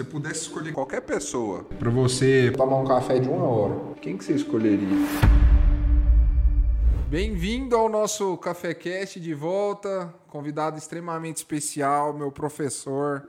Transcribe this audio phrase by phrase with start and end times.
[0.00, 4.24] você pudesse escolher qualquer pessoa para você tomar um café de uma hora, quem que
[4.24, 4.88] você escolheria?
[7.08, 10.14] Bem-vindo ao nosso Café Cast de volta.
[10.28, 13.28] Convidado extremamente especial, meu professor.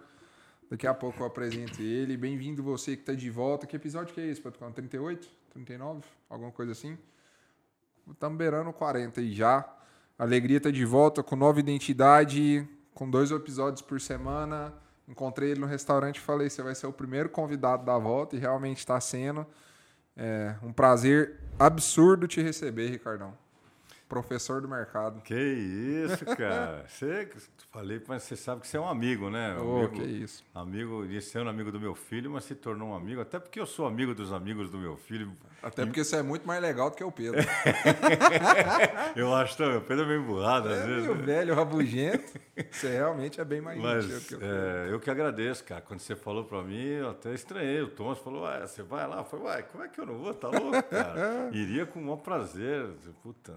[0.69, 2.15] Daqui a pouco eu apresento ele.
[2.15, 3.67] Bem-vindo você que está de volta.
[3.67, 4.71] Que episódio que é esse, Patucano?
[4.71, 5.27] 38?
[5.49, 6.03] 39?
[6.29, 6.97] Alguma coisa assim?
[8.09, 9.67] Estamos beirando 40 aí já.
[10.17, 14.73] Alegria está de volta com nova identidade, com dois episódios por semana.
[15.07, 18.39] Encontrei ele no restaurante e falei: você vai ser o primeiro convidado da volta, e
[18.39, 19.45] realmente está sendo.
[20.15, 23.33] É um prazer absurdo te receber, Ricardão
[24.11, 25.21] professor do mercado.
[25.21, 26.83] Que isso, cara.
[26.89, 27.29] você,
[27.71, 29.55] falei, mas você sabe que você é um amigo, né?
[29.57, 30.43] Oh, amigo, que isso.
[30.53, 33.65] Amigo, ser um amigo do meu filho, mas se tornou um amigo, até porque eu
[33.65, 35.31] sou amigo dos amigos do meu filho.
[35.63, 37.39] Até porque você é muito mais legal do que o Pedro.
[39.15, 39.77] eu acho também.
[39.77, 41.03] O Pedro é meio burrado, é às vezes.
[41.05, 42.37] Meu velho, rabugento.
[42.69, 45.79] Você realmente é bem mais Mas que eu, é, eu que agradeço, cara.
[45.79, 47.81] Quando você falou para mim, eu até estranhei.
[47.81, 49.19] O Thomas falou, ué, você vai lá?
[49.19, 50.33] Eu falei, ué, como é que eu não vou?
[50.33, 51.49] Tá louco, cara?
[51.53, 52.87] Iria com o maior prazer.
[53.21, 53.53] Puta,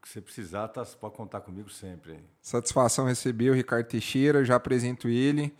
[0.00, 2.18] que você precisar, tá, você pode contar comigo sempre.
[2.40, 5.54] Satisfação receber o Ricardo Teixeira, já apresento ele.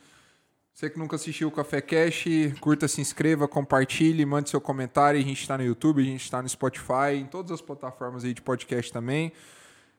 [0.73, 2.25] Você que nunca assistiu o Café Cash,
[2.59, 5.21] curta, se inscreva, compartilhe, mande seu comentário.
[5.21, 8.33] A gente está no YouTube, a gente está no Spotify, em todas as plataformas aí
[8.33, 9.31] de podcast também.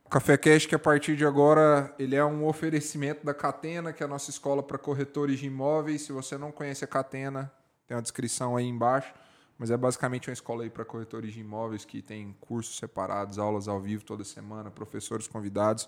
[0.03, 4.02] O Café Cash, que a partir de agora ele é um oferecimento da Catena, que
[4.02, 6.02] é a nossa escola para corretores de imóveis.
[6.02, 7.52] Se você não conhece a Catena,
[7.86, 9.14] tem a descrição aí embaixo.
[9.62, 13.67] Mas é basicamente uma escola aí para corretores de imóveis que tem cursos separados, aulas
[13.67, 15.88] ao vivo toda semana, professores convidados,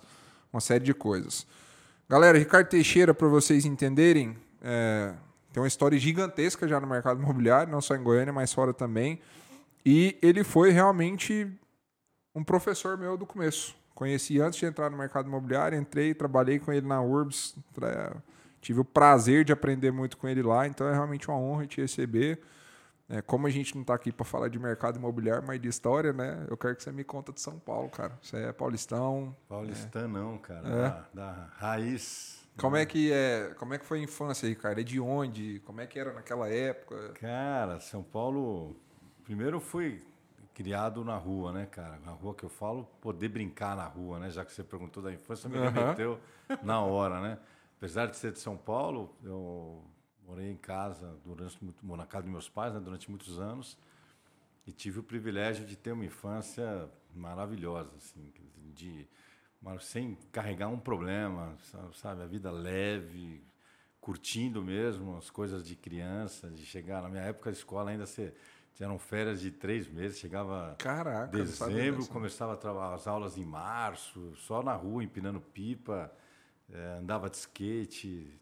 [0.54, 1.48] uma série de coisas.
[2.08, 5.16] Galera, Ricardo Teixeira, para vocês entenderem, é,
[5.52, 9.20] tem uma história gigantesca já no mercado imobiliário, não só em Goiânia, mas fora também.
[9.84, 11.52] E ele foi realmente
[12.36, 13.76] um professor meu do começo.
[13.96, 17.56] Conheci antes de entrar no mercado imobiliário, entrei, trabalhei com ele na Urbs,
[18.62, 21.82] tive o prazer de aprender muito com ele lá, então é realmente uma honra te
[21.82, 22.40] receber.
[23.10, 26.14] É, como a gente não está aqui para falar de mercado imobiliário, mas de história,
[26.14, 26.46] né?
[26.50, 28.18] Eu quero que você me conta de São Paulo, cara.
[28.22, 29.36] Você é paulistão.
[29.48, 30.08] Paulistão é.
[30.08, 30.68] não, cara.
[30.68, 30.82] É.
[30.82, 32.48] Da, da, raiz.
[32.58, 33.54] Como é que é?
[33.58, 34.80] Como é que foi a infância aí, cara?
[34.80, 35.60] É de onde?
[35.66, 37.14] Como é que era naquela época?
[37.20, 38.76] Cara, São Paulo.
[39.24, 40.02] Primeiro eu fui
[40.54, 42.00] criado na rua, né, cara?
[42.06, 44.30] Na rua que eu falo, poder brincar na rua, né?
[44.30, 46.58] Já que você perguntou da infância, me remeteu uhum.
[46.64, 47.38] na hora, né?
[47.78, 49.84] Apesar de ser de São Paulo, eu
[50.28, 53.78] Morei em casa durante na casa dos meus pais né, durante muitos anos
[54.66, 58.32] e tive o privilégio de ter uma infância maravilhosa, assim,
[58.74, 59.08] de
[59.80, 61.56] sem carregar um problema,
[61.94, 63.42] sabe, a vida leve,
[64.02, 68.34] curtindo mesmo as coisas de criança, de chegar na minha época de escola ainda ser
[68.82, 72.60] eram férias de três meses, chegava Caraca, dezembro, começava
[72.96, 76.12] as aulas em março, só na rua empinando pipa,
[76.72, 78.40] é, andava de skate,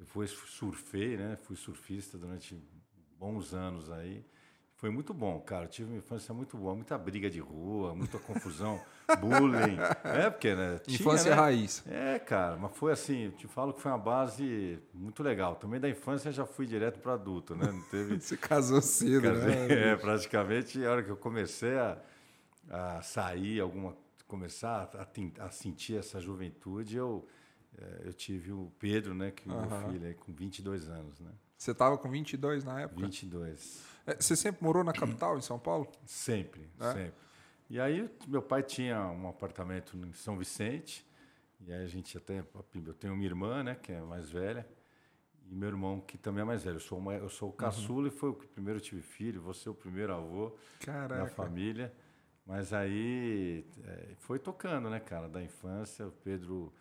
[0.00, 1.36] eu fui, surfei, né?
[1.42, 2.58] Fui surfista durante
[3.18, 4.24] bons anos aí.
[4.76, 5.66] Foi muito bom, cara.
[5.66, 8.80] Eu tive uma infância muito boa, muita briga de rua, muita confusão,
[9.20, 9.76] bullying.
[10.02, 10.78] É, porque, né?
[10.78, 11.36] Tinha, infância né?
[11.36, 11.84] raiz.
[11.86, 15.56] É, cara, mas foi assim, eu te falo que foi uma base muito legal.
[15.56, 17.70] Também da infância já fui direto para adulto, né?
[17.70, 18.16] Não teve...
[18.18, 19.92] Você casou cedo, Casei, né?
[19.92, 21.98] É, praticamente, a hora que eu comecei a,
[22.70, 23.94] a sair, alguma,
[24.26, 27.28] começar a, a sentir essa juventude, eu
[28.04, 29.60] eu tive o Pedro, né, que uhum.
[29.60, 31.30] meu filho, é com 22 anos, né?
[31.56, 33.00] Você estava com 22 na época?
[33.02, 33.84] 22.
[34.06, 35.90] É, você sempre morou na capital, em São Paulo?
[36.06, 36.92] Sempre, é?
[36.92, 37.14] sempre.
[37.68, 41.06] E aí meu pai tinha um apartamento em São Vicente,
[41.60, 42.42] e aí a gente até
[42.74, 44.66] eu tenho uma irmã, né, que é mais velha,
[45.50, 46.76] e meu irmão que também é mais velho.
[46.76, 48.08] Eu sou uma, eu sou o caçula uhum.
[48.08, 51.24] e foi o que primeiro tive filho, você é o primeiro avô Caraca.
[51.24, 51.92] da família.
[52.46, 56.72] Mas aí é, foi tocando, né, cara, da infância, o Pedro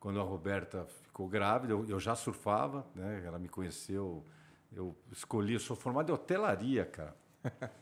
[0.00, 3.22] quando a Roberta ficou grávida, eu, eu já surfava, né?
[3.24, 4.24] Ela me conheceu,
[4.72, 7.16] eu escolhi, eu sou formado em hotelaria, cara.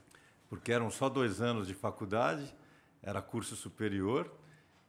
[0.48, 2.54] Porque eram só dois anos de faculdade,
[3.02, 4.32] era curso superior,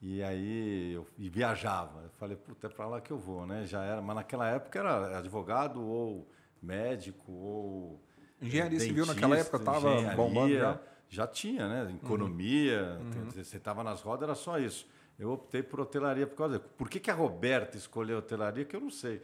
[0.01, 2.03] e aí eu e viajava.
[2.03, 3.65] Eu falei, puta, é para lá que eu vou, né?
[3.65, 6.27] Já era, mas naquela época era advogado ou
[6.61, 8.01] médico ou
[8.41, 10.79] engenharia dentista, civil naquela época estava bombando já.
[11.09, 11.95] Já tinha, né?
[12.03, 13.29] Economia, uhum.
[13.31, 14.85] você estava nas rodas, era só isso.
[15.19, 16.69] Eu optei por hotelaria por causa disso.
[16.77, 18.63] Por que, que a Roberta escolheu hotelaria?
[18.63, 19.21] Que eu não sei.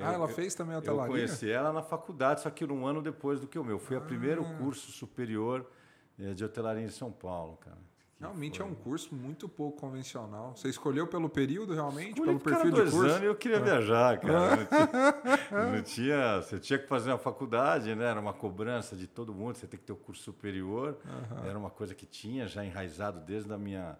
[0.00, 1.04] Ah, eu, ela fez também hotelaria?
[1.04, 3.78] Eu conheci ela na faculdade, só que um ano depois do que o meu.
[3.78, 4.00] Foi ah.
[4.00, 5.70] o primeiro curso superior
[6.18, 7.78] eh, de hotelaria em São Paulo, cara.
[8.18, 8.66] Realmente foi...
[8.66, 10.56] é um curso muito pouco convencional.
[10.56, 12.20] Você escolheu pelo período, realmente?
[12.20, 13.00] Escolhi pelo perfil de curso?
[13.02, 13.60] anos eu queria ah.
[13.60, 14.56] viajar, cara.
[15.50, 18.06] Não tinha, não tinha, Você tinha que fazer uma faculdade, né?
[18.06, 19.56] Era uma cobrança de todo mundo.
[19.56, 20.96] Você tem que ter o um curso superior.
[21.04, 21.44] Uhum.
[21.44, 23.96] Era uma coisa que tinha já enraizado desde a minha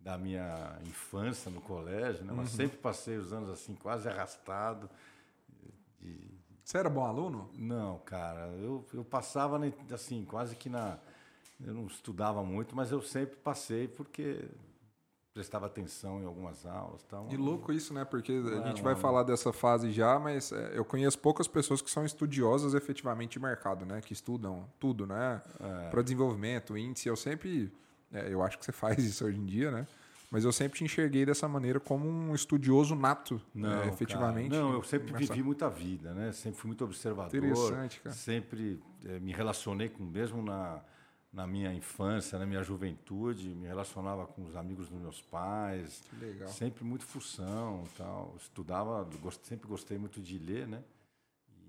[0.00, 2.32] da minha infância no colégio, né?
[2.34, 2.56] Mas uhum.
[2.56, 4.88] sempre passei os anos assim, quase arrastado.
[6.00, 6.30] De...
[6.64, 7.50] Você era bom aluno?
[7.54, 8.46] Não, cara.
[8.58, 9.60] Eu, eu passava,
[9.92, 10.98] assim, quase que na.
[11.62, 14.48] Eu não estudava muito, mas eu sempre passei porque
[15.32, 17.02] prestava atenção em algumas aulas.
[17.04, 17.28] Tal.
[17.30, 18.04] E louco isso, né?
[18.04, 21.90] Porque a gente vai falar dessa fase já, mas é, eu conheço poucas pessoas que
[21.90, 24.00] são estudiosas efetivamente de mercado, né?
[24.00, 25.42] Que estudam tudo, né?
[25.60, 25.90] É.
[25.90, 27.08] Para desenvolvimento, índice.
[27.08, 27.72] Eu sempre.
[28.12, 29.86] É, eu acho que você faz isso hoje em dia, né?
[30.30, 34.50] Mas eu sempre te enxerguei dessa maneira como um estudioso nato, né, não, né, efetivamente.
[34.50, 36.30] Cara, não, eu sempre vivi muita vida, né?
[36.30, 37.34] Sempre fui muito observador.
[37.34, 38.14] Interessante, cara.
[38.14, 40.80] Sempre é, me relacionei com, mesmo na,
[41.32, 46.04] na minha infância, na minha juventude, me relacionava com os amigos dos meus pais.
[46.08, 46.48] Que legal.
[46.48, 48.32] Sempre muito função tal.
[48.38, 50.80] Estudava, gost, sempre gostei muito de ler, né?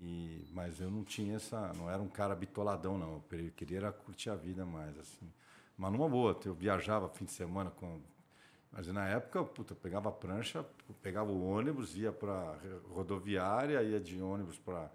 [0.00, 3.22] E, mas eu não tinha essa, não era um cara bitoladão, não.
[3.32, 5.28] Eu queria era curtir a vida mais, assim.
[5.82, 8.00] Mas numa boa, eu viajava fim de semana com
[8.70, 10.64] mas na época, puta, eu pegava a prancha,
[11.02, 12.56] pegava o ônibus, ia para
[12.88, 14.90] rodoviária, ia de ônibus para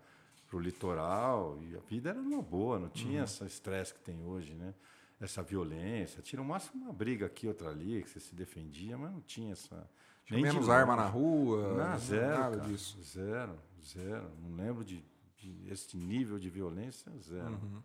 [0.51, 3.24] o litoral, e a vida era uma boa, não tinha uhum.
[3.25, 4.74] esse estresse que tem hoje, né?
[5.19, 6.24] Essa violência.
[6.24, 9.51] Tinha no máximo uma briga aqui, outra ali, que você se defendia, mas não tinha
[9.51, 9.88] essa.
[10.25, 11.74] Tinha nem menos arma na rua?
[11.74, 12.28] Não, zero.
[12.30, 13.00] Nada cara, disso.
[13.04, 14.31] Zero, zero.
[14.42, 15.06] Não lembro de,
[15.38, 17.60] de esse nível de violência, zero.
[17.62, 17.84] Uhum.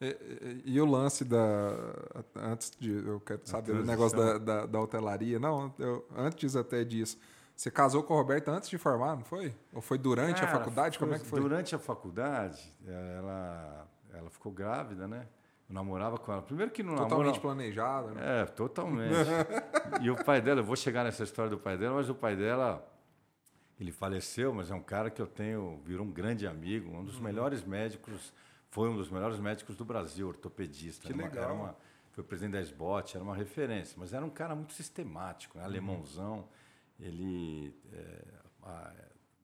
[0.00, 1.38] E, e, o lance da.
[2.34, 2.90] Antes de.
[2.90, 5.38] Eu quero saber o negócio da, da, da, hotelaria.
[5.38, 7.18] Não, eu, antes até disso.
[7.54, 9.54] Você casou com a Roberta antes de formar, não foi?
[9.74, 10.98] Ou foi durante Cara, a faculdade?
[10.98, 11.40] Como é que foi?
[11.40, 15.26] Durante a faculdade, ela, ela ficou grávida, né?
[15.68, 16.40] Eu namorava com ela.
[16.40, 17.40] Primeiro que não Totalmente namora...
[17.40, 18.40] planejado, né?
[18.40, 19.12] É, totalmente.
[20.00, 22.34] e o pai dela, eu vou chegar nessa história do pai dela, mas o pai
[22.34, 22.82] dela,
[23.78, 27.16] ele faleceu, mas é um cara que eu tenho, virou um grande amigo, um dos
[27.16, 27.24] uhum.
[27.24, 28.32] melhores médicos
[28.70, 31.06] foi um dos melhores médicos do Brasil, ortopedista.
[31.06, 31.44] Que legal.
[31.44, 31.76] Era uma,
[32.12, 35.64] foi presidente da SBOT, era uma referência, mas era um cara muito sistemático, né?
[35.64, 36.48] alemãozão.
[36.98, 38.24] Ele, é,
[38.62, 38.92] a,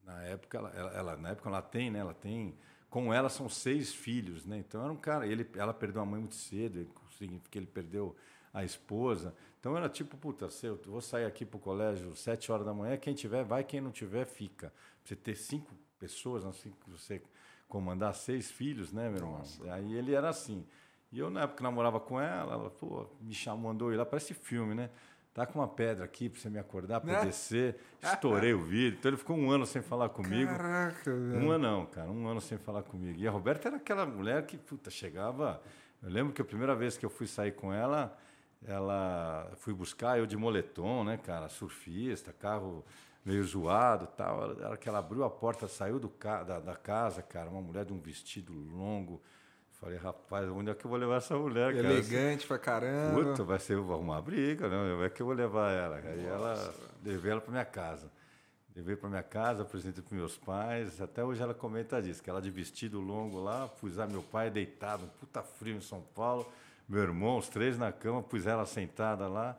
[0.05, 1.99] na época, ela, ela, na época ela tem, né?
[1.99, 2.55] Ela tem,
[2.89, 4.59] com ela são seis filhos, né?
[4.59, 5.27] Então era um cara.
[5.27, 6.89] Ele, ela perdeu a mãe muito cedo,
[7.19, 8.15] significa que ele perdeu
[8.53, 9.35] a esposa.
[9.59, 12.97] Então era tipo, puta, eu vou sair aqui para o colégio sete horas da manhã,
[12.97, 14.73] quem tiver vai, quem não tiver fica.
[15.03, 17.21] Você ter cinco pessoas, assim, você
[17.69, 19.39] comandar seis filhos, né, meu irmão?
[19.39, 19.73] Nossa.
[19.73, 20.65] Aí ele era assim.
[21.13, 24.35] E eu, na época, namorava com ela, ela pô, me chamou, mandou ir lá, parece
[24.35, 24.91] filme, né?
[25.33, 27.25] Tá com uma pedra aqui para você me acordar, para né?
[27.27, 27.77] descer.
[28.03, 28.97] Estourei o vídeo.
[28.99, 30.51] Então ele ficou um ano sem falar comigo.
[30.51, 31.45] Caraca, velho.
[31.45, 32.11] Um ano não, cara.
[32.11, 33.19] Um ano sem falar comigo.
[33.19, 35.61] E a Roberta era aquela mulher que, puta, chegava.
[36.03, 38.17] Eu lembro que a primeira vez que eu fui sair com ela,
[38.67, 41.51] ela fui buscar eu de moletom, né, cara?
[41.51, 42.83] Surfista, carro
[43.27, 44.57] meio zoado tal.
[44.61, 47.85] Era que ela abriu a porta, saiu do ca da, da, casa, cara, uma mulher
[47.85, 49.21] de um vestido longo.
[49.81, 51.93] Falei, rapaz, onde é que eu vou levar essa mulher, cara?
[51.93, 53.23] Elegante pra caramba.
[53.23, 54.95] Puta, vai ser uma briga, né?
[54.95, 55.97] Onde é que eu vou levar ela?
[55.97, 56.75] Aí ela,
[57.05, 58.11] levei ela pra minha casa.
[58.75, 61.01] Levei para minha casa, apresentei para meus pais.
[61.01, 64.51] Até hoje ela comenta disso, que ela de vestido longo lá, pus lá meu pai
[64.51, 66.51] deitado, um puta frio em São Paulo,
[66.89, 69.59] meu irmão, os três na cama, pus ela sentada lá.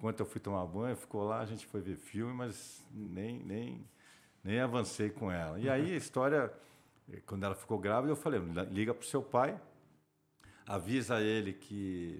[0.00, 3.86] Enquanto eu fui tomar banho, ficou lá, a gente foi ver filme, mas nem, nem,
[4.42, 5.60] nem avancei com ela.
[5.60, 6.50] E aí a história,
[7.26, 9.60] quando ela ficou grávida, eu falei, liga para o seu pai,
[10.66, 12.18] avisa ele que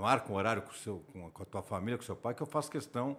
[0.00, 2.46] marca um horário com, seu, com, a tua família, com o seu pai, que eu
[2.46, 3.18] faço questão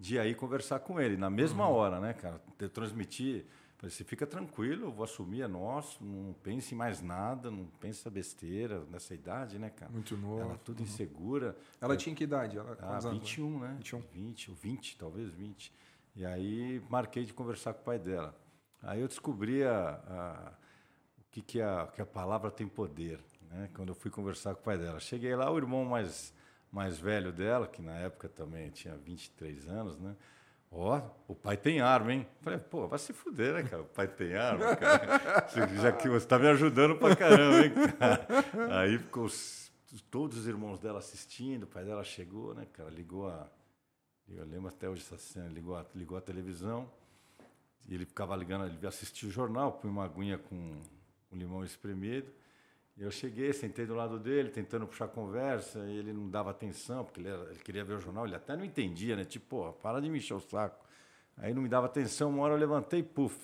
[0.00, 1.74] de aí conversar com ele, na mesma uhum.
[1.74, 2.42] hora, né, cara?
[2.58, 7.02] De transmitir Falei, você fica tranquilo, eu vou assumir, é nosso, não pense em mais
[7.02, 9.90] nada, não pensa besteira nessa idade, né, cara?
[9.90, 10.40] Muito novo.
[10.40, 10.84] Ela tudo uhum.
[10.84, 11.56] insegura.
[11.80, 12.56] Ela tinha que idade?
[12.56, 13.74] Ela, ah, 21, né?
[13.78, 14.00] 21.
[14.12, 15.72] 20, ou 20, talvez 20.
[16.16, 18.34] E aí marquei de conversar com o pai dela.
[18.80, 20.52] Aí eu descobri a, a,
[21.18, 23.18] o que, que, a, que a palavra tem poder,
[23.50, 23.68] né?
[23.74, 25.00] Quando eu fui conversar com o pai dela.
[25.00, 26.32] Cheguei lá, o irmão mais,
[26.70, 30.14] mais velho dela, que na época também tinha 23 anos, né?
[30.76, 32.26] Ó, oh, o pai tem arma, hein?
[32.40, 33.82] Falei, pô, vai se fuder, né, cara?
[33.82, 35.46] O pai tem arma, cara.
[35.80, 38.26] Já que você tá me ajudando pra caramba, hein, cara?
[38.80, 39.70] Aí ficou os,
[40.10, 42.90] todos os irmãos dela assistindo, o pai dela chegou, né, cara?
[42.90, 43.48] Ligou a.
[44.28, 46.90] Eu lembro até hoje essa cena, ligou a, ligou a televisão.
[47.86, 50.80] E ele ficava ligando, ele assistia o jornal, põe uma aguinha com,
[51.30, 52.32] com limão espremido.
[52.96, 57.20] Eu cheguei, sentei do lado dele, tentando puxar conversa, e ele não dava atenção, porque
[57.20, 59.24] ele, era, ele, queria ver o jornal, ele até não entendia, né?
[59.24, 60.84] Tipo, pô, para de me encher o saco.
[61.36, 63.36] Aí não me dava atenção, uma hora eu levantei, puf,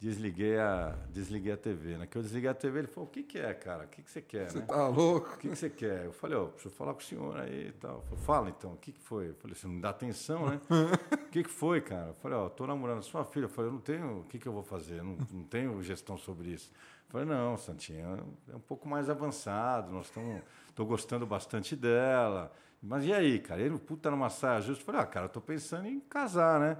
[0.00, 1.98] desliguei a, desliguei a TV.
[1.98, 2.06] Né?
[2.06, 3.84] Que eu desliguei a TV, ele falou, o que, que é, cara?
[3.84, 4.50] O que, que você quer?
[4.50, 4.64] Você né?
[4.64, 5.34] tá louco?
[5.34, 6.06] O que, que você quer?
[6.06, 8.00] Eu falei, ó, oh, preciso falar com o senhor aí e tal.
[8.02, 9.28] Falei, Fala então, o que, que foi?
[9.28, 10.60] Eu falei, você não me dá atenção, né?
[11.28, 12.08] O que, que foi, cara?
[12.08, 13.44] Eu falei, ó, oh, tô namorando sua filha.
[13.44, 15.00] Eu falei, eu não tenho, o que, que eu vou fazer?
[15.00, 16.72] Eu não, não tenho gestão sobre isso.
[17.08, 18.04] Falei, não, Santinha,
[18.52, 20.42] é um pouco mais avançado, nós estamos.
[20.68, 22.52] Estou gostando bastante dela.
[22.82, 23.60] Mas e aí, cara?
[23.60, 24.84] Ele, puta, numa saia justa.
[24.84, 26.76] Falei, ah, cara, tô pensando em casar, né?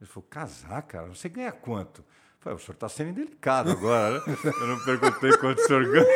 [0.00, 1.08] Ele falou, casar, cara?
[1.08, 2.04] Você ganha quanto?
[2.38, 4.22] Falei, o senhor está sendo indelicado agora, né?
[4.60, 6.06] Eu não perguntei quanto o senhor ganha.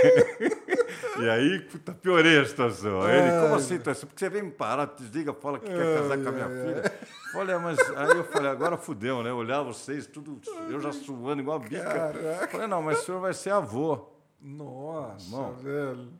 [1.20, 3.02] E aí, puta, piorei a situação.
[3.02, 3.78] Aí ele, como assim?
[3.78, 3.94] Tá?
[3.94, 6.92] Porque você vem me parar, desliga, fala que quer casar com a minha filha.
[7.32, 9.32] Falei, mas aí eu falei, agora fudeu, né?
[9.32, 11.82] Olhar vocês, tudo, eu já suando igual a bica.
[11.82, 12.48] Caraca.
[12.48, 14.08] Falei, não, mas o senhor vai ser avô.
[14.40, 16.12] Nossa, Irmão, velho.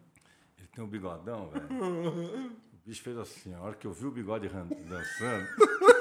[0.59, 1.67] Ele tem um bigodão, velho.
[2.73, 5.47] O bicho fez assim, a hora que eu vi o bigode dançando.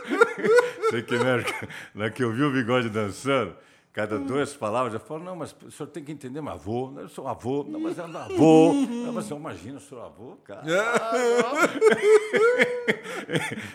[0.90, 1.50] sei que merda.
[1.94, 3.56] Na que eu vi o bigode dançando,
[3.94, 7.08] cada duas palavras, eu falo, não, mas o senhor tem que entender, mas avô, eu
[7.08, 8.74] sou avô, não, mas é avô.
[8.74, 10.64] Não, mas eu imagino, eu sou avô, cara.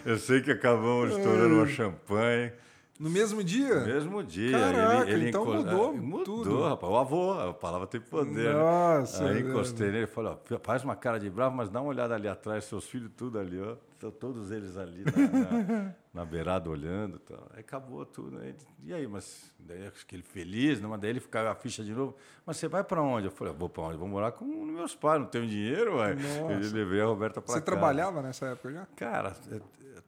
[0.04, 2.52] eu sei que acabamos estourando uma champanhe.
[2.98, 3.78] No mesmo dia?
[3.78, 4.58] No mesmo dia.
[4.58, 6.64] Caraca, ele, ele então mudou, mudou tudo.
[6.64, 6.92] rapaz.
[6.92, 8.52] O avô, a palavra tem poder.
[8.52, 8.58] Né?
[8.58, 9.24] Nossa.
[9.24, 12.16] Aí encostei nele e falei, ó, faz uma cara de bravo, mas dá uma olhada
[12.16, 13.76] ali atrás, seus filhos tudo ali, ó.
[13.98, 17.18] Estão todos eles ali na, na, na beirada olhando.
[17.18, 17.48] Tal.
[17.52, 18.38] Aí acabou tudo.
[18.38, 20.86] Aí, e aí, mas daí aquele feliz, né?
[20.86, 22.16] mas daí ele ficava a ficha de novo.
[22.46, 23.26] Mas você vai para onde?
[23.26, 23.96] Eu falei, vou para onde?
[23.96, 26.12] Vou morar com meus pais, não tenho dinheiro, ué.
[26.12, 28.86] Ele levei a Roberta para Você trabalhava nessa época já?
[28.94, 29.60] Cara, é,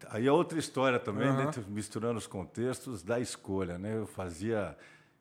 [0.09, 1.47] Aí é outra história também, uhum.
[1.47, 3.77] né, misturando os contextos da escolha.
[3.77, 3.97] Né?
[3.97, 4.77] Eu fazia,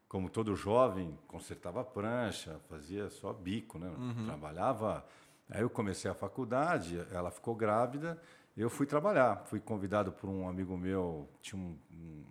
[0.08, 3.90] como todo jovem, consertava prancha, fazia só bico, né?
[3.90, 4.26] Uhum.
[4.26, 5.04] trabalhava.
[5.50, 8.22] Aí eu comecei a faculdade, ela ficou grávida,
[8.56, 9.44] eu fui trabalhar.
[9.46, 12.24] Fui convidado por um amigo meu, tinha um, um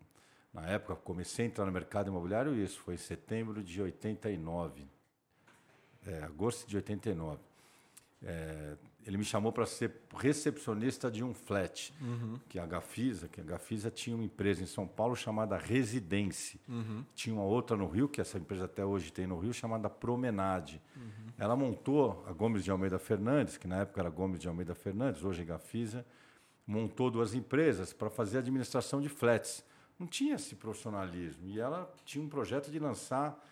[0.53, 4.87] na época comecei a entrar no mercado imobiliário, isso foi em setembro de 89,
[6.07, 7.41] é, agosto de 89.
[8.23, 12.38] É, ele me chamou para ser recepcionista de um flat, uhum.
[12.49, 16.61] que a Gafisa, que a Gafisa tinha uma empresa em São Paulo chamada Residência.
[16.69, 17.05] Uhum.
[17.14, 20.83] Tinha uma outra no Rio, que essa empresa até hoje tem no Rio, chamada Promenade.
[20.97, 21.33] Uhum.
[21.38, 25.25] Ela montou a Gomes de Almeida Fernandes, que na época era Gomes de Almeida Fernandes,
[25.25, 26.05] hoje é Gafisa,
[26.67, 29.64] montou duas empresas para fazer administração de flats.
[29.99, 31.47] Não tinha esse profissionalismo.
[31.49, 33.43] E ela tinha um projeto de lançar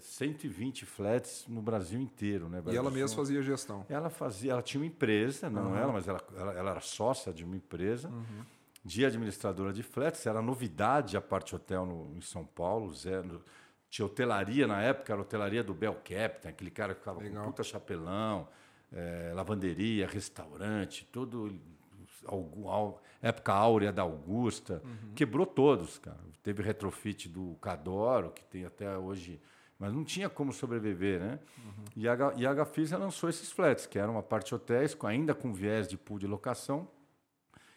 [0.00, 2.62] 120 é, flats no Brasil inteiro, né?
[2.66, 3.84] e ela mesma fazia gestão.
[3.88, 5.76] Ela fazia, ela tinha uma empresa, não uhum.
[5.76, 8.44] ela, mas ela, ela, ela, era sócia de uma empresa uhum.
[8.84, 10.26] de administradora de flats.
[10.26, 13.42] Era novidade a parte hotel no, em São Paulo, zero,
[13.88, 17.44] tinha hotelaria na época, era hotelaria do Bel Captain, aquele cara que ficava Legal.
[17.44, 18.48] com puta chapelão,
[18.92, 21.60] é, lavanderia, restaurante, tudo
[23.22, 25.14] época áurea da Augusta, uhum.
[25.14, 26.18] quebrou todos, cara.
[26.42, 29.40] Teve retrofit do Cadoro, que tem até hoje
[29.80, 31.38] mas não tinha como sobreviver, né?
[31.56, 31.84] Uhum.
[31.96, 35.54] E, a, e a Gafisa lançou esses flats, que eram uma parte hotéis, ainda com
[35.54, 36.86] viés de pool de locação,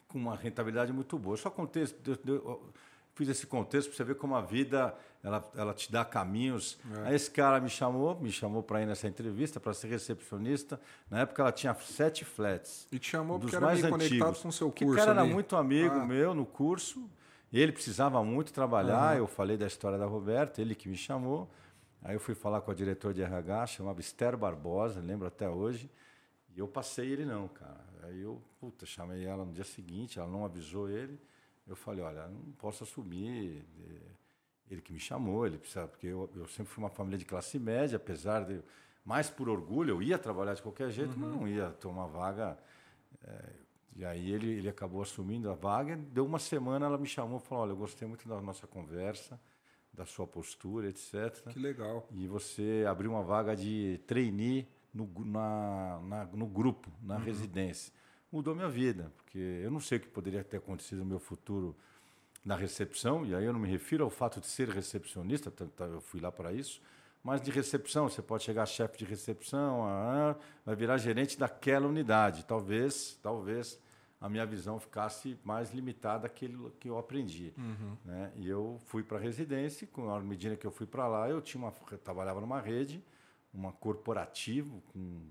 [0.09, 1.37] com uma rentabilidade muito boa.
[1.37, 2.73] Só contexto, eu, eu,
[3.15, 4.93] fiz esse contexto para você ver como a vida
[5.23, 6.77] ela, ela te dá caminhos.
[7.05, 7.07] É.
[7.07, 10.81] Aí esse cara me chamou, me chamou para ir nessa entrevista, para ser recepcionista.
[11.09, 12.85] Na época ela tinha sete flats.
[12.91, 14.09] E te chamou porque era meio antigos.
[14.09, 14.93] conectado com o seu curso.
[14.93, 15.19] O cara ali.
[15.21, 16.05] era muito amigo ah.
[16.05, 17.09] meu no curso.
[17.53, 19.13] Ele precisava muito trabalhar.
[19.13, 19.19] Uhum.
[19.19, 21.49] Eu falei da história da Roberta, ele que me chamou.
[22.03, 25.89] Aí eu fui falar com a diretora de RH, chamava Esther Barbosa, lembro até hoje,
[26.53, 27.85] e eu passei ele não, cara.
[28.03, 31.17] Aí eu, puta, chamei ela no dia seguinte, ela não avisou ele.
[31.65, 33.65] Eu falei, olha, não posso assumir.
[34.69, 37.57] Ele que me chamou, ele precisa, porque eu, eu sempre fui uma família de classe
[37.57, 38.61] média, apesar de,
[39.05, 41.19] mais por orgulho, eu ia trabalhar de qualquer jeito, uhum.
[41.19, 42.57] mas não ia tomar vaga.
[43.23, 43.49] É,
[43.95, 45.95] e aí ele, ele acabou assumindo a vaga.
[45.95, 49.39] Deu uma semana, ela me chamou e falou, olha, eu gostei muito da nossa conversa
[49.93, 51.47] da sua postura, etc.
[51.49, 52.07] Que legal.
[52.11, 57.23] E você abriu uma vaga de trainee no, na, na no grupo, na uhum.
[57.23, 57.93] residência.
[58.31, 61.75] Mudou minha vida, porque eu não sei o que poderia ter acontecido no meu futuro
[62.43, 66.19] na recepção, e aí eu não me refiro ao fato de ser recepcionista, eu fui
[66.19, 66.81] lá para isso,
[67.23, 69.83] mas de recepção, você pode chegar chefe de recepção,
[70.65, 72.43] vai virar gerente daquela unidade.
[72.43, 73.79] Talvez, talvez
[74.23, 77.53] a minha visão ficasse mais limitada àquilo que eu aprendi.
[77.57, 77.97] Uhum.
[78.05, 78.31] Né?
[78.37, 81.41] E eu fui para a residência, com a medida que eu fui para lá, eu
[81.41, 83.03] tinha uma, eu trabalhava numa rede,
[83.53, 85.27] uma corporativo com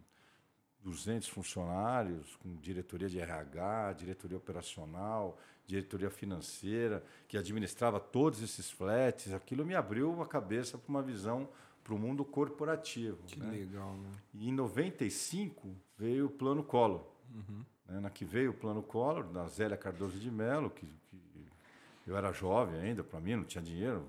[0.81, 9.33] 200 funcionários, com diretoria de RH, diretoria operacional, diretoria financeira, que administrava todos esses flats.
[9.33, 11.49] Aquilo me abriu a cabeça para uma visão
[11.83, 13.23] para o mundo corporativo.
[13.27, 13.53] Que né?
[13.53, 14.11] legal, né?
[14.35, 17.07] E em 95 veio o Plano Collor.
[17.35, 22.11] Uhum né, na que veio o Plano Collor, da Zélia Cardoso de Mello, que, que
[22.11, 24.09] eu era jovem ainda, para mim não tinha dinheiro,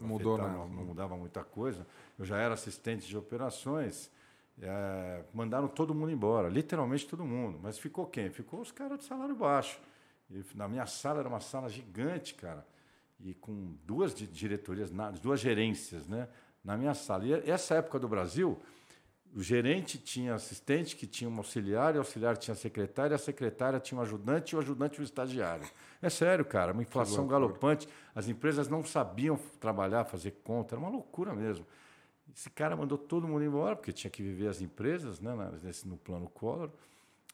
[0.00, 1.86] não, Mudou, afetava, não, não mudava muita coisa.
[2.18, 4.10] Eu já era assistente de operações.
[4.60, 7.58] É, mandaram todo mundo embora, literalmente todo mundo.
[7.62, 8.30] Mas ficou quem?
[8.30, 9.78] Ficou os caras de salário baixo.
[10.30, 12.66] E na minha sala era uma sala gigante, cara,
[13.18, 16.28] e com duas diretorias, duas gerências, né,
[16.62, 17.24] na minha sala.
[17.24, 18.60] E essa época do Brasil,
[19.34, 23.78] o gerente tinha assistente, que tinha um auxiliar, e o auxiliar tinha secretária, a secretária
[23.78, 25.68] tinha um ajudante, e o ajudante um estagiário.
[26.00, 27.88] É sério, cara, uma inflação galopante.
[28.14, 31.66] As empresas não sabiam trabalhar, fazer conta, era uma loucura mesmo.
[32.34, 35.32] Esse cara mandou todo mundo embora, porque tinha que viver as empresas né,
[35.62, 36.70] nesse, no plano Collor.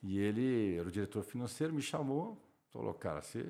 [0.03, 2.39] E ele era o diretor financeiro, me chamou,
[2.73, 3.45] falou, cara, você,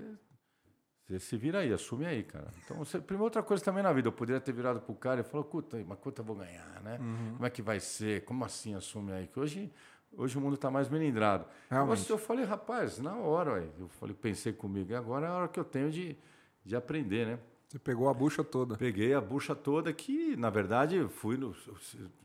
[1.06, 2.49] você se vira aí, assume aí, cara.
[2.64, 5.25] Então, você, primeira outra coisa também na vida, eu poderia ter virado pro cara e
[5.25, 6.99] falou, puta, mas quanto eu vou ganhar, né?
[6.99, 7.32] Uhum.
[7.34, 8.25] Como é que vai ser?
[8.25, 9.26] Como assim assume aí?
[9.26, 9.70] Que hoje,
[10.16, 11.44] hoje o mundo está mais melindrado.
[11.70, 15.61] Mas eu falei, rapaz, na hora, eu falei, pensei comigo, agora é a hora que
[15.61, 16.16] eu tenho de,
[16.64, 17.38] de aprender, né?
[17.68, 18.76] Você pegou a bucha toda.
[18.76, 21.54] Peguei a bucha toda que, na verdade, fui no,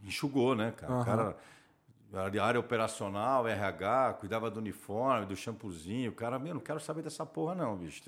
[0.03, 0.93] enxugou, né, cara?
[0.93, 1.01] Uhum.
[1.01, 1.35] O cara
[2.41, 6.11] área operacional, RH, cuidava do uniforme, do shampoozinho.
[6.11, 8.01] O cara, meu, não quero saber dessa porra não, bicho.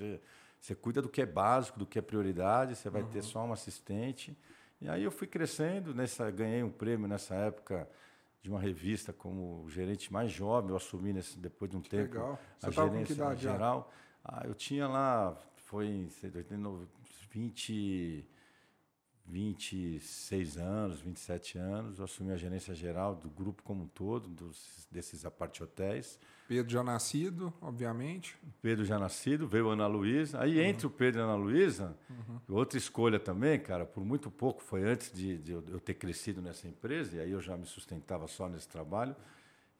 [0.62, 3.08] Você, cuida do que é básico, do que é prioridade, você vai uhum.
[3.08, 4.38] ter só um assistente.
[4.80, 7.88] E aí eu fui crescendo, nessa, ganhei um prêmio nessa época
[8.40, 12.14] de uma revista como gerente mais jovem, eu assumi nesse, depois de um que tempo
[12.14, 12.38] legal.
[12.60, 13.92] Você a gerência geral.
[14.24, 16.08] Ah, eu tinha lá, foi em
[17.32, 18.24] 20,
[19.32, 24.86] 26 anos, 27 anos, eu assumi a gerência geral do grupo como um todo, dos,
[24.90, 26.18] desses apart hotéis.
[26.46, 28.36] Pedro já nascido, obviamente.
[28.60, 30.38] Pedro já nascido, veio Ana Luísa.
[30.38, 30.64] Aí uhum.
[30.66, 32.56] entre o Pedro e a Ana Luísa, uhum.
[32.56, 36.68] outra escolha também, cara, por muito pouco, foi antes de, de eu ter crescido nessa
[36.68, 39.16] empresa, e aí eu já me sustentava só nesse trabalho.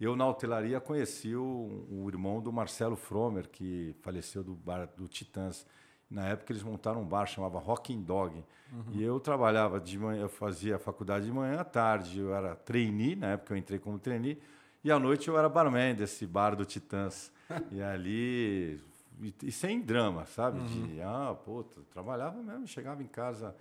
[0.01, 5.07] Eu, na hotelaria, conheci o, o irmão do Marcelo Fromer, que faleceu do bar do
[5.07, 5.67] Titãs.
[6.13, 8.45] Na época eles montaram um bar chamava Rocking Dog.
[8.73, 8.85] Uhum.
[8.93, 12.55] E eu trabalhava de manhã, eu fazia a faculdade de manhã à tarde, eu era
[12.55, 14.41] trainee, na época eu entrei como trainee,
[14.85, 17.33] e à noite eu era barman desse bar do Titãs.
[17.71, 18.81] e ali
[19.21, 20.59] e, e, sem drama, sabe?
[20.61, 20.67] Uhum.
[20.67, 23.55] De ah, pô, trabalhava mesmo, chegava em casa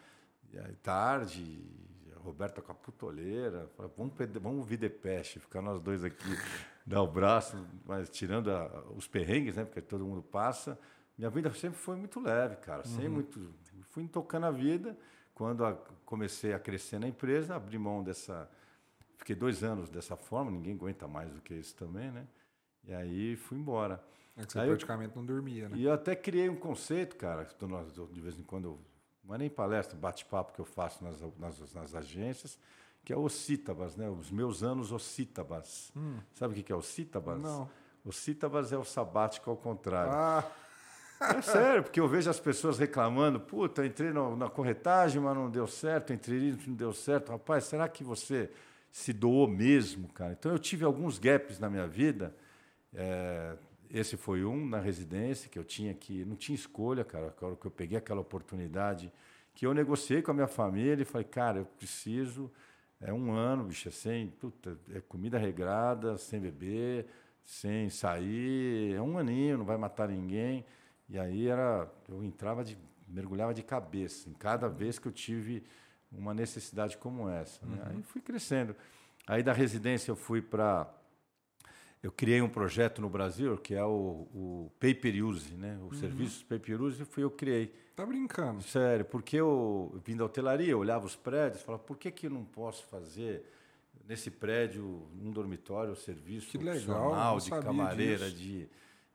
[0.81, 1.63] tarde,
[2.17, 6.29] Roberta com a putoleira, falava, vamos, vamos ouvir Depeche, ficar nós dois aqui,
[6.85, 9.65] dar o braço, mas tirando a, os perrengues, né?
[9.65, 10.77] Porque todo mundo passa
[11.21, 12.83] minha vida sempre foi muito leve, cara.
[12.83, 13.13] Sem uhum.
[13.13, 13.53] muito.
[13.89, 14.97] Fui tocando a vida.
[15.35, 15.73] Quando a,
[16.03, 18.49] comecei a crescer na empresa, abri mão dessa.
[19.17, 22.25] Fiquei dois anos dessa forma, ninguém aguenta mais do que isso também, né?
[22.83, 24.03] E aí fui embora.
[24.35, 25.77] É que você aí praticamente eu, não dormia, né?
[25.77, 28.79] E eu até criei um conceito, cara, de vez em quando,
[29.23, 32.57] não é nem palestra, bate-papo que eu faço nas, nas, nas, agências,
[33.05, 34.09] que é ocítabas, né?
[34.09, 35.91] Os meus anos ocítabas.
[35.95, 36.17] Hum.
[36.33, 37.39] Sabe o que é ocítabas?
[37.39, 37.69] Não.
[38.03, 40.13] Ocítabas é o sabático ao contrário.
[40.13, 40.51] Ah.
[41.21, 45.49] É sério, porque eu vejo as pessoas reclamando, puta, entrei no, na corretagem, mas não
[45.49, 47.31] deu certo, entrei não deu certo.
[47.31, 48.49] Rapaz, será que você
[48.91, 50.33] se doou mesmo, cara?
[50.33, 52.35] Então eu tive alguns gaps na minha vida.
[52.93, 53.53] É,
[53.89, 57.33] esse foi um na residência que eu tinha que não tinha escolha, cara.
[57.39, 59.11] A hora que eu peguei aquela oportunidade,
[59.53, 62.51] que eu negociei com a minha família e falei, cara, eu preciso
[63.01, 67.07] é um ano, bicho, é sem puta, é comida regrada, sem beber,
[67.43, 70.63] sem sair, é um aninho, não vai matar ninguém.
[71.11, 75.61] E aí era, eu entrava de, mergulhava de cabeça em cada vez que eu tive
[76.09, 77.65] uma necessidade como essa.
[77.65, 77.83] Né?
[77.83, 77.91] Uhum.
[77.91, 78.73] Aí fui crescendo.
[79.27, 80.89] Aí da residência eu fui para
[82.01, 85.77] eu criei um projeto no Brasil que é o, o Pay Per Use, né?
[85.81, 85.93] O uhum.
[85.93, 87.75] serviço Pay Per Use fui eu criei.
[87.93, 88.63] Tá brincando?
[88.63, 92.27] Sério, porque eu, eu vim da hotelaria, eu olhava os prédios, falava, por que que
[92.27, 93.45] eu não posso fazer
[94.07, 98.69] nesse prédio um dormitório, um serviço que legal, de camareira, de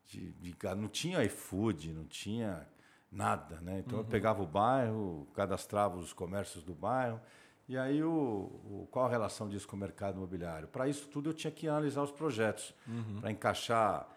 [0.07, 2.67] de, de, não tinha iFood, não tinha
[3.11, 3.81] nada, né?
[3.81, 4.05] Então uhum.
[4.05, 7.21] eu pegava o bairro, cadastrava os comércios do bairro.
[7.69, 10.69] E aí, o, o qual a relação disso com o mercado imobiliário?
[10.69, 13.21] Para isso tudo, eu tinha que analisar os projetos, uhum.
[13.21, 14.09] para encaixar.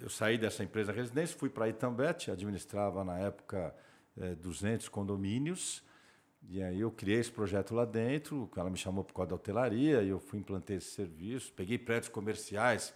[0.00, 3.74] Eu saí dessa empresa residência, fui para a Itambete, administrava na época
[4.18, 5.82] eh, 200 condomínios,
[6.46, 10.02] e aí eu criei esse projeto lá dentro, ela me chamou por causa da hotelaria,
[10.02, 12.92] e eu fui implantei esse serviço, peguei prédios comerciais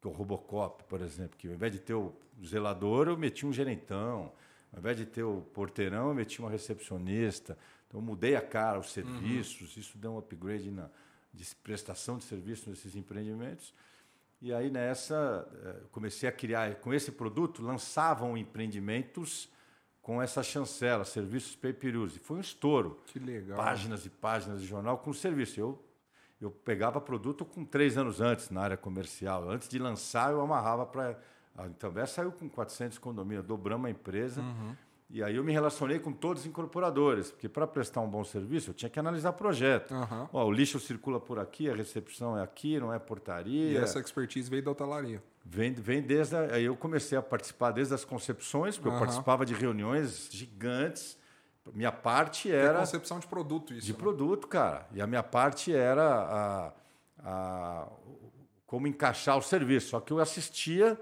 [0.00, 3.52] que o Robocop, por exemplo, que ao invés de ter o zelador, eu meti um
[3.52, 4.32] gerentão.
[4.72, 7.58] Ao invés de ter o porteirão, eu meti uma recepcionista.
[7.86, 9.80] Então, eu mudei a cara, os serviços, uhum.
[9.80, 10.88] isso deu um upgrade na
[11.32, 13.72] de prestação de serviços nesses empreendimentos.
[14.42, 19.48] E aí, nessa, eh, comecei a criar, com esse produto, lançavam empreendimentos
[20.00, 22.18] com essa chancela, serviços pay per use.
[22.18, 23.00] Foi um estouro.
[23.06, 23.56] Que legal.
[23.58, 25.60] Páginas e páginas de jornal com serviço.
[25.60, 25.84] Eu
[26.40, 29.50] eu pegava produto com três anos antes na área comercial.
[29.50, 31.18] Antes de lançar, eu amarrava para.
[31.56, 34.40] A Itambé saiu com 400 condomínios, dobramos a empresa.
[34.40, 34.74] Uhum.
[35.12, 38.70] E aí eu me relacionei com todos os incorporadores, porque para prestar um bom serviço
[38.70, 39.92] eu tinha que analisar projeto.
[39.92, 40.28] Uhum.
[40.32, 43.72] Ó, o lixo circula por aqui, a recepção é aqui, não é portaria.
[43.72, 45.20] E essa expertise veio da hotelaria.
[45.44, 46.36] Vem, vem desde.
[46.36, 48.94] A, aí eu comecei a participar desde as concepções, porque uhum.
[48.94, 51.18] eu participava de reuniões gigantes
[51.72, 52.78] minha parte era.
[52.78, 53.86] É concepção de produto, isso.
[53.86, 53.98] De né?
[53.98, 54.86] produto, cara.
[54.92, 56.72] E a minha parte era
[57.18, 57.88] a,
[58.66, 59.90] como encaixar o serviço.
[59.90, 61.00] Só que eu assistia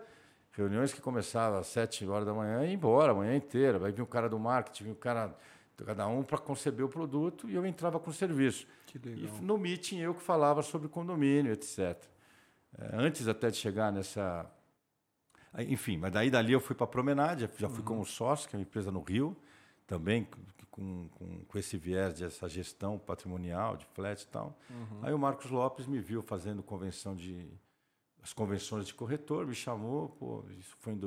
[0.53, 3.85] reuniões que começavam às sete horas da manhã e ia embora a manhã inteira.
[3.87, 5.35] Aí vinha o cara do marketing, vinha o cara,
[5.85, 8.67] cada um para conceber o produto e eu entrava com o serviço.
[8.95, 11.97] E no meeting eu que falava sobre condomínio, etc.
[12.77, 14.51] É, antes até de chegar nessa.
[15.59, 17.85] Enfim, mas daí dali eu fui para a Promenade, já fui uhum.
[17.85, 19.37] como sócio, que é uma empresa no Rio,
[19.89, 20.29] também
[20.71, 24.57] com, com, com esse viés dessa gestão patrimonial, de flat e tal.
[24.71, 25.01] Uhum.
[25.03, 27.51] Aí o Marcos Lopes me viu fazendo convenção de
[28.23, 30.99] as convenções de corretor, me chamou, pô, isso foi em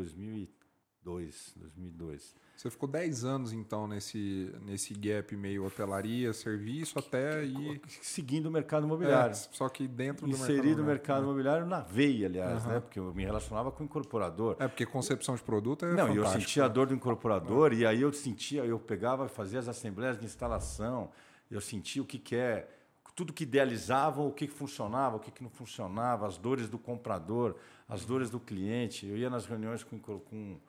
[1.03, 2.35] 2002, 2002.
[2.55, 7.81] Você ficou 10 anos, então, nesse, nesse gap meio hotelaria, serviço, até e...
[8.01, 9.31] Seguindo o mercado imobiliário.
[9.31, 12.71] É, só que dentro do mercado Inserido no mercado imobiliário na veia, aliás, uhum.
[12.71, 12.79] né?
[12.79, 14.57] Porque eu me relacionava com o incorporador.
[14.59, 17.83] É, porque concepção de produto é Não, e eu sentia a dor do incorporador, e
[17.83, 21.09] aí eu sentia, eu pegava e fazia as assembleias de instalação,
[21.49, 22.69] eu sentia o que, que é
[23.15, 27.55] tudo que idealizavam, o que funcionava, o que não funcionava, as dores do comprador,
[27.89, 29.07] as dores do cliente.
[29.07, 30.59] Eu ia nas reuniões com, com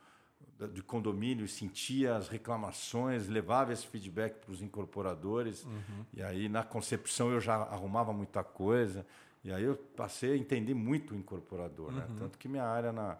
[0.68, 5.64] de condomínio, sentia as reclamações, levava esse feedback para os incorporadores.
[5.64, 6.04] Uhum.
[6.14, 9.06] E aí, na concepção, eu já arrumava muita coisa.
[9.44, 11.92] E aí eu passei a entender muito o incorporador.
[11.92, 12.02] Né?
[12.02, 12.14] Uhum.
[12.14, 12.20] Né?
[12.20, 13.18] Tanto que minha área na,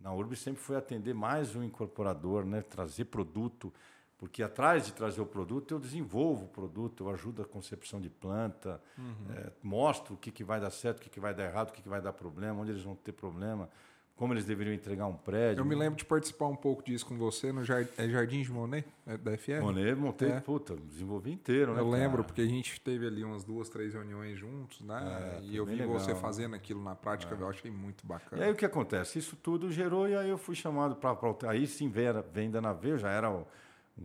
[0.00, 2.62] na URB sempre foi atender mais o incorporador, né?
[2.62, 3.72] trazer produto.
[4.18, 8.08] Porque atrás de trazer o produto, eu desenvolvo o produto, eu ajudo a concepção de
[8.08, 9.32] planta, uhum.
[9.36, 11.72] é, mostro o que, que vai dar certo, o que, que vai dar errado, o
[11.72, 13.68] que, que vai dar problema, onde eles vão ter problema
[14.16, 15.60] como eles deveriam entregar um prédio.
[15.60, 18.86] Eu me lembro de participar um pouco disso com você no é Jardim de Monet,
[19.06, 19.60] é da FR.
[19.60, 20.40] Monet, montei, é.
[20.40, 21.80] puta, desenvolvi inteiro, né?
[21.80, 25.38] Eu lembro, porque a gente teve ali umas duas, três reuniões juntos, né?
[25.38, 25.92] É, e eu vi legal.
[25.98, 27.38] você fazendo aquilo na prática, é.
[27.38, 28.40] eu achei muito bacana.
[28.40, 29.18] E aí o que acontece?
[29.18, 31.14] Isso tudo gerou, e aí eu fui chamado para.
[31.50, 31.92] Aí sim,
[32.32, 33.44] venda na veio, já era.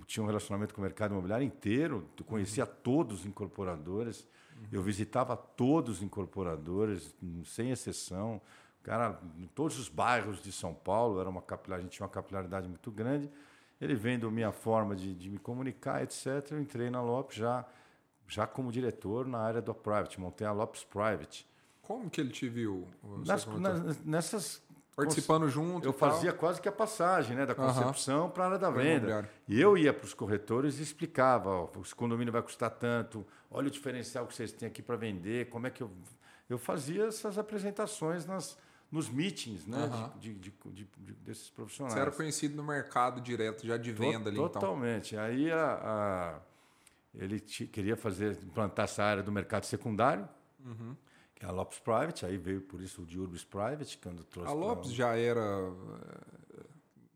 [0.06, 2.72] tinha um relacionamento com o mercado imobiliário inteiro, eu conhecia uhum.
[2.84, 4.64] todos os incorporadores, uhum.
[4.74, 8.42] eu visitava todos os incorporadores, sem exceção
[8.84, 12.12] cara, em todos os bairros de São Paulo, era uma capilar, a gente tinha uma
[12.12, 13.30] capilaridade muito grande.
[13.80, 17.66] Ele vendo minha forma de, de me comunicar, etc., eu entrei na Lopes já,
[18.28, 21.48] já como diretor na área do private, montei a Lopes Private.
[21.82, 22.88] Como que ele te viu?
[23.26, 23.46] Nas,
[24.06, 24.62] nessas
[24.96, 25.88] participando junto.
[25.88, 28.30] Eu fazia quase que a passagem, né, da concepção uhum.
[28.30, 29.30] para a área da venda.
[29.48, 33.68] E eu ia para os corretores e explicava: ó, o condomínio vai custar tanto, olha
[33.68, 35.90] o diferencial que vocês têm aqui para vender, como é que eu.
[36.50, 38.58] Eu fazia essas apresentações nas,
[38.92, 40.20] nos meetings né, uhum.
[40.20, 40.88] de, de, de,
[41.24, 41.94] desses profissionais.
[41.94, 45.16] Você era conhecido no mercado direto, já de venda ali, Totalmente.
[45.16, 45.24] Então.
[45.26, 46.40] Aí a, a,
[47.16, 50.28] ele te, queria fazer, implantar essa área do mercado secundário,
[50.66, 50.96] uhum.
[51.34, 54.52] que é a Lopes Private, aí veio por isso o de Urbis Private, quando trouxe...
[54.52, 54.98] A Lopes pra...
[54.98, 56.64] já era, eh,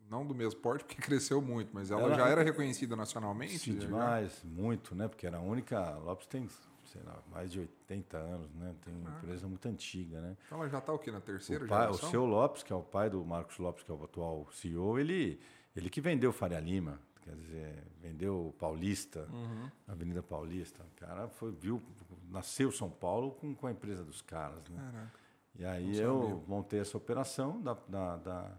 [0.10, 3.60] não do mesmo porte, porque cresceu muito, mas ela, ela já era reconhecida nacionalmente?
[3.60, 4.50] Sim, demais, já?
[4.50, 5.10] muito, né?
[5.10, 5.78] Porque era a única...
[5.78, 6.48] A Lopes tem
[6.95, 8.73] sei lá, mais de 80 anos, né?
[8.84, 9.17] Tem uma ah.
[9.17, 10.38] empresa muito antiga, né?
[10.45, 11.12] Então ela já está o quê?
[11.12, 12.08] Na terceira o pai, geração?
[12.08, 14.97] O seu Lopes, que é o pai do Marcos Lopes, que é o atual CEO,
[14.97, 15.39] ele,
[15.75, 19.69] ele que vendeu Faria Lima, quer dizer, vendeu Paulista, uhum.
[19.88, 20.84] Avenida Paulista.
[20.84, 21.81] O cara foi, viu,
[22.29, 24.79] nasceu São Paulo com, com a empresa dos caras, né?
[24.91, 25.25] Caraca.
[25.58, 28.51] E aí eu montei essa operação da, da, da,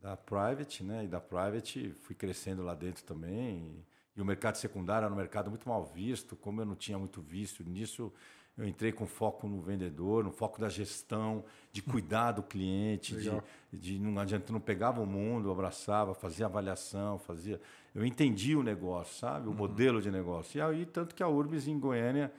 [0.00, 1.04] da Private, né?
[1.04, 3.84] E da Private fui crescendo lá dentro também.
[4.16, 7.20] E o mercado secundário era um mercado muito mal visto, como eu não tinha muito
[7.20, 8.12] visto nisso,
[8.60, 13.30] eu entrei com foco no vendedor, no foco da gestão, de cuidar do cliente, de,
[13.72, 17.60] de, não adianta, não pegava o mundo, abraçava, fazia avaliação, fazia.
[17.94, 19.46] Eu entendi o negócio, sabe?
[19.46, 19.56] O uhum.
[19.56, 20.58] modelo de negócio.
[20.58, 22.30] E aí, tanto que a Urbis em Goiânia,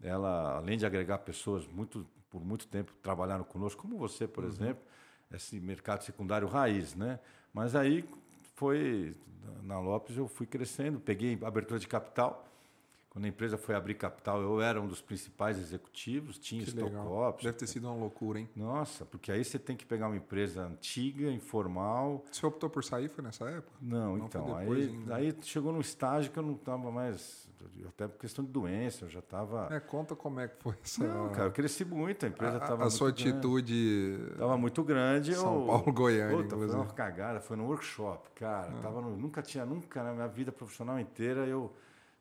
[0.00, 4.50] ela, além de agregar pessoas muito, por muito tempo trabalharam conosco, como você, por uhum.
[4.50, 4.82] exemplo,
[5.30, 7.20] esse mercado secundário raiz, né?
[7.52, 8.08] Mas aí
[8.58, 9.14] foi
[9.62, 12.47] na Lopes eu fui crescendo, peguei abertura de capital.
[13.18, 16.88] Quando a empresa foi abrir capital, eu era um dos principais executivos, tinha que stock
[16.88, 17.28] legal.
[17.28, 17.46] options.
[17.46, 18.48] Deve ter sido uma loucura, hein?
[18.54, 22.24] Nossa, porque aí você tem que pegar uma empresa antiga, informal.
[22.30, 23.76] Você optou por sair, foi nessa época?
[23.82, 24.56] Não, Não então.
[24.56, 27.48] Aí, aí chegou num estágio que eu não estava mais.
[27.88, 29.66] Até por questão de doença, eu já estava.
[29.74, 31.02] É, conta como é que foi essa.
[31.02, 32.84] Não, cara, eu cresci muito, a empresa estava.
[32.84, 34.16] A, a sua atitude.
[34.30, 35.34] Estava muito grande.
[35.34, 35.66] São eu...
[35.66, 36.36] Paulo, Goiânia.
[36.36, 38.72] Puta, foi uma cagada, foi no workshop, cara.
[38.78, 38.80] Ah.
[38.80, 39.16] Tava no...
[39.16, 41.72] Nunca tinha, nunca na minha vida profissional inteira eu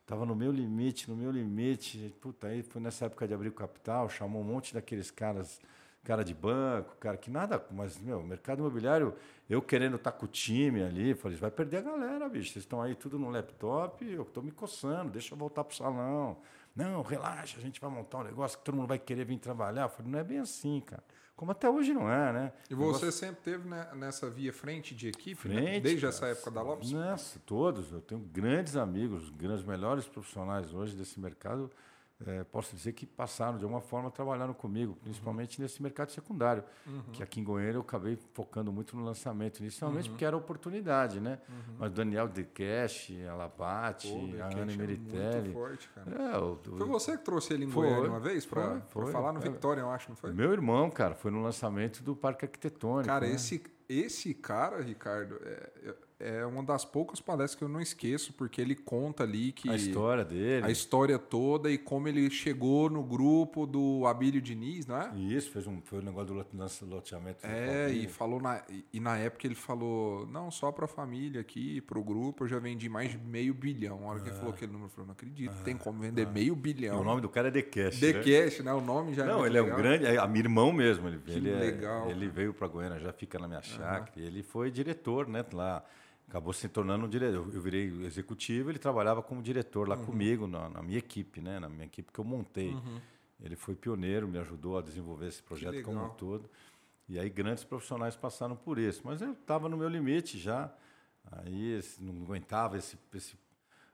[0.07, 2.15] Estava no meu limite, no meu limite.
[2.21, 5.59] Puta, aí foi nessa época de abrir o capital, chamou um monte daqueles caras,
[6.01, 9.13] cara de banco, cara que nada, mas, meu, mercado imobiliário,
[9.49, 12.53] eu querendo estar tá com o time ali, falei, vai perder a galera, bicho.
[12.53, 15.75] Vocês estão aí tudo no laptop, eu estou me coçando, deixa eu voltar para o
[15.75, 16.37] salão.
[16.73, 19.81] Não, relaxa, a gente vai montar um negócio que todo mundo vai querer vir trabalhar.
[19.81, 21.03] Eu falei, não é bem assim, cara.
[21.37, 22.53] Como até hoje não é, né?
[22.67, 23.11] E você negócio...
[23.11, 25.53] sempre teve né, nessa via frente de equipe, né?
[25.53, 25.79] frente, né?
[25.79, 26.91] desde cara, essa época da Lopes?
[26.91, 27.91] Nossa, todos.
[27.91, 31.71] Eu tenho grandes amigos, os grandes melhores profissionais hoje desse mercado
[32.25, 35.63] é, posso dizer que passaram de alguma forma trabalhando comigo, principalmente uhum.
[35.63, 37.03] nesse mercado secundário, uhum.
[37.13, 40.13] que aqui em Goiânia eu acabei focando muito no lançamento, inicialmente uhum.
[40.13, 41.39] porque era oportunidade, né?
[41.47, 41.75] Uhum.
[41.77, 44.09] Mas Daniel De Cash, Alabate,
[44.41, 45.53] a Ana Meritelli.
[45.53, 46.11] Forte, cara.
[46.11, 49.39] É, o, foi você que trouxe ele em foi, Goiânia uma vez para falar no
[49.39, 50.33] Vitória, eu acho, não foi?
[50.33, 53.07] Meu irmão, cara, foi no lançamento do Parque Arquitetônico.
[53.07, 53.33] Cara, né?
[53.33, 58.59] esse, esse cara, Ricardo, é, é uma das poucas palestras que eu não esqueço, porque
[58.59, 59.69] ele conta ali que.
[59.69, 60.65] A história dele.
[60.65, 65.15] A história toda e como ele chegou no grupo do Abílio Diniz, não é?
[65.15, 67.45] Isso, fez um, foi um negócio do loteamento.
[67.45, 71.81] É, e falou na, e na época ele falou: não, só para a família aqui,
[71.81, 74.03] para o grupo, eu já vendi mais de meio bilhão.
[74.03, 76.25] A hora que ele falou aquele número, eu falei: não acredito, ah, tem como vender
[76.25, 76.97] ah, meio bilhão.
[76.97, 77.99] E o nome do cara é The Cash.
[77.99, 78.23] The né?
[78.23, 78.73] Cash, né?
[78.73, 79.69] O nome já Não, é ele legal.
[79.69, 80.05] é um grande.
[80.05, 81.07] É a minha irmão mesmo.
[81.07, 82.09] Ele, que ele é, legal.
[82.09, 84.11] Ele veio para Goiânia, já fica na minha chácara.
[84.17, 84.23] Uhum.
[84.23, 85.45] Ele foi diretor, né?
[85.53, 85.83] Lá
[86.27, 87.49] acabou se tornando um diretor.
[87.53, 90.05] Eu virei executivo, ele trabalhava como diretor lá uhum.
[90.05, 91.59] comigo, na, na, minha equipe, né?
[91.59, 92.73] Na minha equipe que eu montei.
[92.73, 92.99] Uhum.
[93.39, 96.49] Ele foi pioneiro, me ajudou a desenvolver esse projeto como um todo.
[97.07, 99.01] E aí grandes profissionais passaram por isso.
[99.05, 100.73] Mas eu estava no meu limite já.
[101.31, 103.37] Aí não aguentava esse, esse,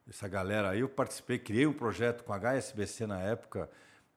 [0.07, 0.71] essa galera.
[0.71, 3.69] Aí eu participei, criei um projeto com a HSBC na época,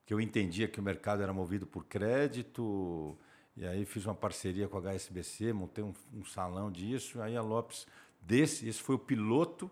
[0.05, 3.17] que eu entendia que o mercado era movido por crédito.
[3.55, 7.21] E aí fiz uma parceria com a HSBC, montei um, um salão disso.
[7.21, 7.85] Aí a Lopes
[8.27, 9.71] Desse, esse foi o piloto.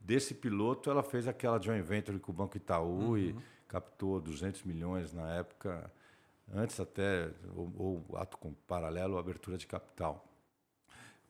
[0.00, 3.16] Desse piloto, ela fez aquela joint venture com o Banco Itaú uhum.
[3.16, 3.36] e
[3.68, 5.88] captou 200 milhões na época,
[6.52, 7.72] antes até, ou,
[8.10, 10.26] ou ato com paralelo, abertura de capital.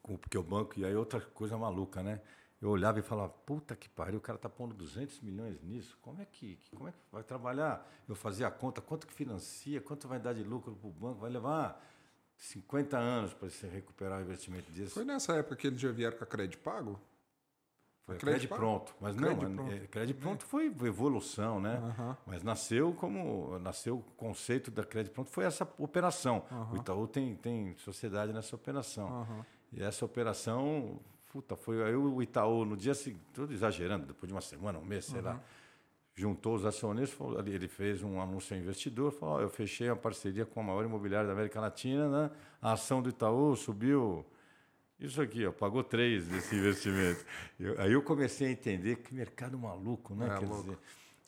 [0.03, 2.23] Porque o banco, e aí outra coisa maluca, né?
[2.61, 6.23] Eu olhava e falava, puta que pariu, o cara tá pondo 200 milhões nisso, como
[6.23, 7.87] é que, como é que vai trabalhar?
[8.09, 11.21] Eu fazia a conta, quanto que financia, quanto vai dar de lucro para o banco,
[11.21, 11.85] vai levar
[12.42, 14.94] 50 anos para você recuperar o investimento disso.
[14.94, 17.00] Foi nessa época que eles já vieram com a crédito pago?
[18.05, 19.72] Foi crédito, crédito pronto, mas crédito não, pronto.
[19.72, 21.78] É, crédito pronto foi evolução, né?
[21.78, 22.16] Uhum.
[22.26, 26.44] Mas nasceu como nasceu o conceito da crédito pronto foi essa operação.
[26.50, 26.72] Uhum.
[26.72, 29.20] O Itaú tem, tem sociedade nessa operação.
[29.20, 29.44] Uhum.
[29.72, 30.98] E essa operação,
[31.33, 34.85] puta, foi aí o Itaú no dia seguinte, tudo exagerando, depois de uma semana, um
[34.85, 35.40] mês, sei lá
[36.14, 40.44] juntou os acionistas, ele fez um anúncio ao investidor, falou, oh, eu fechei uma parceria
[40.44, 42.31] com a maior imobiliária da América Latina, né?
[42.61, 44.27] a ação do Itaú subiu
[45.03, 47.25] isso aqui, ó, pagou três desse investimento.
[47.59, 50.27] Eu, aí eu comecei a entender que mercado maluco, né?
[50.27, 50.62] É, Quer louco.
[50.62, 50.79] dizer,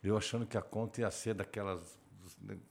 [0.03, 1.99] eu achando que a conta ia ser daquelas.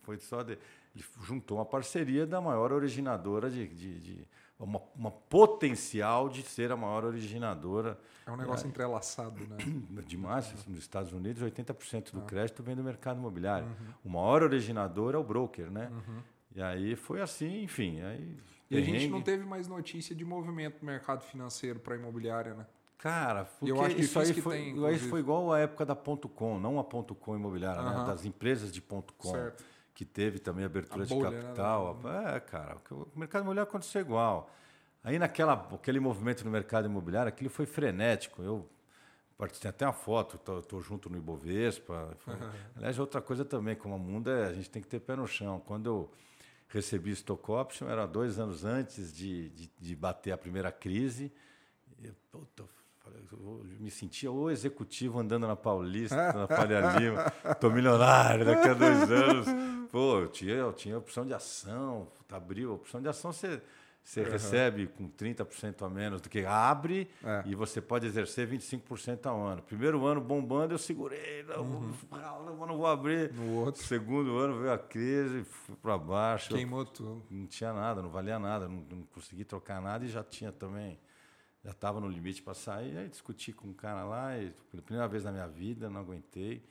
[0.04, 0.54] Foi só de,
[0.95, 4.28] ele juntou uma parceria da maior originadora de, de, de
[4.63, 7.99] uma, uma, potencial de ser a maior originadora.
[8.26, 9.58] É um negócio é, entrelaçado, né?
[10.08, 10.54] Demais.
[10.67, 12.23] Nos Estados Unidos, 80% do ah.
[12.23, 13.67] crédito vem do mercado imobiliário.
[13.67, 13.93] Uhum.
[14.06, 15.89] O maior originador é o broker, né?
[15.91, 16.21] Uhum.
[16.56, 18.02] E aí foi assim, enfim.
[18.02, 18.38] Aí,
[18.69, 22.65] e a gente não teve mais notícia de movimento no mercado financeiro para imobiliária, né?
[22.97, 26.58] Cara, eu acho que isso aí foi, tem, foi igual a época da ponto .com,
[26.58, 27.99] não a ponto .com imobiliária, uhum.
[27.99, 28.06] né?
[28.06, 29.32] das empresas de ponto .com.
[29.32, 31.99] Certo que teve também abertura bolha, de né, capital.
[32.03, 32.36] Né?
[32.36, 34.49] É, cara, o mercado imobiliário aconteceu igual.
[35.03, 38.41] Aí naquela aquele movimento no mercado imobiliário, aquilo foi frenético.
[38.41, 38.69] Eu
[39.60, 42.15] tem até uma foto, estou junto no Ibovespa.
[42.19, 42.34] Foi...
[42.75, 45.27] Aliás, outra coisa também, como o mundo é, a gente tem que ter pé no
[45.27, 45.62] chão.
[45.65, 46.12] Quando eu
[46.69, 51.32] recebi stock option, era dois anos antes de, de, de bater a primeira crise.
[52.01, 52.63] Eu, puta,
[53.32, 57.30] eu me sentia o executivo andando na Paulista, na Faria Lima.
[57.60, 59.48] Tô milionário daqui a dois anos.
[59.92, 62.74] Pô, eu tinha, eu tinha opção de ação, abriu.
[62.74, 63.62] Opção de ação você,
[64.04, 64.32] você uhum.
[64.32, 67.44] recebe com 30% a menos do que abre é.
[67.46, 69.62] e você pode exercer 25% ao ano.
[69.62, 71.94] Primeiro ano bombando, eu segurei, não, uhum.
[72.12, 73.34] não, não vou abrir.
[73.34, 73.84] No outro.
[73.84, 76.54] Segundo ano veio a crise, fui para baixo.
[76.54, 77.24] Queimou eu, tudo.
[77.30, 80.98] Não tinha nada, não valia nada, não, não consegui trocar nada e já tinha também
[81.63, 82.97] já estava no limite para sair.
[82.97, 86.63] Aí discuti com um cara lá, e, pela primeira vez na minha vida, não aguentei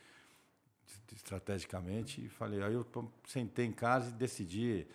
[1.12, 2.62] estrategicamente e falei.
[2.62, 2.86] Aí eu
[3.26, 4.86] sentei em casa e decidi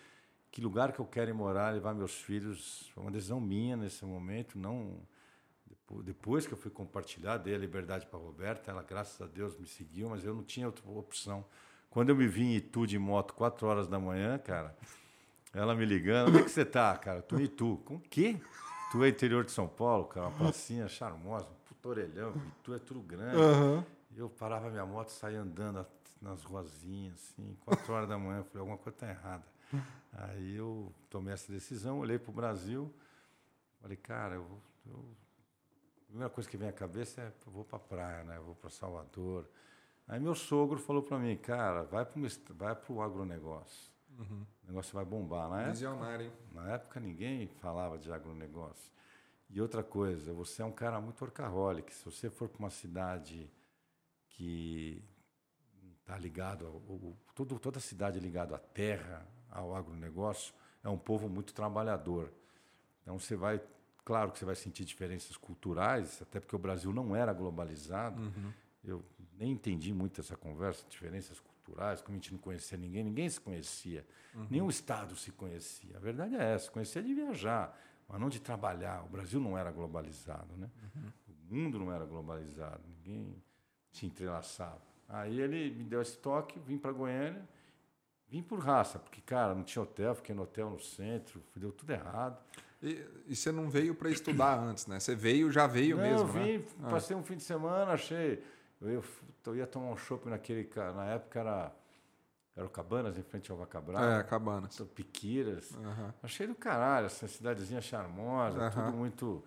[0.51, 2.89] que lugar que eu quero ir morar, levar meus filhos.
[2.93, 5.01] Foi uma decisão minha nesse momento, não
[6.03, 9.57] depois que eu fui compartilhar, dei a liberdade para a Roberta, ela, graças a Deus,
[9.57, 11.45] me seguiu, mas eu não tinha outra opção.
[11.89, 14.75] Quando eu me vi em Itu de moto, 4 horas da manhã, cara,
[15.53, 17.21] ela me ligando, onde é que você tá, cara?
[17.21, 17.77] Tu em Itu.
[17.85, 18.37] Com o quê?
[18.91, 22.79] Tu é interior de São Paulo, cara, uma pracinha charmosa, um puto orelhão, tu é
[22.79, 23.35] tudo grande.
[23.35, 23.83] Uhum.
[24.15, 25.85] Eu parava minha moto, saía andando
[26.21, 29.43] nas ruazinhas, assim, quatro horas da manhã, falei, alguma coisa tá errada.
[30.13, 32.91] Aí eu tomei essa decisão, olhei para o Brasil,
[33.81, 34.47] falei, cara, eu,
[34.85, 35.05] eu,
[36.01, 38.37] a primeira coisa que vem à cabeça é, eu vou para a praia, né?
[38.37, 39.47] Eu vou para Salvador.
[40.07, 43.91] Aí meu sogro falou para mim, cara, vai para o agronegócio.
[44.17, 44.45] Uhum.
[44.63, 45.49] O negócio vai bombar.
[45.49, 46.33] Na Visionário, hein?
[46.51, 48.91] Na época ninguém falava de agronegócio.
[49.49, 51.93] E outra coisa, você é um cara muito orcaholic.
[51.93, 53.49] Se você for para uma cidade
[54.29, 55.03] que
[56.05, 60.53] tá ligado, ao, ao, todo, toda a cidade é ligado à terra, ao agronegócio,
[60.83, 62.31] é um povo muito trabalhador.
[63.01, 63.61] Então você vai,
[64.03, 68.21] claro que você vai sentir diferenças culturais, até porque o Brasil não era globalizado.
[68.21, 68.53] Uhum.
[68.83, 69.05] Eu
[69.37, 73.39] nem entendi muito essa conversa, diferenças culturais, como a gente não conhecia ninguém, ninguém se
[73.39, 74.47] conhecia, uhum.
[74.49, 75.97] nenhum estado se conhecia.
[75.97, 77.77] A verdade é essa, conhecia de viajar,
[78.07, 79.03] mas não de trabalhar.
[79.03, 80.69] O Brasil não era globalizado, né?
[80.95, 81.11] Uhum.
[81.49, 83.41] O mundo não era globalizado, ninguém
[83.91, 84.81] se entrelaçava.
[85.09, 87.47] Aí ele me deu esse toque, vim para Goiânia,
[88.27, 91.91] vim por raça, porque, cara, não tinha hotel, fiquei no hotel no centro, deu tudo
[91.91, 92.37] errado.
[92.81, 94.99] E, e você não veio para estudar antes, né?
[94.99, 96.89] Você veio, já veio não, mesmo, eu vim, né?
[96.89, 98.43] passei um fim de semana, achei...
[98.79, 99.03] Eu ia,
[99.45, 100.69] eu ia tomar um shopping naquele...
[100.75, 101.75] Na época era...
[102.55, 104.03] Era o Cabanas, em frente ao Vacabral.
[104.03, 104.81] É, Cabanas.
[104.95, 105.71] Piquiras.
[105.73, 106.11] Uhum.
[106.23, 108.71] Achei do caralho, essa cidadezinha charmosa, uhum.
[108.71, 109.43] tudo muito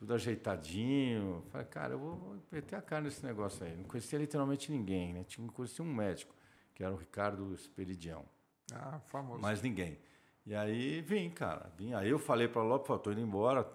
[0.00, 1.44] tudo ajeitadinho.
[1.50, 3.76] Falei, cara, eu vou, meter a cara nesse negócio aí.
[3.76, 5.24] Não conhecia literalmente ninguém, né?
[5.24, 6.34] Tinha, conhecia um médico,
[6.74, 8.24] que era o Ricardo Esperidião.
[8.72, 9.42] Ah, famoso.
[9.42, 9.98] Mais ninguém.
[10.46, 11.70] E aí vim, cara.
[11.76, 11.92] Vim.
[11.92, 13.70] Aí eu falei para Lopes, estou indo embora.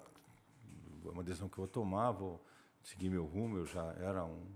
[1.06, 2.44] É uma decisão que eu vou tomar, vou
[2.84, 3.58] seguir meu rumo.
[3.58, 4.48] Eu já era um.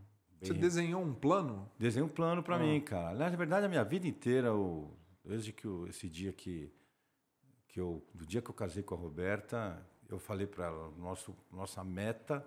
[0.41, 1.69] Você desenhou um plano?
[1.77, 2.59] Desenhei um plano para ah.
[2.59, 3.17] mim, cara.
[3.17, 4.91] Na verdade, a minha vida inteira, o,
[5.23, 6.71] desde que eu, esse dia que,
[7.67, 8.03] que eu.
[8.13, 12.45] Do dia que eu casei com a Roberta, eu falei para ela, nosso, nossa meta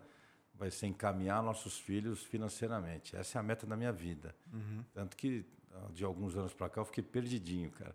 [0.55, 3.17] vai ser encaminhar nossos filhos financeiramente.
[3.17, 4.35] Essa é a meta da minha vida.
[4.53, 4.85] Uhum.
[4.93, 7.95] Tanto que, ah, de alguns anos para cá, eu fiquei perdidinho, cara.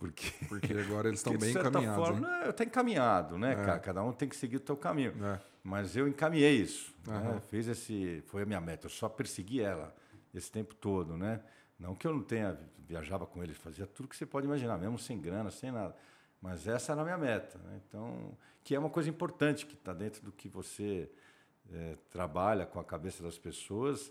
[0.00, 2.08] Porque, porque agora eles estão bem encaminhados.
[2.08, 3.78] Forma, não, eu tenho encaminhado, né, é.
[3.78, 5.14] Cada um tem que seguir o seu caminho.
[5.24, 5.38] É.
[5.62, 6.92] Mas eu encaminhei isso.
[7.06, 7.34] Uhum.
[7.34, 7.40] Né?
[7.50, 8.24] Fiz esse.
[8.26, 8.86] Foi a minha meta.
[8.86, 9.94] Eu só persegui ela
[10.34, 11.40] esse tempo todo, né?
[11.78, 12.58] Não que eu não tenha.
[12.88, 15.94] Viajava com eles, fazia tudo que você pode imaginar, mesmo sem grana, sem nada.
[16.42, 17.56] Mas essa era a minha meta.
[17.58, 17.80] Né?
[17.86, 21.08] Então, que é uma coisa importante que está dentro do que você
[21.72, 24.10] é, trabalha com a cabeça das pessoas.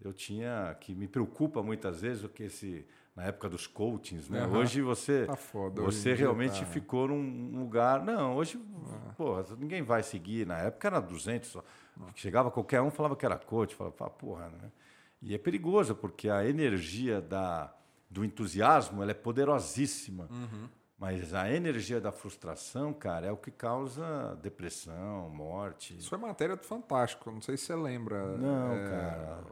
[0.00, 2.86] Eu tinha que me preocupa muitas vezes o que esse
[3.20, 4.46] na época dos coachings, né?
[4.46, 4.56] Uhum.
[4.56, 6.66] Hoje você tá foda, você realmente tá...
[6.66, 9.12] ficou num lugar, não, hoje uhum.
[9.14, 10.46] porra, ninguém vai seguir.
[10.46, 11.62] Na época era 200 só.
[11.98, 12.06] Uhum.
[12.14, 14.72] Chegava qualquer um falava que era coach, falava, porra, né?
[15.20, 17.74] E é perigoso porque a energia da
[18.08, 20.26] do entusiasmo ela é poderosíssima.
[20.30, 20.68] Uhum.
[21.00, 25.96] Mas a energia da frustração, cara, é o que causa depressão, morte.
[25.96, 28.36] Isso é matéria do Fantástico, não sei se você lembra.
[28.36, 29.44] Não, é, cara.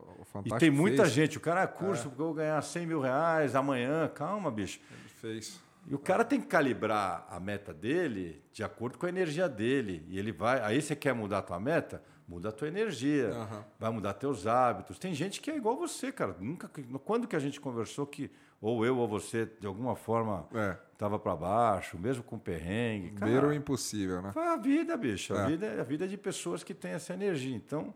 [0.44, 1.14] e tem muita fez.
[1.14, 2.10] gente, o cara é curso, é.
[2.14, 4.06] vou ganhar 100 mil reais amanhã.
[4.14, 4.78] Calma, bicho.
[4.90, 5.58] Ele fez.
[5.86, 10.04] E o cara tem que calibrar a meta dele de acordo com a energia dele.
[10.06, 10.60] E ele vai.
[10.60, 12.02] Aí você quer mudar a tua meta?
[12.28, 13.30] Muda a tua energia.
[13.30, 13.64] Uhum.
[13.78, 14.98] Vai mudar teus hábitos.
[14.98, 16.36] Tem gente que é igual você, cara.
[16.38, 16.70] Nunca.
[17.06, 18.30] Quando que a gente conversou que
[18.60, 20.48] ou eu ou você, de alguma forma,
[20.92, 21.18] estava é.
[21.18, 23.12] para baixo, mesmo com perrengue.
[23.12, 24.32] Cara, o impossível, né?
[24.32, 25.34] Foi a vida, bicho.
[25.34, 25.46] A, é.
[25.46, 27.54] vida, é a vida é de pessoas que têm essa energia.
[27.54, 27.94] Então,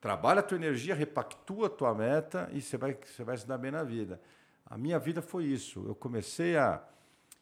[0.00, 3.58] trabalha a tua energia, repactua a tua meta e você vai, você vai se dar
[3.58, 4.20] bem na vida.
[4.66, 5.84] A minha vida foi isso.
[5.86, 6.82] Eu comecei a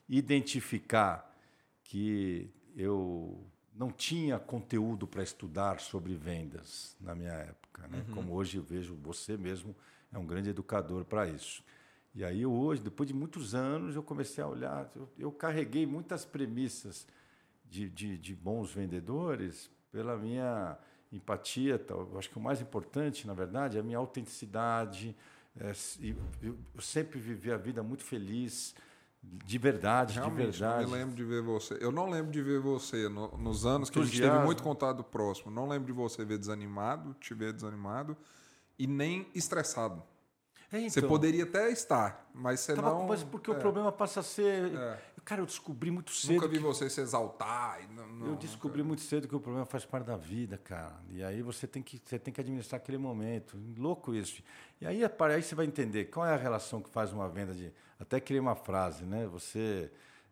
[0.08, 1.34] identificar
[1.84, 7.86] que eu não tinha conteúdo para estudar sobre vendas na minha época.
[7.88, 8.04] Né?
[8.08, 8.14] Uhum.
[8.14, 9.74] Como hoje eu vejo você mesmo
[10.12, 11.62] é um grande educador para isso.
[12.18, 16.24] E aí hoje, depois de muitos anos, eu comecei a olhar, eu, eu carreguei muitas
[16.24, 17.06] premissas
[17.64, 20.76] de, de, de, bons vendedores pela minha
[21.12, 21.80] empatia.
[21.88, 25.16] Eu acho que o mais importante, na verdade, é a minha autenticidade.
[25.56, 25.70] É,
[26.42, 28.74] eu, eu sempre vivi a vida muito feliz,
[29.22, 30.82] de verdade, Realmente, de verdade.
[30.82, 31.78] Eu lembro de ver você.
[31.80, 35.04] Eu não lembro de ver você no, nos anos que a gente teve muito contato
[35.04, 35.52] próximo.
[35.52, 38.16] Não lembro de você ver desanimado, te ver desanimado
[38.76, 40.02] e nem estressado.
[40.70, 43.06] É, então, você poderia até estar, mas você tava, não.
[43.06, 43.54] Mas porque é.
[43.54, 44.74] o problema passa a ser.
[44.74, 44.98] É.
[45.24, 46.34] Cara, eu descobri muito cedo.
[46.34, 46.62] Nunca vi que...
[46.62, 47.80] você se exaltar.
[47.90, 51.00] Não, não, eu descobri muito cedo que o problema faz parte da vida, cara.
[51.10, 53.58] E aí você tem que, você tem que administrar aquele momento.
[53.76, 54.42] Louco isso.
[54.80, 57.72] E aí, aí você vai entender qual é a relação que faz uma venda de.
[57.98, 59.26] Até criei uma frase, né?
[59.26, 59.90] Você.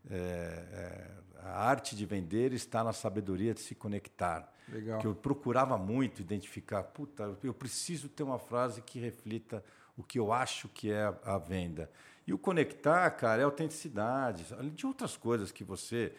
[0.08, 1.10] É, é,
[1.42, 4.52] a arte de vender está na sabedoria de se conectar.
[4.68, 4.98] Legal.
[4.98, 6.82] Que eu procurava muito identificar.
[6.82, 9.62] Puta, eu preciso ter uma frase que reflita
[9.96, 11.90] o que eu acho que é a, venda.
[12.26, 16.12] E o conectar, cara, é autenticidade, além de outras coisas que você.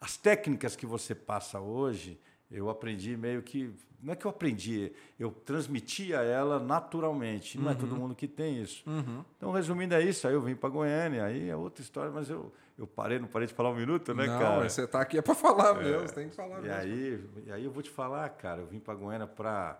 [0.00, 2.18] As técnicas que você passa hoje,
[2.50, 3.72] eu aprendi meio que.
[4.02, 7.58] Não é que eu aprendi, eu transmitia ela naturalmente.
[7.58, 7.70] Não uhum.
[7.70, 7.98] é todo uhum.
[7.98, 8.82] mundo que tem isso.
[8.88, 9.22] Uhum.
[9.36, 10.26] Então, resumindo, é isso.
[10.26, 13.46] Aí eu vim para Goiânia, aí é outra história, mas eu, eu parei, não parei
[13.46, 14.66] de falar um minuto, né, não, cara?
[14.66, 15.84] Você está aqui é para falar é.
[15.84, 16.74] mesmo, tem que falar e mesmo.
[16.76, 19.78] Aí, e aí eu vou te falar, cara, eu vim para Goiânia para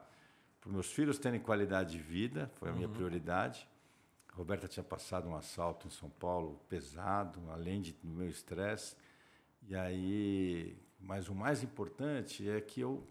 [0.70, 2.94] para meus filhos terem qualidade de vida, foi a minha uhum.
[2.94, 3.68] prioridade.
[4.32, 8.94] A Roberta tinha passado um assalto em São Paulo pesado, além de, do meu estresse.
[9.66, 13.04] E aí, mas o mais importante é que eu,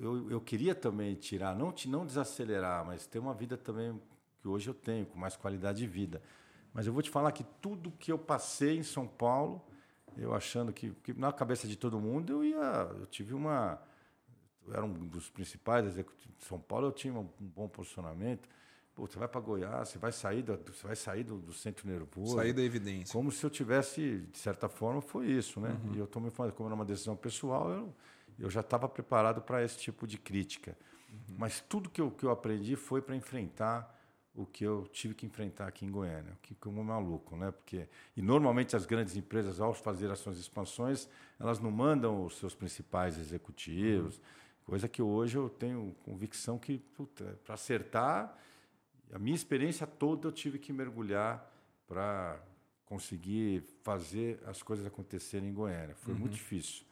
[0.00, 4.00] eu, eu queria também tirar, não, não desacelerar, mas ter uma vida também
[4.40, 6.20] que hoje eu tenho, com mais qualidade de vida.
[6.72, 9.64] Mas eu vou te falar que tudo que eu passei em São Paulo,
[10.16, 13.80] eu achando que, que na cabeça de todo mundo eu ia, eu tive uma,
[14.72, 18.48] era um dos principais executivos de São Paulo, eu tinha um, um bom posicionamento.
[18.94, 21.88] Pô, você vai para Goiás, você vai sair, do, você vai sair do, do, centro
[21.88, 22.36] nervoso.
[22.36, 23.12] Sair da evidência.
[23.12, 25.76] Como se eu tivesse, de certa forma, foi isso, né?
[25.84, 25.94] Uhum.
[25.94, 27.94] E eu tomei, como era uma decisão pessoal, eu,
[28.38, 30.76] eu já estava preparado para esse tipo de crítica.
[31.10, 31.36] Uhum.
[31.38, 33.92] Mas tudo que eu, que eu aprendi foi para enfrentar
[34.34, 37.52] o que eu tive que enfrentar aqui em Goiânia, que como maluco, né?
[37.52, 41.08] Porque e normalmente as grandes empresas ao fazer as suas expansões,
[41.38, 44.22] elas não mandam os seus principais executivos, uhum.
[44.64, 46.82] Coisa que hoje eu tenho convicção que
[47.44, 48.36] para acertar,
[49.12, 51.50] a minha experiência toda eu tive que mergulhar
[51.86, 52.40] para
[52.86, 55.94] conseguir fazer as coisas acontecerem em Goiânia.
[55.96, 56.20] Foi uhum.
[56.20, 56.84] muito difícil.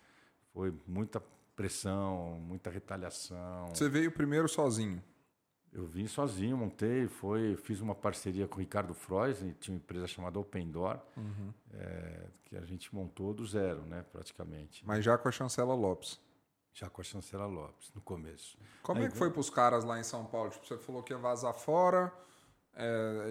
[0.53, 1.23] Foi muita
[1.55, 3.69] pressão, muita retaliação.
[3.69, 5.03] Você veio primeiro sozinho?
[5.73, 10.07] Eu vim sozinho, montei, foi, fiz uma parceria com o Ricardo Frois, tinha uma empresa
[10.07, 11.51] chamada Open Door, uhum.
[11.73, 14.87] é, que a gente montou do zero, né, praticamente.
[14.87, 16.21] Mas já com a Chancela Lopes?
[16.75, 18.59] Já com a Chancela Lopes, no começo.
[18.83, 20.51] Como Aí, é que foi para os caras lá em São Paulo?
[20.51, 22.13] Tipo, você falou que ia vazar fora,
[22.75, 23.31] é,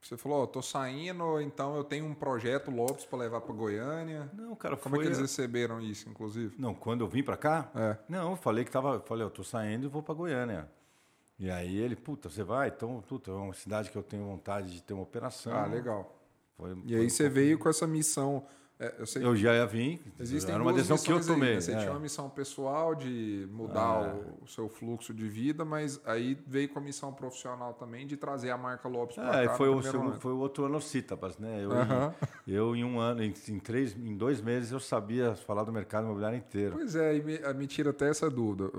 [0.00, 4.30] você falou, oh, tô saindo, então eu tenho um projeto Lopes para levar para Goiânia.
[4.32, 6.54] Não, cara, Como é que eles receberam isso, inclusive?
[6.58, 7.70] Não, quando eu vim para cá?
[7.74, 7.96] É.
[8.08, 10.70] Não, eu falei que tava, falei, eu tô saindo e vou para Goiânia.
[11.38, 12.68] E aí ele, puta, você vai?
[12.68, 15.52] Então, puta, é uma cidade que eu tenho vontade de ter uma operação.
[15.52, 16.16] Ah, legal.
[16.56, 18.46] Foi, e aí você veio com essa missão
[18.80, 20.00] é, eu, sei eu já ia vir.
[20.20, 21.48] Existem era uma decisão que eu tomei.
[21.48, 21.60] Aí, né?
[21.60, 21.78] Você é.
[21.78, 24.14] tinha uma missão pessoal de mudar ah.
[24.14, 28.16] o, o, seu fluxo de vida, mas aí veio com a missão profissional também de
[28.16, 29.54] trazer a marca Lopes para é, cá.
[29.54, 31.64] Foi o, segundo, foi o outro ano Citabas, né?
[31.64, 31.70] Eu,
[32.46, 36.04] eu, em um ano, em, em, três, em dois meses, eu sabia falar do mercado
[36.04, 36.76] imobiliário inteiro.
[36.76, 38.70] Pois é, e me, me tira até essa dúvida.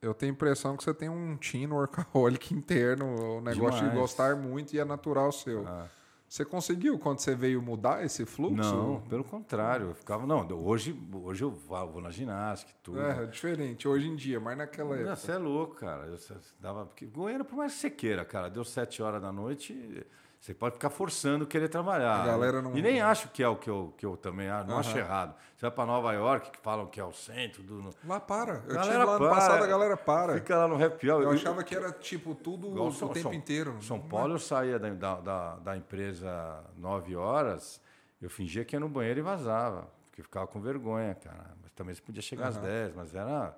[0.00, 3.04] Eu tenho a impressão que você tem um tino workaholic interno,
[3.36, 3.92] o negócio Demais.
[3.92, 5.66] de gostar muito e é natural seu.
[5.68, 5.86] Ah.
[6.28, 8.56] Você conseguiu quando você veio mudar esse fluxo?
[8.56, 9.88] Não, pelo contrário.
[9.88, 13.00] Eu ficava, não, hoje, hoje eu vou na ginástica e tudo.
[13.00, 15.16] É, diferente, hoje em dia, mas naquela época.
[15.16, 16.06] Você é louco, cara.
[16.06, 16.18] Eu,
[16.60, 20.06] dava, porque Goiânia, por mais que você queira, cara, deu sete horas da noite
[20.40, 22.22] você pode ficar forçando querer trabalhar.
[22.22, 22.76] A galera não...
[22.76, 24.80] E nem acho que é o que eu, que eu também acho, não uhum.
[24.80, 25.34] acho errado.
[25.56, 27.90] Você vai para Nova York, que falam que é o centro do.
[28.06, 28.62] Lá para.
[28.68, 30.34] Eu tive lá no passado, a galera para.
[30.34, 31.22] Fica lá no happy hour.
[31.22, 33.76] Eu, eu achava que era tipo tudo o São, tempo São, inteiro.
[33.82, 37.80] São Paulo, eu saía da, da, da empresa nove horas,
[38.22, 39.88] eu fingia que ia no banheiro e vazava.
[40.08, 41.56] Porque ficava com vergonha, cara.
[41.60, 42.48] Mas também você podia chegar uhum.
[42.50, 43.56] às dez, mas era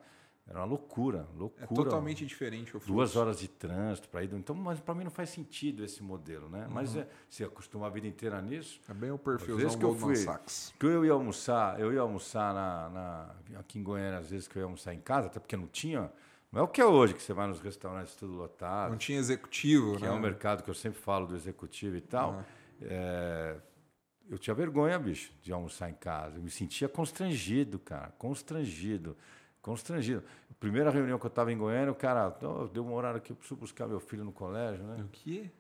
[0.51, 1.64] era uma loucura, loucura.
[1.64, 2.92] É totalmente diferente o fluxo.
[2.92, 4.34] Duas horas de trânsito para ir.
[4.34, 6.66] Então, mas para mim não faz sentido esse modelo, né?
[6.66, 6.74] Uhum.
[6.74, 8.80] Mas é, se acostuma a vida inteira nisso.
[8.88, 10.74] É bem o perfil do que eu fui, Sachs.
[10.76, 14.57] que eu ia almoçar, eu ia almoçar na, na, aqui em Goiânia às vezes que
[14.57, 16.11] eu ia almoçar em casa, até porque não tinha.
[16.51, 18.90] Não é o que é hoje, que você vai nos restaurantes tudo lotado.
[18.90, 20.09] Não tinha executivo, que né?
[20.09, 22.32] é um mercado que eu sempre falo do executivo e tal.
[22.32, 22.42] Uhum.
[22.82, 23.57] É,
[24.28, 26.38] eu tinha vergonha, bicho, de almoçar em casa.
[26.38, 29.16] Eu me sentia constrangido, cara, constrangido
[29.61, 30.22] constrangido.
[30.58, 33.36] Primeira reunião que eu estava em Goiânia, o cara, oh, deu uma hora aqui, eu
[33.36, 35.02] preciso buscar meu filho no colégio, né?
[35.02, 35.50] O quê?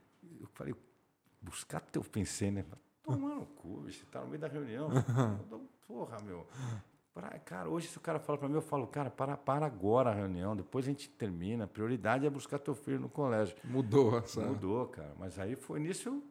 [0.40, 0.74] Eu falei,
[1.40, 2.64] buscar teu pensei, né?
[3.02, 4.90] Toma no cu, bicho, você tá no meio da reunião.
[5.86, 6.46] Porra, meu.
[7.12, 10.10] Para, cara, hoje se o cara fala para mim, eu falo, cara, para, para agora
[10.10, 11.64] a reunião, depois a gente termina.
[11.64, 13.56] A prioridade é buscar teu filho no colégio.
[13.64, 14.46] Mudou, sabe?
[14.48, 15.12] Mudou, cara.
[15.18, 16.22] Mas aí foi nisso eu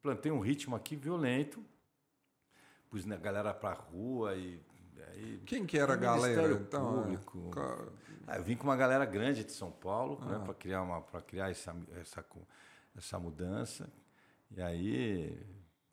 [0.00, 1.64] plantei um ritmo aqui violento,
[2.88, 4.60] pus a galera pra rua e
[5.18, 6.52] Aí, Quem que era a galera?
[6.52, 7.02] Então.
[7.02, 7.50] Público.
[7.56, 8.08] É...
[8.26, 10.38] Ah, eu vim com uma galera grande de São Paulo né, ah.
[10.38, 12.24] né, para criar, uma, criar essa, essa,
[12.96, 13.90] essa mudança.
[14.54, 15.38] E aí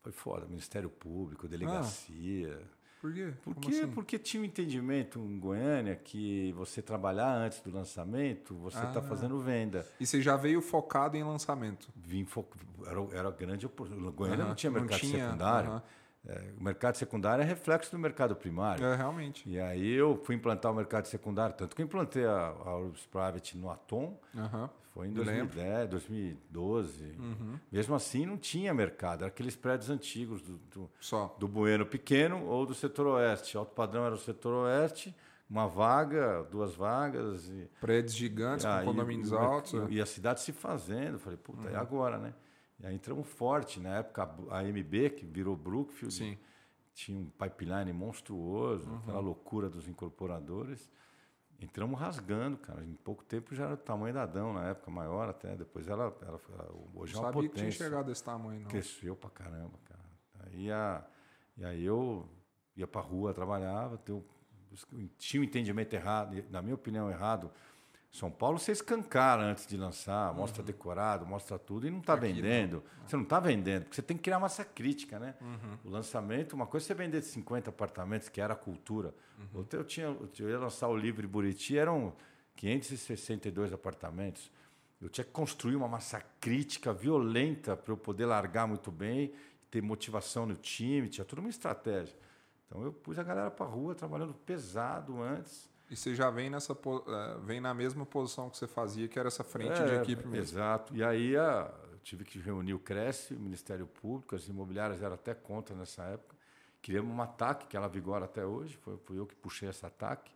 [0.01, 0.45] foi foda.
[0.45, 2.61] Ministério Público, delegacia.
[2.61, 2.76] Ah.
[3.01, 3.34] Por quê?
[3.43, 3.91] Porque, assim?
[3.91, 9.03] porque tinha um entendimento em Goiânia que você trabalhar antes do lançamento, você está ah.
[9.03, 9.88] fazendo venda.
[9.99, 11.88] E você já veio focado em lançamento?
[11.95, 12.45] Vim fo...
[12.86, 14.15] era, era grande oportunidade.
[14.15, 15.82] Goiânia não tinha mercado não tinha, secundário.
[16.28, 18.84] É, o mercado secundário é reflexo do mercado primário.
[18.84, 19.47] É, realmente.
[19.47, 23.05] E aí eu fui implantar o mercado secundário, tanto que eu implantei a, a Urbs
[23.05, 24.69] Private no Atom, uhum.
[24.93, 27.03] foi em 2010, 2012.
[27.19, 27.59] Uhum.
[27.71, 31.36] Mesmo assim, não tinha mercado, eram aqueles prédios antigos do, do, Só.
[31.39, 33.55] do Bueno Pequeno ou do setor oeste.
[33.55, 35.15] Alto padrão era o setor oeste,
[35.47, 37.47] uma vaga, duas vagas.
[37.49, 39.73] E, Prédios gigantes, com condomínios altos.
[39.73, 39.88] E, é.
[39.91, 41.19] e, a cidade se fazendo.
[41.19, 41.73] Falei, puta, uhum.
[41.73, 42.34] e agora, né?
[42.80, 43.80] E aí entramos forte.
[43.80, 46.38] Na época, a MB, que virou Brookfield, Sim.
[46.93, 48.97] tinha um pipeline monstruoso, uhum.
[48.97, 50.89] aquela loucura dos incorporadores.
[51.59, 52.84] Entramos rasgando, cara.
[52.84, 55.55] Em pouco tempo já era o tamanho da Adão, na época, maior até.
[55.55, 57.49] Depois ela, ela, ela hoje é uma sabia potência.
[57.49, 58.67] que tinha chegado desse tamanho, não.
[58.67, 60.05] Cresceu pra caramba, cara.
[60.45, 61.05] Aí a,
[61.57, 62.30] e aí eu
[62.76, 63.99] ia pra rua, trabalhava,
[65.17, 67.49] tinha um entendimento errado, na minha opinião, errado,
[68.16, 70.66] São Paulo você escancara antes de lançar, mostra uhum.
[70.66, 72.82] decorado, mostra tudo e não está vendendo.
[72.97, 73.05] Não.
[73.05, 75.36] Você não está vendendo, porque você tem que criar massa crítica, né?
[75.41, 75.78] Uhum.
[75.84, 79.13] O lançamento, uma coisa é você vender 50 apartamentos, que era a cultura.
[79.38, 79.59] Uhum.
[79.59, 82.13] Outra, eu, tinha, eu ia lançar o Livre Buriti, eram
[82.55, 84.49] 562 apartamentos.
[85.01, 89.34] Eu tinha que construir uma massa crítica violenta para eu poder largar muito bem,
[89.70, 92.16] ter motivação no time, tinha toda uma estratégia.
[92.66, 96.73] Então eu pus a galera para rua trabalhando pesado antes e você já vem nessa
[96.73, 100.27] é, vem na mesma posição que você fazia, que era essa frente é, de equipe
[100.27, 100.57] mesmo.
[100.57, 100.95] Exato.
[100.95, 105.13] E aí a, eu tive que reunir o Cresce, o Ministério Público, as imobiliárias eram
[105.13, 106.36] até contra nessa época.
[106.81, 110.31] Criamos uma ataque que ela vigora até hoje, foi, foi eu que puxei essa ataque,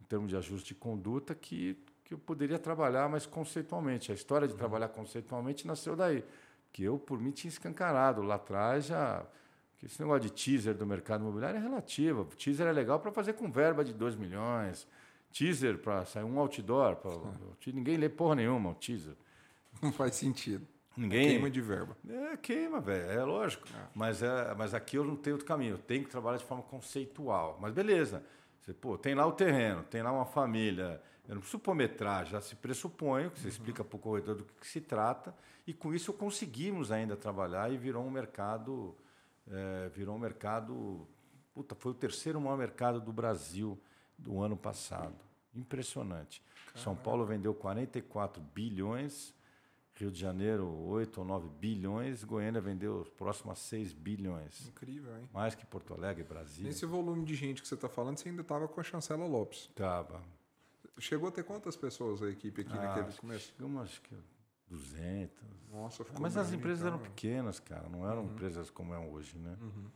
[0.00, 4.12] em termos de ajuste de conduta, que, que eu poderia trabalhar mais conceitualmente.
[4.12, 4.58] A história de uhum.
[4.58, 6.24] trabalhar conceitualmente nasceu daí.
[6.72, 8.22] Que eu, por mim, tinha escancarado.
[8.22, 9.26] Lá atrás já
[9.86, 12.24] porque esse negócio de teaser do mercado imobiliário é relativo.
[12.36, 14.86] Teaser é legal para fazer com verba de 2 milhões.
[15.32, 16.96] Teaser para sair um outdoor.
[16.96, 17.12] Pra,
[17.72, 19.14] ninguém lê porra nenhuma, o teaser.
[19.80, 20.66] Não faz sentido.
[20.96, 21.28] Ninguém...
[21.28, 21.96] Queima de verba.
[22.08, 23.10] É, queima, velho.
[23.10, 23.68] É lógico.
[23.68, 23.86] É.
[23.94, 25.74] Mas, é, mas aqui eu não tenho outro caminho.
[25.74, 27.58] Eu tenho que trabalhar de forma conceitual.
[27.60, 28.24] Mas beleza.
[28.60, 31.00] Você, pô, tem lá o terreno, tem lá uma família.
[31.28, 33.50] Eu não preciso pôr metragem, já se pressupõe, que você uhum.
[33.50, 35.34] explica para o corretor do que, que se trata.
[35.66, 38.96] E com isso conseguimos ainda trabalhar e virou um mercado
[39.50, 41.06] é, virou um mercado.
[41.54, 43.80] Puta, foi o terceiro maior mercado do Brasil
[44.18, 45.16] do ano passado.
[45.54, 46.42] Impressionante.
[46.66, 46.78] Caramba.
[46.82, 49.34] São Paulo vendeu 44 bilhões,
[49.94, 54.68] Rio de Janeiro 8 ou 9 bilhões, Goiânia vendeu os próximos 6 bilhões.
[54.68, 55.28] Incrível, hein?
[55.32, 56.64] Mais que Porto Alegre, Brasil.
[56.64, 59.70] Nesse volume de gente que você está falando, você ainda estava com a Chancela Lopes.
[59.74, 60.22] Tava.
[60.98, 63.52] Chegou a ter quantas pessoas a equipe aqui ah, naquele começo?
[63.56, 64.14] Chegamos, acho que
[64.68, 65.44] 200.
[65.70, 68.32] Nossa, ficou Mas as empresas então, eram pequenas, cara, não eram uhum.
[68.32, 69.56] empresas como é hoje, né?
[69.60, 69.90] Uhum.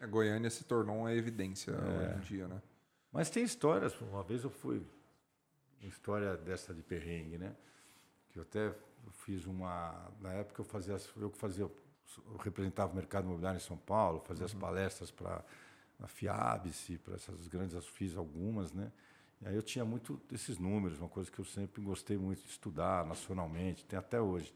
[0.00, 1.74] A Goiânia se tornou uma evidência é.
[1.74, 2.60] hoje em dia, né?
[3.12, 3.98] Mas tem histórias.
[4.00, 4.84] Uma vez eu fui.
[5.80, 7.54] Uma história dessa de perrengue, né?
[8.30, 8.74] Que eu até
[9.12, 10.10] fiz uma.
[10.20, 10.96] Na época eu fazia.
[11.16, 11.64] Eu que fazia.
[11.64, 14.52] Eu representava o mercado imobiliário em São Paulo, fazia uhum.
[14.52, 15.44] as palestras para
[16.00, 17.74] a FIABS, para essas grandes.
[17.74, 18.92] Eu fiz algumas, né?
[19.40, 22.48] E aí eu tinha muito desses números, uma coisa que eu sempre gostei muito de
[22.48, 24.54] estudar nacionalmente, tem até hoje.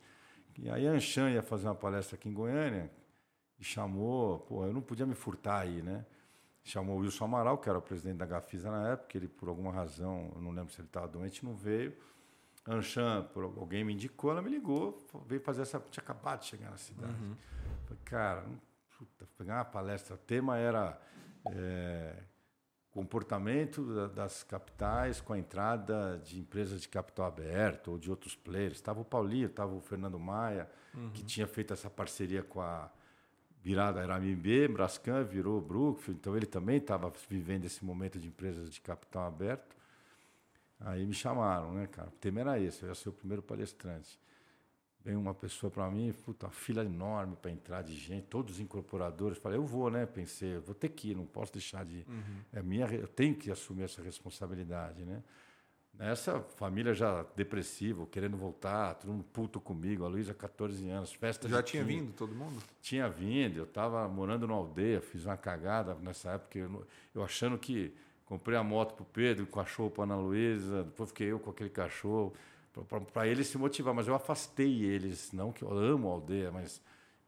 [0.56, 2.90] E aí a Anshan ia fazer uma palestra aqui em Goiânia
[3.58, 6.04] e chamou, pô, eu não podia me furtar aí, né?
[6.62, 9.72] Chamou o Wilson Amaral, que era o presidente da Gafisa na época, ele por alguma
[9.72, 11.96] razão, eu não lembro se ele estava doente, não veio.
[12.66, 13.26] Anshan,
[13.56, 15.80] alguém me indicou, ela me ligou, veio fazer essa.
[15.90, 17.12] Tinha acabado de chegar na cidade.
[17.12, 17.34] Uhum.
[17.84, 18.44] Falei, cara,
[18.98, 21.00] puta, pegar uma palestra, o tema era.
[21.46, 22.22] É,
[22.98, 28.74] comportamento das capitais com a entrada de empresas de capital aberto ou de outros players.
[28.74, 31.10] Estava o Paulinho, estava o Fernando Maia, uhum.
[31.10, 32.90] que tinha feito essa parceria com a
[33.62, 38.68] virada era MB, Brascan virou Brookfield, então ele também estava vivendo esse momento de empresas
[38.68, 39.76] de capital aberto.
[40.80, 42.08] Aí me chamaram, né, cara?
[42.08, 44.18] O tema era esse, eu ia ser o primeiro palestrante.
[45.04, 48.60] Veio uma pessoa para mim, puta, uma fila enorme para entrar de gente, todos os
[48.60, 49.38] incorporadores.
[49.38, 50.04] Falei, eu vou, né?
[50.04, 52.04] Pensei, eu vou ter que ir, não posso deixar de.
[52.08, 52.40] Uhum.
[52.52, 55.22] É minha, eu tenho que assumir essa responsabilidade, né?
[55.98, 60.04] Essa família já depressiva, querendo voltar, todo mundo puto comigo.
[60.04, 62.62] A Luísa, 14 anos, festa Já tinha vindo todo mundo?
[62.80, 67.58] Tinha vindo, eu estava morando numa aldeia, fiz uma cagada nessa época, eu, eu achando
[67.58, 67.92] que
[68.24, 71.50] comprei a moto para o Pedro, o cachorro para Ana Luísa, depois fiquei eu com
[71.50, 72.32] aquele cachorro
[72.84, 76.80] para eles se motivar, mas eu afastei eles, não que eu amo a aldeia, mas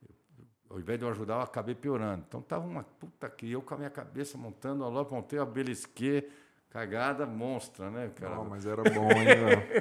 [0.02, 2.24] eu, ao invés de eu ajudar, eu acabei piorando.
[2.28, 6.28] Então tava uma puta que eu com a minha cabeça montando loja, montei a belisquê,
[6.70, 8.36] cagada monstra, né, cara?
[8.36, 9.26] Não, mas era bom, hein,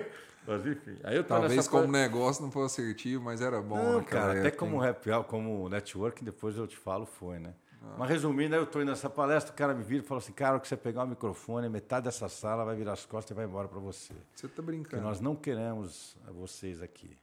[0.47, 1.99] Mas enfim, aí eu Talvez como coisa...
[1.99, 3.93] negócio não fosse assertivo, mas era bom.
[3.93, 7.53] Não, cara, até como rap, como network, depois eu te falo, foi, né?
[7.81, 7.95] Ah.
[7.97, 10.33] Mas resumindo, aí eu estou indo nessa palestra, o cara me vira e fala assim,
[10.33, 13.45] cara, que você pegar o microfone, metade dessa sala vai virar as costas e vai
[13.45, 14.13] embora para você.
[14.35, 14.89] Você está brincando.
[14.89, 17.17] Porque nós não queremos vocês aqui.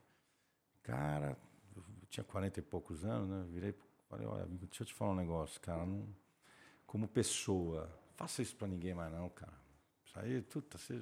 [0.83, 1.37] Cara,
[1.75, 3.45] eu tinha 40 e poucos anos, né?
[3.49, 3.73] Virei
[4.09, 6.07] falei, olha, amigo, deixa eu te falar um negócio, cara, não,
[6.85, 9.53] como pessoa, faça isso para ninguém mais não, cara.
[10.05, 11.01] Isso aí, tudo, você,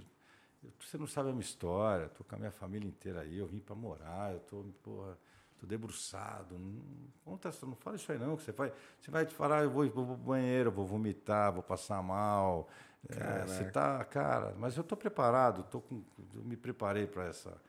[0.79, 3.59] você não sabe a minha história, estou com a minha família inteira aí, eu vim
[3.59, 5.17] para morar, eu estou, porra
[5.65, 6.57] Tô debruçado.
[6.59, 6.81] Não,
[7.23, 9.89] conta, não fala isso aí não, que você vai, você vai te falar, eu vou,
[9.89, 12.69] vou pro banheiro, vou vomitar, vou passar mal.
[13.09, 16.03] É, você tá, cara, mas eu tô preparado, tô com,
[16.33, 17.59] eu me preparei para essa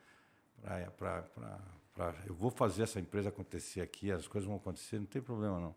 [0.95, 5.59] para eu vou fazer essa empresa acontecer aqui, as coisas vão acontecer, não tem problema
[5.59, 5.75] não.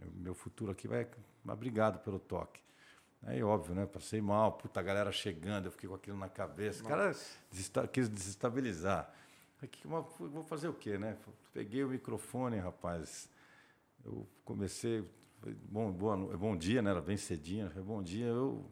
[0.00, 1.06] Eu, meu futuro aqui vai,
[1.44, 2.60] obrigado pelo toque.
[3.24, 3.86] Aí, óbvio, né?
[3.86, 6.82] Passei mal, puta, a galera chegando, eu fiquei com aquilo na cabeça.
[6.82, 7.14] O cara
[7.92, 9.12] quis desestabilizar.
[10.18, 11.16] Vou fazer o quê, né?
[11.52, 13.28] Peguei o microfone, rapaz.
[14.04, 15.04] Eu comecei.
[15.68, 16.90] Bom, boa, bom dia, né?
[16.90, 17.68] Era bem cedinho.
[17.68, 18.26] Falei, bom dia.
[18.26, 18.70] Eu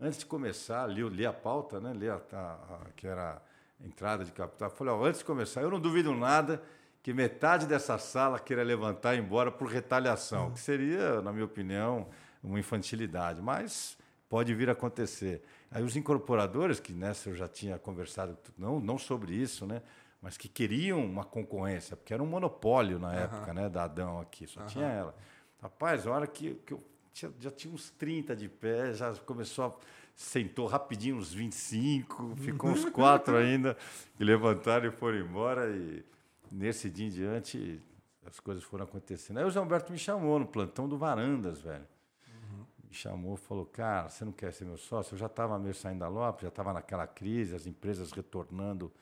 [0.00, 1.92] Antes de começar, li, li a pauta, né?
[1.92, 3.42] Li a, a, a, que era
[3.80, 4.70] a entrada de capital.
[4.70, 6.62] Falei, ó, antes de começar, eu não duvido nada
[7.02, 11.44] que metade dessa sala queira levantar e ir embora por retaliação, que seria, na minha
[11.44, 12.06] opinião,
[12.42, 15.42] uma infantilidade, mas pode vir a acontecer.
[15.68, 19.82] Aí os incorporadores, que nessa eu já tinha conversado, não, não sobre isso, né?
[20.20, 24.46] Mas que queriam uma concorrência, porque era um monopólio na época né, da Adão aqui,
[24.46, 25.14] só tinha ela.
[25.62, 29.66] Rapaz, a hora que, que eu tinha, já tinha uns 30 de pé, já começou
[29.66, 29.74] a.
[30.14, 33.76] Sentou rapidinho uns 25, ficou uns quatro ainda,
[34.18, 35.70] e levantaram e foram embora.
[35.70, 36.04] E
[36.50, 37.80] nesse dia em diante,
[38.26, 39.38] as coisas foram acontecendo.
[39.38, 41.86] Aí o Zé Humberto me chamou no plantão do Varandas, velho.
[42.26, 42.64] Uhum.
[42.88, 45.14] Me chamou, falou: Cara, você não quer ser meu sócio?
[45.14, 48.92] Eu já estava meio saindo da Lopes, já estava naquela crise, as empresas retornando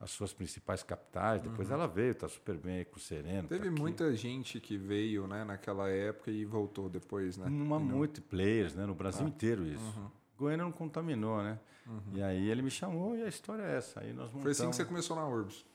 [0.00, 1.42] as suas principais capitais.
[1.42, 1.74] Depois uhum.
[1.74, 3.42] ela veio, está super bem com o Sereno.
[3.42, 7.46] Tá Teve tá muita gente que veio né, naquela época e voltou depois, né?
[7.46, 8.86] Uma multiplayers, né?
[8.86, 9.28] No Brasil ah.
[9.28, 9.98] inteiro isso.
[9.98, 10.10] Uhum.
[10.36, 11.58] Goiânia não contaminou, né?
[11.86, 12.00] Uhum.
[12.14, 14.00] E aí ele me chamou e a história é essa.
[14.00, 14.42] Aí nós montamos...
[14.42, 15.66] Foi assim que você começou na Urbs?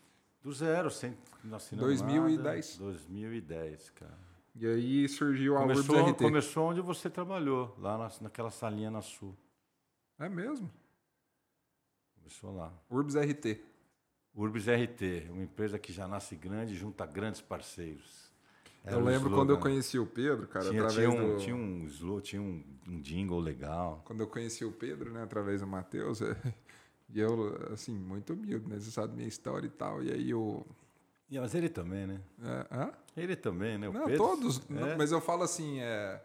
[0.42, 1.18] Do zero, sem
[1.72, 2.80] 2010?
[2.80, 4.18] Nada, 2010, cara.
[4.56, 6.18] E aí surgiu a começou, Urbs RT.
[6.20, 9.36] Começou onde você trabalhou, lá na, naquela salinha na Sul.
[10.20, 10.70] É mesmo?
[12.16, 12.72] Começou lá.
[12.90, 13.73] Urbs RT.
[14.36, 18.32] Urbis RT, uma empresa que já nasce grande e junta grandes parceiros.
[18.84, 21.38] Era eu lembro quando eu conheci o Pedro, cara, tinha, através tinha um, do...
[21.38, 24.02] Tinha um slow, tinha um, um jingle legal.
[24.04, 26.36] Quando eu conheci o Pedro, né, através do Matheus, é...
[27.10, 30.66] e eu, assim, muito humilde, né, você sabe minha história e tal, e aí eu...
[31.32, 32.22] Mas ele também, né?
[32.44, 32.92] É, hã?
[33.16, 33.90] Ele também, né?
[33.90, 34.74] O não, Pedro, todos, é.
[34.74, 36.22] não, mas eu falo assim, é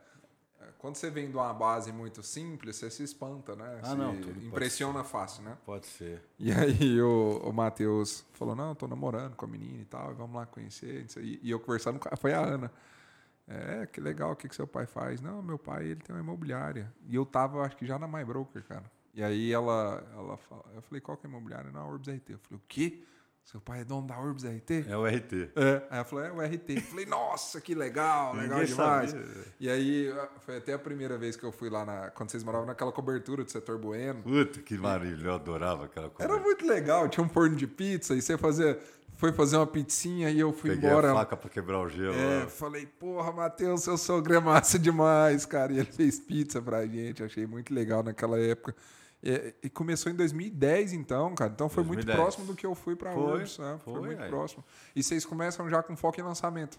[0.78, 3.80] quando você vem de uma base muito simples, você se espanta, né?
[3.82, 5.56] Ah, se não, impressiona fácil, né?
[5.64, 6.22] Pode ser.
[6.38, 10.36] E aí o, o Matheus falou, não, tô namorando com a menina e tal, vamos
[10.36, 11.06] lá conhecer.
[11.18, 12.72] E, e eu conversando com foi a Ana.
[13.46, 15.20] É, que legal, o que, que seu pai faz?
[15.22, 16.92] Não, meu pai, ele tem uma imobiliária.
[17.06, 18.84] E eu tava, acho que já na My Broker, cara.
[19.14, 21.72] E aí ela, ela fala, eu falei, qual que é a imobiliária?
[21.72, 22.30] Não, a Orbs RT.
[22.30, 23.02] Eu falei, o quê?
[23.51, 24.84] Seu pai é dono da Urbs RT?
[24.90, 25.53] É o RT.
[25.57, 25.82] É.
[25.88, 26.68] Aí ela falou, é o RT.
[26.68, 29.11] Eu falei, nossa, que legal, legal Ninguém demais.
[29.11, 29.26] Sabia.
[29.59, 32.66] E aí, foi até a primeira vez que eu fui lá, na, quando vocês moravam
[32.66, 34.22] naquela cobertura do setor bueno.
[34.22, 36.38] Puta, que maravilha, eu adorava aquela cobertura.
[36.38, 38.78] Era muito legal, tinha um forno de pizza, e você fazia,
[39.16, 41.12] foi fazer uma pizzinha e eu fui Peguei embora.
[41.12, 42.14] a faca pra quebrar o gelo.
[42.14, 45.72] É, falei, porra, Matheus, seu sogro é massa demais, cara.
[45.72, 48.76] E ele fez pizza pra gente, achei muito legal naquela época.
[49.22, 51.50] E, e, começou em 2010, então, cara.
[51.52, 52.06] Então foi 2010.
[52.06, 53.58] muito próximo do que eu fui para a URBS.
[53.58, 53.78] Né?
[53.84, 54.28] Foi, foi, muito aí.
[54.28, 54.64] próximo.
[54.94, 56.78] E vocês começam já com foco em lançamento.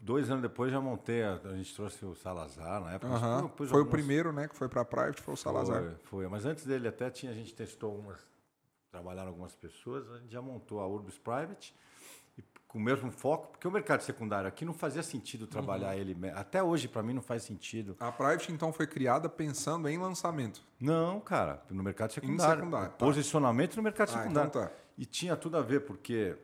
[0.00, 3.12] Dois anos depois já montei, a, a gente trouxe o Salazar na época.
[3.12, 3.48] Uhum.
[3.48, 3.86] Foi algumas...
[3.86, 5.82] o primeiro, né, que foi para a Private, foi o Salazar.
[5.82, 8.20] Foi, foi, mas antes dele até tinha, a gente testou algumas,
[8.92, 11.74] trabalharam algumas pessoas, a gente já montou a Urbis Private
[12.70, 16.00] com o mesmo foco, porque o mercado secundário aqui não fazia sentido trabalhar uhum.
[16.00, 16.16] ele.
[16.30, 17.96] Até hoje, para mim, não faz sentido.
[17.98, 20.62] A Private, então, foi criada pensando em lançamento?
[20.80, 22.54] Não, cara, no mercado secundário.
[22.54, 22.96] Em secundário tá.
[22.96, 24.48] Posicionamento no mercado ah, secundário.
[24.48, 24.72] Então tá.
[24.96, 26.38] E tinha tudo a ver, porque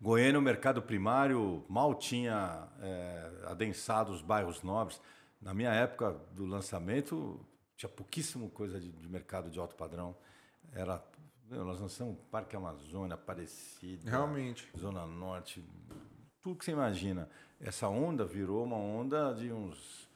[0.00, 5.00] Goiânia, o mercado primário, mal tinha é, adensado os bairros nobres.
[5.42, 7.44] Na minha época do lançamento,
[7.76, 10.14] tinha pouquíssimo coisa de, de mercado de alto padrão.
[10.72, 11.02] Era
[11.48, 14.68] meu, nós lançamos Parque Amazônia, Aparecida, Realmente.
[14.78, 15.64] Zona Norte,
[16.42, 17.28] tudo que você imagina.
[17.60, 20.08] Essa onda virou uma onda de uns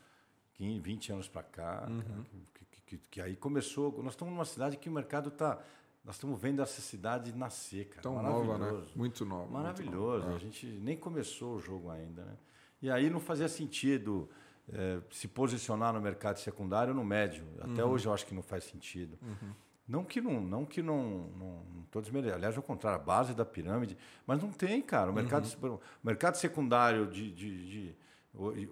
[0.54, 2.24] 15, 20 anos para cá, uhum.
[2.54, 4.02] que, que, que, que, aí começou.
[4.02, 5.58] Nós estamos numa cidade que o mercado está.
[6.04, 8.02] Nós estamos vendo essa cidade nascer, cara.
[8.02, 8.86] Tão nova, né?
[8.96, 9.50] Muito nova.
[9.50, 10.26] Maravilhoso.
[10.26, 12.36] Muito A gente nem começou o jogo ainda, né?
[12.82, 14.28] E aí não fazia sentido
[14.72, 17.44] é, se posicionar no mercado secundário no médio.
[17.60, 17.90] Até uhum.
[17.90, 19.18] hoje eu acho que não faz sentido.
[19.22, 19.52] Uhum.
[19.90, 22.36] Não que não, não que não, não, não tô desmerecendo.
[22.36, 25.10] Aliás, ao contrário, a base da pirâmide, mas não tem, cara.
[25.10, 25.74] O mercado, uhum.
[25.74, 27.96] o mercado secundário de, de, de,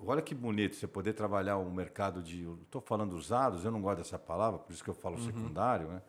[0.07, 2.49] Olha que bonito você poder trabalhar o mercado de.
[2.63, 5.25] Estou falando usados, eu não gosto dessa palavra, por isso que eu falo uhum.
[5.25, 6.03] secundário, né?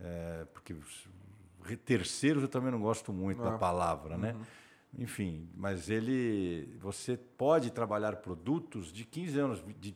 [0.00, 0.74] É, porque
[1.84, 3.58] terceiros eu também não gosto muito da ah.
[3.58, 4.32] palavra, né?
[4.32, 4.38] uhum.
[4.38, 4.46] né?
[4.98, 6.76] Enfim, mas ele.
[6.80, 9.94] Você pode trabalhar produtos de 15 anos, de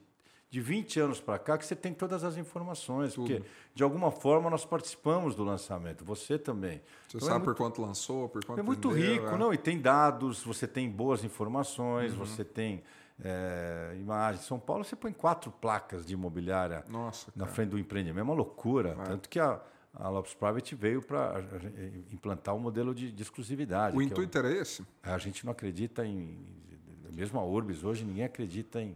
[0.52, 3.26] de 20 anos para cá que você tem todas as informações, Tudo.
[3.26, 3.42] porque
[3.74, 6.82] de alguma forma nós participamos do lançamento, você também.
[7.08, 9.28] Você então, é sabe é muito, por quanto lançou, por quanto É muito vendeu, rico,
[9.28, 9.38] é.
[9.38, 9.54] não?
[9.54, 12.18] E tem dados, você tem boas informações, uhum.
[12.18, 12.82] você tem
[13.24, 14.44] é, imagens.
[14.44, 18.34] São Paulo você põe quatro placas de imobiliária Nossa, na frente do empreendimento, é uma
[18.34, 18.90] loucura.
[18.90, 19.04] É.
[19.04, 19.58] Tanto que a,
[19.94, 21.42] a Lopes Private veio para
[22.10, 23.96] implantar um modelo de, de exclusividade.
[23.96, 24.84] O é intuito é era esse?
[25.02, 26.38] A gente não acredita em.
[27.10, 28.94] Mesmo a Urbis hoje, ninguém acredita em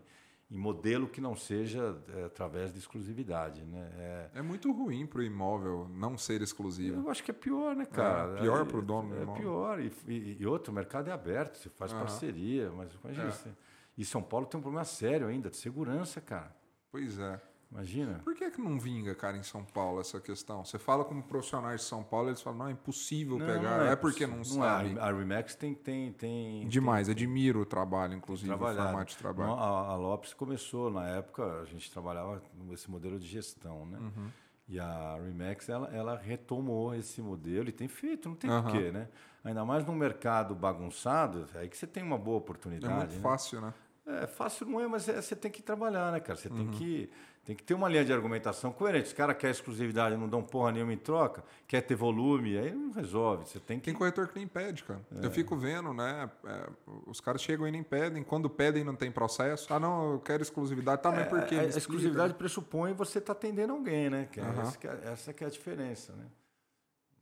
[0.51, 3.65] em modelo que não seja é, através de exclusividade.
[3.65, 3.91] Né?
[3.99, 7.01] É, é muito ruim para o imóvel não ser exclusivo.
[7.01, 8.39] Eu acho que é pior, né, cara?
[8.39, 9.81] É, pior para o dono é, do É pior.
[9.81, 11.99] E, e, e, outro, o mercado é aberto, você faz uhum.
[11.99, 13.29] parceria, mas imagina.
[13.29, 13.51] É.
[13.99, 16.55] E São Paulo tem um problema sério ainda de segurança, cara.
[16.93, 17.41] Pois é.
[17.71, 18.21] Imagina.
[18.25, 20.65] Por que, que não vinga, cara, em São Paulo essa questão?
[20.65, 23.79] Você fala com profissionais de São Paulo, eles falam, não, é impossível não, pegar.
[23.79, 24.97] Não é, é, porque não, não sabe.
[24.97, 25.01] É.
[25.01, 25.75] A Remax tem.
[25.75, 29.53] tem, tem Demais, tem, admiro o trabalho, inclusive, o formato de trabalho.
[29.53, 33.99] A, a, Lopes começou, na época, a gente trabalhava nesse modelo de gestão, né?
[33.99, 34.29] Uhum.
[34.69, 38.63] E a Remax, ela, ela retomou esse modelo e tem feito, não tem uhum.
[38.63, 39.09] porquê, né?
[39.45, 42.93] Ainda mais num mercado bagunçado, é aí que você tem uma boa oportunidade.
[42.93, 43.21] É muito né?
[43.21, 43.73] fácil, né?
[44.07, 46.39] É, fácil não é, mas é, você tem que trabalhar, né, cara?
[46.39, 46.57] Você uhum.
[46.57, 47.11] tem, que,
[47.45, 49.09] tem que ter uma linha de argumentação coerente.
[49.09, 52.93] Os caras querem exclusividade não dão porra nenhuma em troca, quer ter volume, aí não
[52.93, 53.49] resolve.
[53.49, 53.87] Você tem que...
[53.87, 55.01] Tem corretor que nem pede, cara.
[55.21, 55.27] É.
[55.27, 56.31] Eu fico vendo, né?
[56.45, 56.69] É,
[57.05, 58.23] os caras chegam e nem pedem.
[58.23, 59.75] Quando pedem, não tem processo.
[59.75, 61.03] Ah, não, eu quero exclusividade.
[61.03, 61.57] Tá, mas por quê?
[61.57, 64.29] A, a exclusividade pressupõe você tá atendendo alguém, né?
[64.31, 64.61] Que uhum.
[64.61, 66.27] essa, que é, essa que é a diferença, né?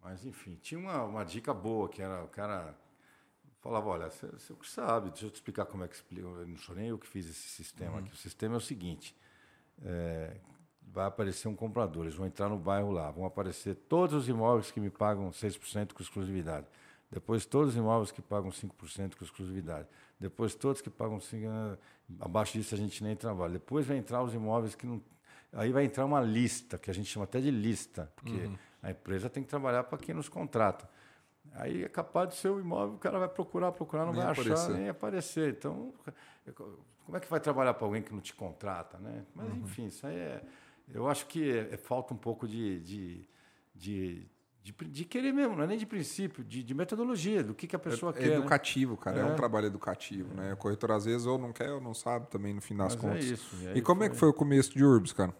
[0.02, 2.76] Mas, enfim, tinha uma, uma dica boa, que era o cara
[3.64, 6.28] falava, olha, você, você sabe, deixa eu te explicar como é que explica.
[6.28, 7.98] Não sou nem eu que fiz esse sistema uhum.
[8.00, 8.12] aqui.
[8.12, 9.16] O sistema é o seguinte:
[9.82, 10.36] é,
[10.82, 14.70] vai aparecer um comprador, eles vão entrar no bairro lá, vão aparecer todos os imóveis
[14.70, 16.66] que me pagam 6% com exclusividade.
[17.10, 19.88] Depois todos os imóveis que pagam 5% com exclusividade.
[20.20, 21.78] Depois todos que pagam 5%,
[22.20, 23.54] abaixo disso a gente nem trabalha.
[23.54, 25.00] Depois vai entrar os imóveis que não.
[25.54, 28.58] Aí vai entrar uma lista, que a gente chama até de lista, porque uhum.
[28.82, 30.88] a empresa tem que trabalhar para quem nos contrata.
[31.54, 34.32] Aí é capaz de ser o imóvel, o cara vai procurar, procurar, não nem vai
[34.32, 34.52] aparecer.
[34.52, 35.54] achar, nem aparecer.
[35.56, 35.94] Então,
[37.04, 39.24] como é que vai trabalhar para alguém que não te contrata, né?
[39.34, 39.60] Mas, uhum.
[39.62, 40.42] enfim, isso aí é...
[40.92, 43.28] Eu acho que é, é falta um pouco de, de,
[43.74, 44.26] de,
[44.62, 47.74] de, de, querer mesmo, não é nem de princípio, de, de metodologia, do que, que
[47.74, 48.28] a pessoa é, quer.
[48.32, 48.98] É educativo, né?
[49.00, 49.22] cara, é.
[49.22, 49.24] é.
[49.24, 50.52] um trabalho educativo, né?
[50.52, 53.04] O corretor às vezes ou não quer ou não sabe também no fim das Mas
[53.04, 53.24] é contas.
[53.24, 53.56] É isso.
[53.74, 54.06] E, e como foi...
[54.06, 55.34] é que foi o começo de Urbs, cara?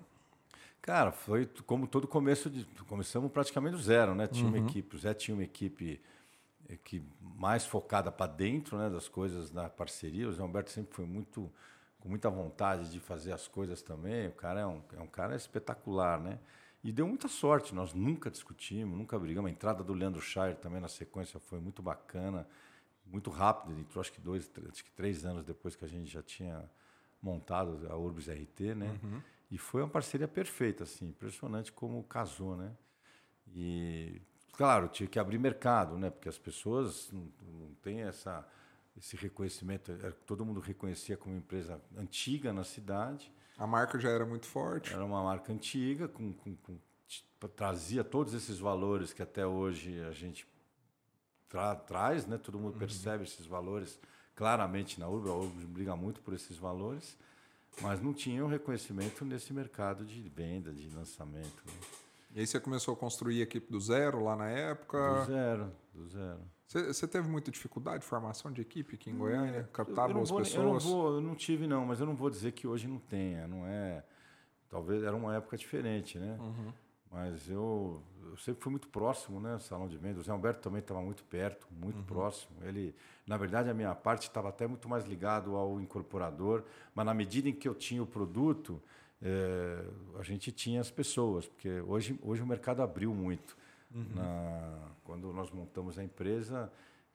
[0.85, 2.67] Cara, foi como todo começo de.
[2.87, 4.27] Começamos praticamente do zero, né?
[4.27, 4.59] Tinha uhum.
[4.59, 5.99] uma equipe, o Zé tinha uma equipe
[6.69, 10.29] eh, que mais focada para dentro né, das coisas da parceria.
[10.29, 11.51] O Zé Humberto sempre foi muito
[11.99, 14.29] com muita vontade de fazer as coisas também.
[14.29, 16.39] O cara é um, é um cara espetacular, né?
[16.83, 19.49] E deu muita sorte, nós nunca discutimos, nunca brigamos.
[19.49, 22.47] A entrada do Leandro Shire também na sequência foi muito bacana,
[23.07, 23.73] muito rápido.
[23.73, 26.63] Ele entrou acho que dois, acho que três anos depois que a gente já tinha
[27.23, 29.01] montado a Urbis RT, né?
[29.03, 29.23] Uhum.
[29.51, 32.73] E foi uma parceria perfeita, assim, impressionante como casou, né?
[33.55, 34.21] E,
[34.53, 36.11] claro, tinha que abrir mercado, né?
[36.11, 38.47] Porque as pessoas não, não têm essa,
[38.97, 39.93] esse reconhecimento.
[39.93, 43.33] É, todo mundo reconhecia como empresa antiga na cidade.
[43.57, 44.93] A marca já era muito forte.
[44.93, 46.79] Era uma marca antiga, com, com, com
[47.49, 50.47] trazia todos esses valores que até hoje a gente
[51.49, 52.39] tra traz, né?
[52.39, 52.79] Todo mundo uhum.
[52.79, 54.01] percebe esses valores
[54.35, 55.31] claramente na Urba.
[55.31, 57.17] A Urba briga muito por esses valores.
[57.83, 61.63] Mas não tinha o reconhecimento nesse mercado de venda, de lançamento.
[61.67, 61.73] Né?
[62.35, 65.21] E aí você começou a construir a equipe do zero lá na época?
[65.21, 66.41] Do zero, do zero.
[66.67, 69.69] Você, você teve muita dificuldade de formação de equipe aqui em Goiânia?
[69.73, 70.65] Captar boas vou, pessoas?
[70.65, 72.99] Eu não, vou, eu não tive, não, mas eu não vou dizer que hoje não
[72.99, 73.47] tenha.
[73.47, 74.03] Não é.
[74.69, 76.37] Talvez era uma época diferente, né?
[76.41, 76.73] Uhum.
[77.15, 79.57] Mas eu, eu sempre fui muito próximo, né?
[79.61, 80.23] Salão de vendas.
[80.23, 82.05] O Zé Humberto também estava muito perto, muito uhum.
[82.05, 82.57] próximo.
[82.63, 82.93] Ele,
[83.25, 87.49] na verdade, a minha parte estava até muito mais ligado ao incorporador, mas na medida
[87.49, 88.83] em que eu tinha o produto,
[89.23, 89.85] é,
[90.19, 93.57] a gente tinha as pessoas, porque hoje, hoje o mercado abriu muito.
[93.95, 94.07] Uhum.
[94.13, 96.73] Na, quando nós montamos a empresa,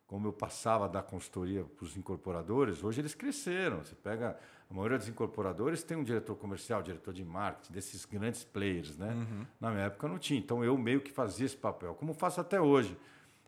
[0.08, 3.80] como eu passava da consultoria para os incorporadores, hoje eles cresceram.
[3.84, 4.39] Você pega
[4.70, 9.13] a maioria dos incorporadores tem um diretor comercial, diretor de marketing, desses grandes players, né?
[9.13, 9.45] Uhum.
[9.59, 10.39] Na minha época não tinha.
[10.39, 12.95] Então eu meio que fazia esse papel, como faço até hoje,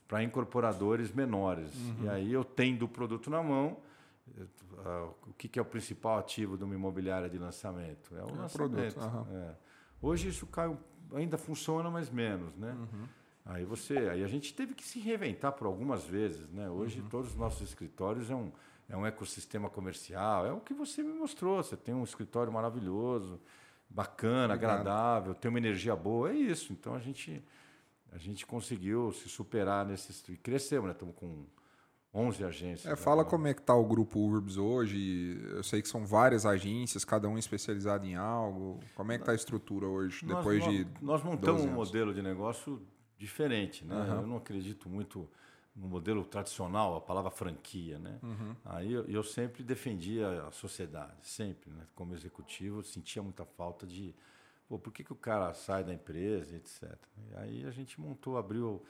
[0.08, 1.76] para incorporadores menores.
[1.76, 2.06] Uhum.
[2.06, 3.78] E aí eu tendo o produto na mão,
[4.38, 8.16] uh, o que, é o principal ativo de uma imobiliária de lançamento?
[8.16, 9.00] É o é lançamento.
[9.00, 9.26] Uhum.
[9.38, 9.56] É.
[10.02, 10.48] Hoje isso
[11.14, 12.72] ainda funciona, mas menos, né?
[12.72, 13.06] Uhum.
[13.46, 16.68] Aí você, aí a gente teve que se reinventar por algumas vezes, né?
[16.68, 17.10] Hoje uhum.
[17.10, 18.52] todos os nossos escritórios é um
[18.92, 21.64] é um ecossistema comercial, é o que você me mostrou.
[21.64, 23.40] Você tem um escritório maravilhoso,
[23.90, 24.80] bacana, Obrigado.
[24.80, 26.74] agradável, tem uma energia boa, é isso.
[26.74, 27.42] Então a gente
[28.12, 30.92] a gente conseguiu se superar nesses e crescemos, né?
[30.92, 31.46] Estamos com
[32.14, 32.92] 11 agências.
[32.92, 35.42] É, fala como é que está o grupo Urbs hoje.
[35.52, 38.82] Eu sei que são várias agências, cada um especializado em algo.
[38.94, 42.14] Como é que está a estrutura hoje, nós, depois nós, de Nós montamos um modelo
[42.14, 42.82] de negócio
[43.18, 43.96] diferente, né?
[43.96, 44.22] Uhum.
[44.22, 45.30] Eu não acredito muito
[45.82, 48.20] no modelo tradicional, a palavra franquia, né?
[48.22, 48.56] Uhum.
[48.64, 51.88] Aí eu, eu, sempre defendia a sociedade, sempre, né?
[51.96, 54.14] Como executivo, sentia muita falta de,
[54.70, 56.96] pô, por que, que o cara sai da empresa, etc.
[57.18, 58.86] E aí a gente montou, abriu,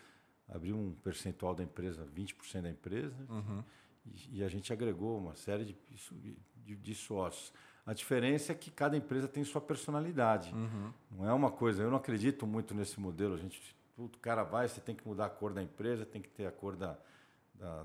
[0.49, 3.63] abriu um percentual da empresa, 20% da empresa, uhum.
[4.05, 5.77] e, e, a gente agregou uma série de,
[6.57, 7.53] de, de, sócios.
[7.85, 10.53] A diferença é que cada empresa tem sua personalidade.
[10.53, 10.91] Uhum.
[11.09, 14.67] Não é uma coisa, eu não acredito muito nesse modelo, a gente o cara vai,
[14.67, 16.97] você tem que mudar a cor da empresa, tem que ter a cor da,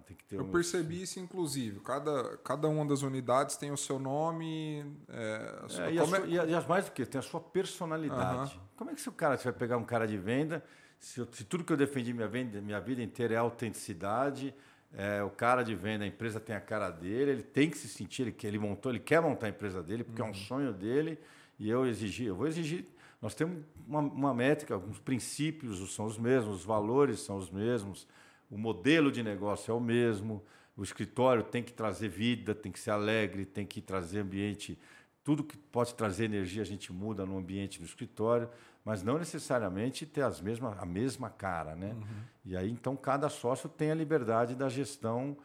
[0.07, 1.81] tem que ter Eu um- percebi isso, inclusive.
[1.81, 4.85] Cada, cada uma das unidades tem o seu nome.
[5.09, 7.05] É, a sua- É, e, a é- sua- a- e as mais do que?
[7.05, 8.59] Tem a sua personalidade.
[8.77, 10.65] Como é que se o cara você vai pegar um cara de venda,
[10.99, 14.55] se, eu- se tudo que eu defendi minha, venda, minha vida inteira é autenticidade,
[14.95, 17.89] é, o cara de venda, a empresa tem a cara dele, ele tem que se
[17.89, 20.29] sentir, ele, ele montou, ele quer montar a empresa dele, porque Uhum.
[20.29, 21.19] é um sonho dele,
[21.59, 22.87] e eu exigir, eu vou exigir.
[23.27, 28.07] Nós temos uma, uma métrica, alguns princípios são os mesmos, os valores são os mesmos,
[28.49, 30.45] o modelo de negócio é o mesmo,
[30.77, 34.79] o escritório tem que trazer vida, tem que ser alegre, tem que trazer ambiente.
[35.25, 38.49] Tudo que pode trazer energia a gente muda no ambiente do escritório,
[38.85, 41.75] mas não necessariamente ter as mesma, a mesma cara.
[41.75, 41.95] Né?
[41.95, 42.23] Uhum.
[42.45, 45.37] E aí, então, cada sócio tem a liberdade da gestão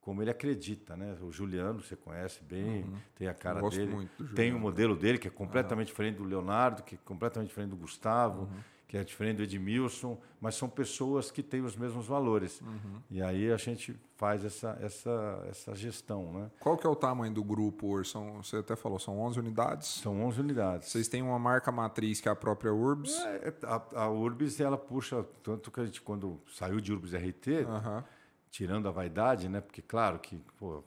[0.00, 0.96] como ele acredita.
[0.96, 1.16] Né?
[1.22, 2.84] O Juliano, você conhece bem,
[3.14, 3.60] tem a cara Uhum.
[3.62, 3.94] gosto dele.
[3.94, 4.58] muito do tem o Juliano.
[4.60, 8.48] modelo dele, que é completamente diferente do Leonardo, que é completamente diferente do Gustavo,
[8.88, 12.60] que é diferente do Edmilson, mas são pessoas que têm os mesmos valores.
[13.08, 16.32] E aí a gente faz essa, essa, essa gestão.
[16.32, 16.50] Né?
[16.58, 18.04] Qual que é o tamanho do grupo?
[18.04, 19.86] São, você até falou, são 11 unidades.
[19.86, 20.88] São 11 unidades.
[20.88, 23.16] Vocês têm uma marca matriz que é a própria Urbs.
[23.20, 27.64] É, a, a Urbis, ela puxa, tanto que a gente, quando saiu de Urbis RT.
[28.50, 29.60] Tirando a vaidade, né?
[29.60, 30.82] Porque, claro, que, pô,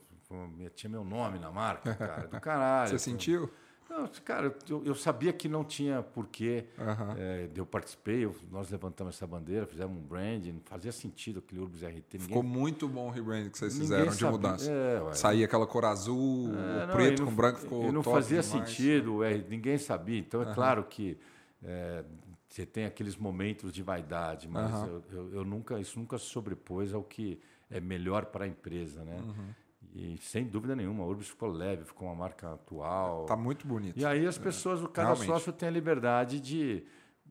[0.75, 2.89] tinha meu nome na marca, cara, do caralho.
[2.89, 3.49] Você sentiu?
[3.89, 6.65] Não, cara, eu, eu sabia que não tinha porquê.
[6.79, 7.15] Aham.
[7.15, 11.61] É, eu participei, eu- nós levantamos essa bandeira, fizemos um branding, não fazia sentido aquele
[11.61, 12.13] Urbis RT.
[12.13, 14.71] Ninguém, Ficou muito bom o rebrand que vocês fizeram de mudança.
[14.71, 15.13] É.
[15.13, 18.01] Saía aquela cor azul, É, o não, preto e com não- branco ficou E não
[18.01, 18.67] fazia demais.
[18.69, 20.17] sentido, é, ninguém sabia.
[20.17, 21.19] Então, é claro que
[21.63, 22.03] é,
[22.49, 26.95] você tem aqueles momentos de vaidade, mas eu, eu- eu nunca, isso nunca se sobrepôs
[26.95, 27.39] ao que
[27.73, 29.03] é melhor para a empresa.
[29.03, 29.17] Né?
[29.21, 29.53] Uhum.
[29.95, 33.25] E sem dúvida nenhuma, a Urbis ficou leve, ficou uma marca atual.
[33.25, 33.99] Tá muito bonito.
[33.99, 35.27] E aí as pessoas, o cada Realmente.
[35.27, 36.83] sócio tem a liberdade de,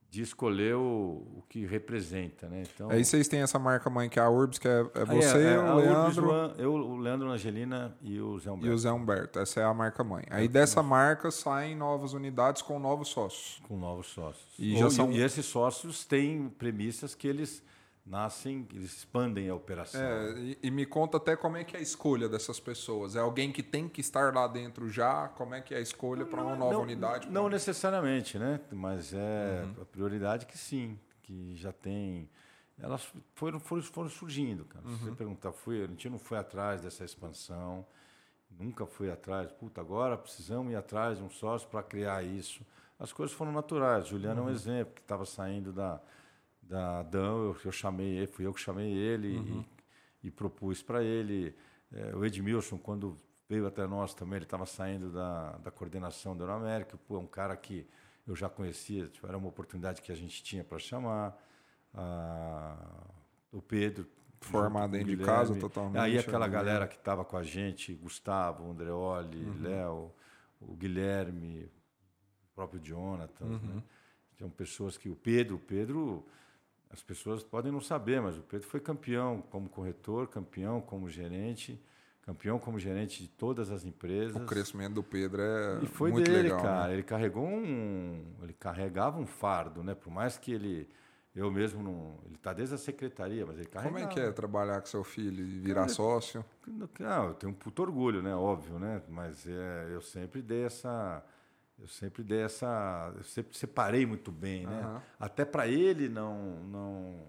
[0.08, 2.48] de escolher o, o que representa.
[2.48, 2.62] Né?
[2.72, 5.16] Então, Aí vocês têm essa marca mãe que é a Urbs, que é, é Aí
[5.16, 5.84] você, é, o Urbis,
[6.16, 8.74] Leandro An- eu, o Leandro Angelina e o Zé e Humberto.
[8.74, 9.38] o Zé Humberto.
[9.40, 10.22] Essa é a marca mãe.
[10.30, 13.60] É Aí dessa marca saem novas unidades com novos sócios.
[13.66, 14.46] com novos sócios.
[14.56, 17.60] E Ou- já são- e esses sócios têm premissas que eles
[18.04, 20.00] nascem, eles expandem a operação.
[20.00, 23.14] É, e, e me conta até como é que é a escolha dessas pessoas.
[23.16, 25.28] É alguém que tem que estar lá dentro já?
[25.28, 27.28] Como é que é a escolha para uma nova não, unidade?
[27.30, 28.60] Não necessariamente, né?
[28.72, 29.82] Mas é Uhum.
[29.82, 32.28] a prioridade que sim, que já tem.
[32.78, 34.84] Elas foram, foram, foram surgindo, cara.
[34.84, 34.98] Se Uhum.
[34.98, 37.86] você perguntar, foi, a gente não foi atrás dessa expansão,
[38.50, 39.52] nunca foi atrás.
[39.52, 42.66] Puta, agora precisamos ir atrás de um sócio para criar isso.
[42.98, 44.08] As coisas foram naturais.
[44.08, 44.48] Juliano Uhum.
[44.48, 46.00] é um exemplo, que estava saindo da,
[46.72, 49.64] da Adão, eu, eu chamei ele, fui eu que chamei ele Uhum.
[50.22, 51.54] e, e propus para ele.
[51.92, 53.18] É, o Edmilson, quando
[53.48, 57.26] veio até nós também, ele estava saindo da, da coordenação da Euroamérica, pô, é um
[57.26, 57.86] cara que
[58.26, 61.36] eu já conhecia, tipo, era uma oportunidade que a gente tinha para chamar.
[61.94, 62.76] Ah,
[63.52, 64.06] o Pedro.
[64.40, 68.68] Formado dentro de casa, totalmente, Aí aquela o galera que estava com a gente, Gustavo,
[68.68, 69.62] Andreoli, Uhum.
[69.62, 70.12] Léo,
[70.60, 71.70] o Guilherme,
[72.50, 73.44] o próprio Jonathan.
[73.44, 73.58] Uhum.
[73.76, 73.82] Né?
[74.38, 75.08] São pessoas que.
[75.08, 76.26] O Pedro, o Pedro,
[76.92, 81.80] as pessoas podem não saber, mas o Pedro foi campeão como corretor, campeão como gerente,
[82.20, 84.36] campeão como gerente de todas as empresas.
[84.36, 86.58] O crescimento do Pedro é E foi muito dele, legal.
[86.58, 86.62] né?
[86.62, 86.92] cara.
[86.92, 88.22] Ele carregou um.
[88.42, 89.94] Ele carregava um fardo, né?
[89.94, 90.88] Por mais que ele.
[91.34, 92.18] Eu mesmo não.
[92.26, 93.98] Ele está desde a secretaria, mas ele carregava.
[93.98, 96.44] Como é que é trabalhar com seu filho e virar sócio?
[97.00, 98.34] Não, eu tenho um puto orgulho, né?
[98.36, 99.00] Óbvio, né?
[99.08, 101.24] Mas é, eu sempre dei essa.
[101.82, 103.12] Eu sempre dei essa.
[103.16, 104.80] Eu sempre separei muito bem, né?
[104.80, 105.02] Aham.
[105.18, 107.26] Até para ele não, não.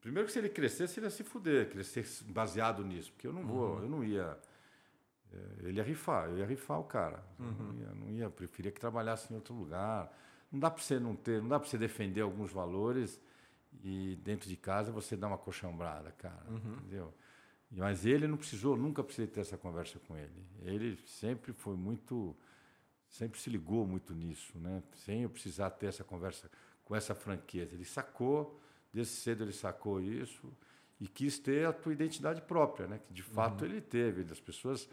[0.00, 3.10] Primeiro que se ele crescesse, ele ia se fuder, crescer baseado nisso.
[3.12, 3.82] Porque eu não vou, Uhum.
[3.82, 4.38] eu não ia.
[5.32, 7.24] é, Ele ia rifar, eu ia rifar o cara.
[7.38, 7.52] Eu Uhum.
[7.72, 10.12] Não, ia, não ia, preferia que trabalhasse em outro lugar.
[10.52, 13.18] Não dá para você não ter, não dá para você defender alguns valores
[13.82, 16.44] e dentro de casa você dá uma coxambrada, cara.
[16.48, 16.74] Uhum.
[16.74, 17.14] Entendeu?
[17.70, 20.42] Mas ele não precisou, nunca precisei ter essa conversa com ele.
[20.62, 22.34] Ele sempre foi muito,
[23.08, 24.82] sempre se ligou muito nisso, né?
[24.94, 26.50] Sem eu precisar ter essa conversa
[26.84, 27.74] com essa franqueza.
[27.74, 28.58] Ele sacou,
[28.92, 30.52] desde cedo ele sacou isso
[31.00, 33.00] e quis ter a tua identidade própria, né?
[33.06, 34.30] Que de fato ele teve.
[34.32, 34.88] As pessoas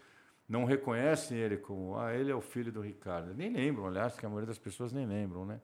[0.48, 3.34] não reconhecem ele como, ah, ele é o filho do Ricardo.
[3.34, 5.60] Nem lembram, aliás, que a maioria das pessoas nem lembram, né?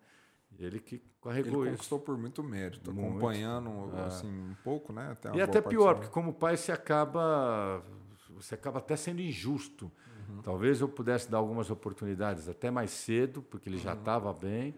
[0.59, 1.73] Ele que Ele carregou isso.
[1.77, 3.09] conquistou por muito mérito, Muito.
[3.09, 4.05] acompanhando É.
[4.05, 5.17] assim um pouco, né?
[5.25, 7.83] Uma E até pior, porque como pai você acaba
[8.31, 9.85] você acaba até sendo injusto.
[9.87, 10.22] Uhum.
[10.43, 13.83] Talvez eu pudesse dar algumas oportunidades até mais cedo, porque ele Uhum.
[13.83, 14.75] já estava bem,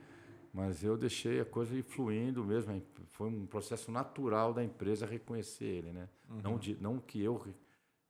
[0.53, 2.83] mas eu deixei a coisa ir fluindo mesmo.
[3.11, 6.09] Foi um processo natural da empresa reconhecer ele, né?
[6.31, 6.41] Uhum.
[6.43, 7.41] Não, de, não que eu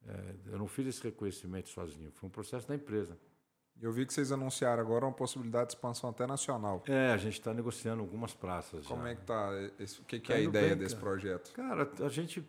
[0.06, 3.16] eh, eu não fiz esse reconhecimento sozinho, foi um processo da empresa.
[3.82, 6.82] Eu vi que vocês anunciaram agora uma possibilidade de expansão até nacional.
[6.86, 9.08] É, a gente está negociando algumas praças Como já.
[9.08, 9.50] é que tá?
[9.80, 11.06] esse- O que, que Tá é a ideia bem, desse cara.
[11.06, 11.52] projeto?
[11.54, 12.46] Cara, a gente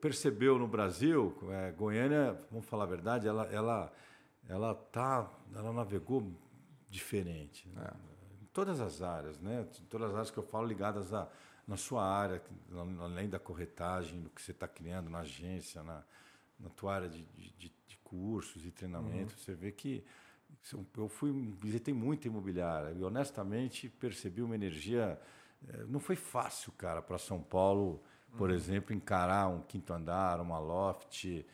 [0.00, 3.92] percebeu no Brasil, é, Goiânia, vamos falar a verdade, ela, ela,
[4.48, 6.32] ela tá, ela navegou
[6.88, 7.68] diferente.
[7.68, 7.84] Né?
[7.84, 8.42] É.
[8.42, 9.66] Em todas as áreas, né?
[9.80, 11.28] Em todas as áreas que eu falo ligadas a
[11.66, 12.40] na sua área,
[13.00, 16.04] além da corretagem, do que você está criando na agência, na,
[16.60, 19.44] na tua área de, de, de cursos e treinamentos, uhum.
[19.44, 20.04] você vê que
[20.96, 25.20] eu fui visitei muito imobiliária e honestamente percebi uma energia
[25.68, 28.00] eh, não foi fácil cara para São Paulo
[28.36, 28.54] por uhum.
[28.54, 31.44] exemplo encarar um quinto andar uma loft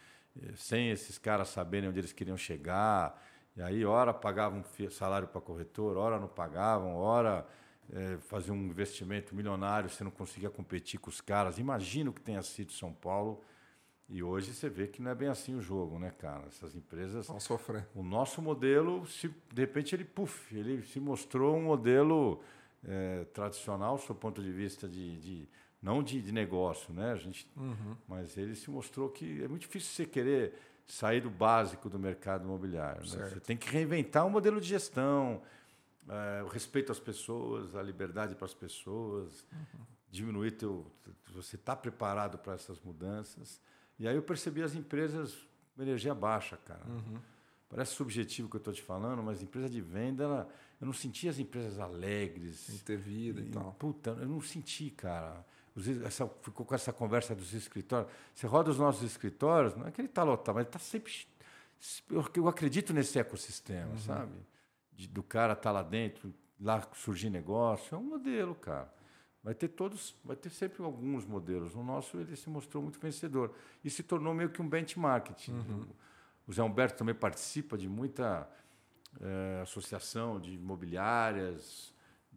[0.57, 3.22] sem esses caras saberem onde eles queriam chegar
[3.57, 7.47] e aí hora pagavam salário para corretor hora não pagavam hora
[7.93, 11.59] é, fazer um investimento milionário, você não conseguia competir com os caras.
[11.59, 13.43] Imagina o que tenha sido São Paulo.
[14.09, 16.47] E hoje você vê que não é bem assim o jogo, né, cara?
[16.47, 17.26] Essas empresas.
[17.26, 17.87] Vão sofrer.
[17.95, 22.43] O nosso modelo, se, de repente, ele, puff, ele se mostrou um modelo
[22.85, 25.18] é, tradicional, do ponto de vista de.
[25.18, 25.49] de
[25.83, 27.12] não de, de, negócio, né?
[27.12, 27.97] A gente, uhum.
[28.07, 30.55] Mas ele se mostrou que é muito difícil você querer
[30.87, 33.01] sair do básico do mercado imobiliário.
[33.01, 33.28] Né?
[33.28, 35.43] Você tem que reinventar um modelo de gestão,
[36.09, 39.85] é, o respeito às pessoas, a liberdade para as pessoas, uhum.
[40.11, 40.87] diminuir teu,
[41.33, 43.61] você está preparado para essas mudanças.
[43.99, 45.35] E aí eu percebi as empresas
[45.74, 46.85] com energia baixa, cara.
[46.87, 47.18] Uhum.
[47.68, 50.93] Parece subjetivo o que eu estou te falando, mas empresa de venda, ela, eu não
[50.93, 52.57] senti as empresas alegres.
[52.57, 53.72] Sem ter vida e, e tal.
[53.78, 55.45] Puta, eu não senti, cara.
[56.05, 58.11] Essa, ficou com essa conversa dos escritórios.
[58.35, 61.12] Você roda os nossos escritórios, não é que ele está lotado, mas ele está sempre.
[62.11, 63.99] Eu, eu acredito nesse ecossistema, uhum.
[63.99, 64.33] sabe?
[65.03, 68.93] de, do cara estar tá lá dentro, lá surgir negócio, é um modelo, cara.
[69.43, 71.75] Vai ter todos, vai ter sempre alguns modelos.
[71.75, 73.53] O nosso ele se mostrou muito vencedor
[73.83, 75.31] e se tornou meio que um benchmark.
[75.49, 75.87] Uhum.
[76.47, 78.49] O Zé Humberto também participa de muita
[79.20, 81.93] é, associação de imobiliárias,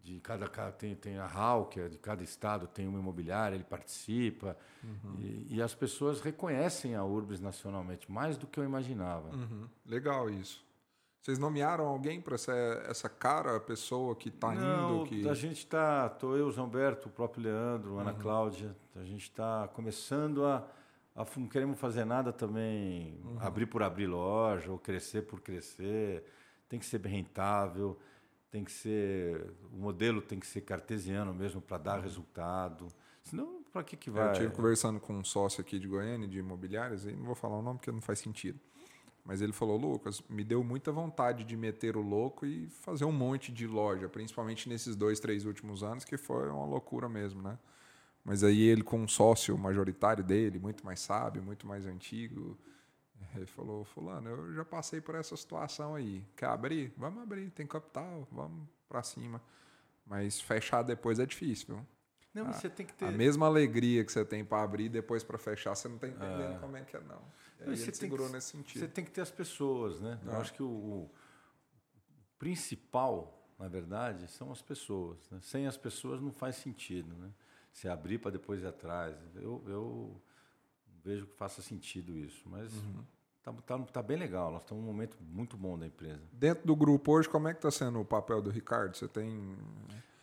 [0.06, 3.64] de cada tem, tem a HAL, que é de cada estado tem uma imobiliária, ele
[3.64, 4.56] participa.
[4.84, 5.16] Uhum.
[5.20, 9.36] E, e, as pessoas reconhecem a Urbis nacionalmente, mais do que eu imaginava.
[9.36, 9.68] Uhum.
[9.84, 10.64] Legal isso.
[11.20, 12.54] Vocês nomearam alguém para essa,
[12.88, 15.06] essa cara, a pessoa que está indo?
[15.08, 15.28] Que...
[15.28, 18.20] A gente está, estou eu, Humberto, o próprio Leandro, Ana uhum.
[18.20, 20.68] Cláudia, a gente está começando a,
[21.16, 21.26] a.
[21.36, 23.38] Não queremos fazer nada também, uhum.
[23.40, 26.24] abrir por abrir loja, ou crescer por crescer.
[26.70, 27.98] Tem que ser bem rentável,
[28.56, 29.52] tem que ser.
[29.74, 32.04] O modelo tem que ser cartesiano mesmo para dar uhum.
[32.04, 32.88] resultado.
[33.22, 34.28] Senão, para que, que vai?
[34.28, 37.58] Eu estive conversando com um sócio aqui de Goiânia, de imobiliárias, e não vou falar
[37.58, 38.58] o nome porque não faz sentido.
[39.26, 43.12] Mas ele falou, Lucas, me deu muita vontade de meter o louco e fazer um
[43.12, 47.58] monte de loja, principalmente nesses dois, três últimos anos, que foi uma loucura mesmo, né?
[48.24, 52.58] Mas aí ele com um sócio majoritário dele, muito mais sábio, muito mais antigo,
[53.36, 56.24] ele falou, fulano, eu já passei por essa situação aí.
[56.36, 56.94] Quer abrir?
[56.98, 59.42] Vamos abrir, tem capital, vamos para cima.
[60.06, 61.88] Mas fechar depois é difícil, viu?
[62.34, 63.06] Não, a, você tem que ter...
[63.06, 66.56] A mesma alegria que você tem para abrir depois para fechar, você não está entendendo
[66.56, 66.60] é.
[66.60, 67.22] como é que é, não.
[67.62, 68.80] E aí você segurou que, nesse sentido.
[68.80, 70.20] Você tem que ter as pessoas, né?
[70.26, 70.36] Eu é.
[70.36, 71.12] acho que o, o,
[72.38, 75.18] principal, na verdade, são as pessoas.
[75.32, 75.40] Né?
[75.42, 77.32] Sem as pessoas não faz sentido, né?
[77.72, 79.16] Se abrir para depois ir atrás.
[79.36, 80.22] Eu, eu
[81.06, 82.74] vejo que faça sentido isso, mas...
[82.74, 83.04] Uhum.
[83.44, 86.20] Tá, tá, tá, bem legal, nós estamos num momento muito bom da empresa.
[86.32, 88.98] Dentro do grupo hoje, como é que está sendo o papel do Ricardo?
[88.98, 89.56] Você tem.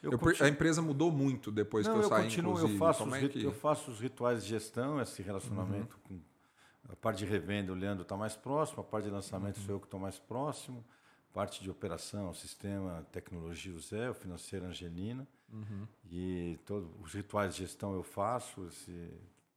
[0.03, 0.45] Eu eu, continuo...
[0.45, 2.74] A empresa mudou muito depois Não, que eu, eu saí, continuo, inclusive.
[2.74, 3.45] Eu faço, é que...
[3.45, 6.18] eu faço os rituais de gestão, esse relacionamento uhum.
[6.18, 9.66] com a parte de revenda, o Leandro está mais próximo, a parte de lançamento uhum.
[9.66, 10.85] sou eu que estou mais próximo,
[11.33, 15.28] parte de operação, sistema, tecnologia, o Zé, o financeiro, a Angelina.
[15.53, 15.87] Uhum.
[16.11, 19.11] E todos os rituais de gestão eu faço, esse,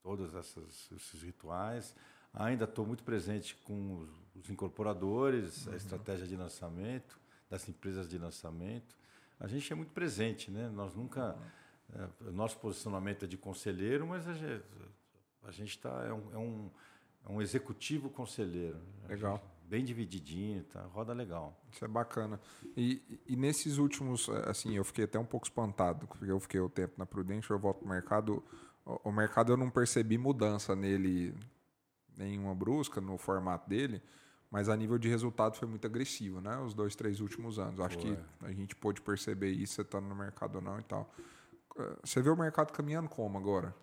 [0.06, 1.96] todos essas, esses rituais.
[2.32, 5.74] Ainda estou muito presente com os, os incorporadores, uhum.
[5.74, 8.96] a estratégia de lançamento, das empresas de lançamento.
[9.40, 10.70] A gente é muito presente, né?
[10.70, 11.36] Nós nunca.
[11.92, 16.04] É, nosso posicionamento é de conselheiro, mas a gente está.
[16.04, 16.70] É um, é um
[17.28, 18.78] é um executivo conselheiro.
[19.10, 19.44] Legal.
[19.68, 20.82] Bem divididinho, tá?
[20.82, 21.60] Roda legal.
[21.72, 22.40] Isso é bacana.
[22.78, 26.70] E, e nesses últimos, assim, eu fiquei até um pouco espantado, porque eu fiquei o
[26.70, 28.44] tempo na Prudente, eu volto pro mercado.
[28.86, 31.34] O, o mercado eu não percebi mudança nele,
[32.18, 34.02] nenhuma brusca no formato dele,
[34.50, 36.58] mas a nível de resultado foi muito agressivo, né?
[36.60, 37.80] Os dois, três últimos anos.
[37.80, 41.12] Acho que a gente pôde perceber isso, você está no mercado ou não e tal.
[42.04, 43.76] Você vê o mercado caminhando como agora?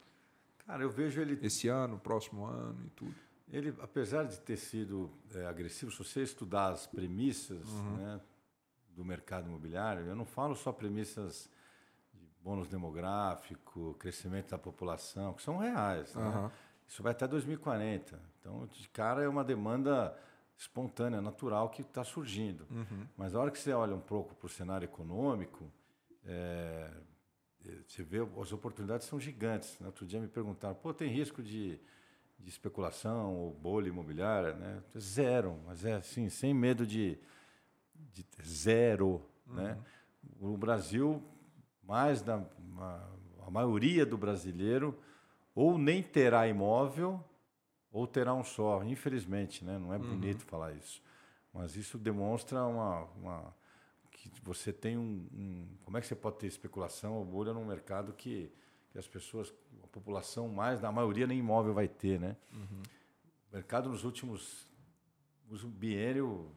[0.67, 1.39] Cara, eu vejo ele.
[1.45, 3.15] Esse ano, próximo ano e tudo.
[3.51, 7.97] Ele, apesar de ter sido é, agressivo, se você estudar as premissas uhum.
[7.97, 8.21] né,
[8.89, 11.51] do mercado imobiliário, eu não falo só premissas
[12.43, 16.15] bônus demográfico, crescimento da população, que são reais.
[16.15, 16.23] Uhum.
[16.23, 16.51] Né?
[16.89, 18.19] Isso vai até 2040.
[18.41, 20.17] Então, de cara, é uma demanda
[20.57, 22.67] espontânea, natural que está surgindo.
[22.71, 23.07] Uhum.
[23.17, 25.71] Mas a hora que você olha um pouco para o cenário econômico,
[26.25, 26.91] é,
[27.87, 29.81] você vê as oportunidades são gigantes.
[29.81, 31.81] Outro dia me perguntaram, pô, tem risco de
[32.43, 34.83] de especulação ou bolha imobiliária, né?
[34.99, 37.19] Zero, mas é assim, sem medo de,
[37.95, 39.55] de zero, né?
[39.55, 39.63] uhum.
[39.63, 39.79] né?
[40.41, 41.23] O Brasil,
[41.83, 42.45] mais da
[43.45, 44.99] a maioria do brasileiro,
[45.55, 47.23] ou nem terá imóvel
[47.91, 49.79] ou terá um só, infelizmente, né?
[49.79, 50.09] Não é uhum.
[50.09, 50.49] bonito uhum.
[50.49, 51.03] falar isso,
[51.53, 53.55] mas isso demonstra uma, uma
[54.11, 57.65] que você tem um, um, como é que você pode ter especulação ou bolha num
[57.65, 58.51] mercado que
[58.93, 59.53] que as pessoas,
[59.83, 62.37] a população mais, na maioria nem imóvel vai ter, né?
[62.53, 62.83] Uhum.
[63.51, 64.71] O mercado nos últimos,
[65.51, 66.53] o biênio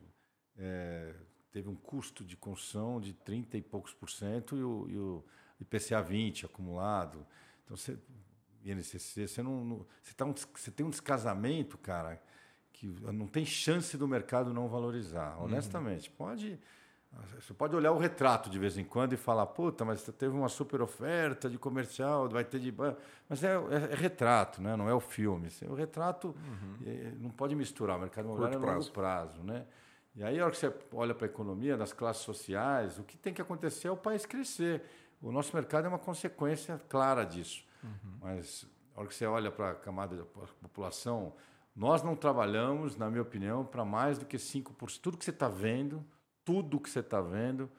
[0.58, 1.16] é,
[1.56, 5.24] teve um custo de construção de 30 e poucos por cento e o, e o
[5.62, 7.26] IPCA 20 acumulado.
[7.64, 7.98] Então, você,
[8.66, 12.22] INCC, você, não, não você, tá um, você tem um descasamento, cara,
[12.74, 15.46] que não tem chance do mercado não valorizar, uhum.
[15.46, 16.10] honestamente.
[16.10, 16.16] Uhum.
[16.18, 16.60] Pode
[17.40, 20.50] você pode olhar o retrato de vez em quando e falar, puta, mas teve uma
[20.50, 22.74] super oferta de comercial, vai ter de.
[23.30, 24.76] Mas é, é, é retrato, né?
[24.76, 25.48] não é o filme.
[25.70, 26.78] O retrato uhum.
[26.86, 27.96] é, não pode misturar.
[27.96, 29.42] O mercado imobiliário é longo prazo.
[29.42, 29.66] Né?
[30.16, 33.18] E aí, a hora que você olha para a economia, das classes sociais, o que
[33.18, 34.82] tem que acontecer é o país crescer.
[35.22, 37.66] O nosso mercado é uma consequência clara disso.
[37.84, 38.18] Uhum.
[38.22, 41.34] Mas a hora que você olha para a camada da população,
[41.76, 45.00] nós não trabalhamos, na minha opinião, para mais do que 5%.
[45.02, 46.06] Tudo que você está vendo
[46.46, 47.70] tudo que você está vendo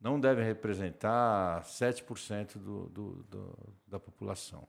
[0.00, 4.66] não deve representar 7% do, do, do, da população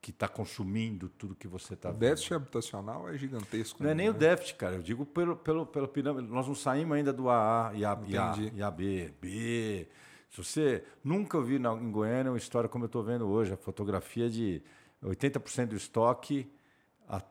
[0.00, 1.98] que está consumindo tudo que você está vendo.
[1.98, 3.82] O déficit habitacional é gigantesco.
[3.82, 4.04] Não é né?
[4.04, 4.76] nem o déficit, cara.
[4.76, 6.28] Eu digo pelo, pelo, pela pirâmide.
[6.28, 9.12] Nós não saímos ainda do AA e, a, e, a, e a B.
[9.20, 9.86] B.
[10.30, 14.30] Se você nunca viu em Goiânia uma história como eu estou vendo hoje, a fotografia
[14.30, 14.62] de
[15.04, 16.50] 80% do estoque,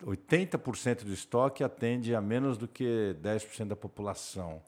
[0.06, 4.62] 80% do estoque atende a menos do que 10% da população.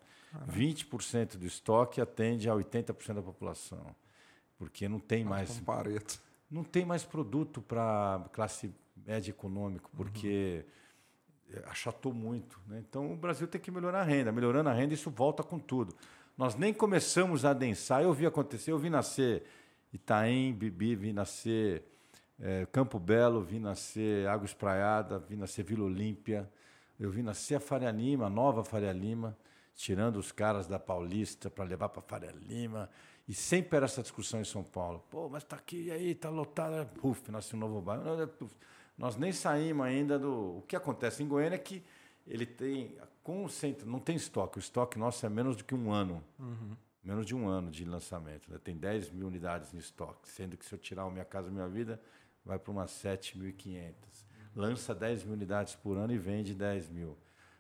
[0.50, 3.96] 20% do estoque atende a 80% da população.
[4.58, 5.60] Porque não tem mais.
[5.60, 6.20] Pareto.
[6.52, 10.66] Não tem mais produto para classe média econômica, porque
[11.50, 11.62] uhum.
[11.68, 12.60] achatou muito.
[12.68, 12.84] Né?
[12.88, 14.32] Então o Brasil tem que melhorar a renda.
[14.32, 15.96] Melhorando a renda, isso volta com tudo.
[16.38, 18.04] Nós nem começamos a adensar.
[18.04, 19.44] Eu vi acontecer, eu vi nascer
[19.94, 21.84] Itaém, Bibi, vi nascer
[22.40, 26.50] é, Campo Belo, vi nascer Água Espraiada, vi nascer Vila Olímpia,
[27.00, 29.38] eu vi nascer a Faria Lima, a nova Faria Lima
[29.76, 32.90] tirando os caras da Paulista para levar para Faria Lima.
[33.32, 35.02] E sempre era essa discussão em São Paulo.
[35.10, 36.86] Pô, mas está aqui, e aí, está lotado.
[37.00, 38.04] Puf, nasce um novo bairro.
[38.98, 40.58] Nós nem saímos ainda do.
[40.58, 41.82] O que acontece em Goiânia é que
[42.28, 42.98] ele tem.
[43.24, 44.58] Concentra, não tem estoque.
[44.58, 46.22] O estoque nosso é menos do que um ano.
[46.38, 46.76] Uhum.
[47.02, 48.52] Menos de um ano de lançamento.
[48.52, 48.60] Né?
[48.62, 50.28] Tem 10 mil unidades em estoque.
[50.28, 52.02] Sendo que se eu tirar o Minha Casa Minha Vida,
[52.44, 53.94] vai para umas 7.500.
[54.54, 57.18] Lança 10 mil unidades por ano e vende 10 mil.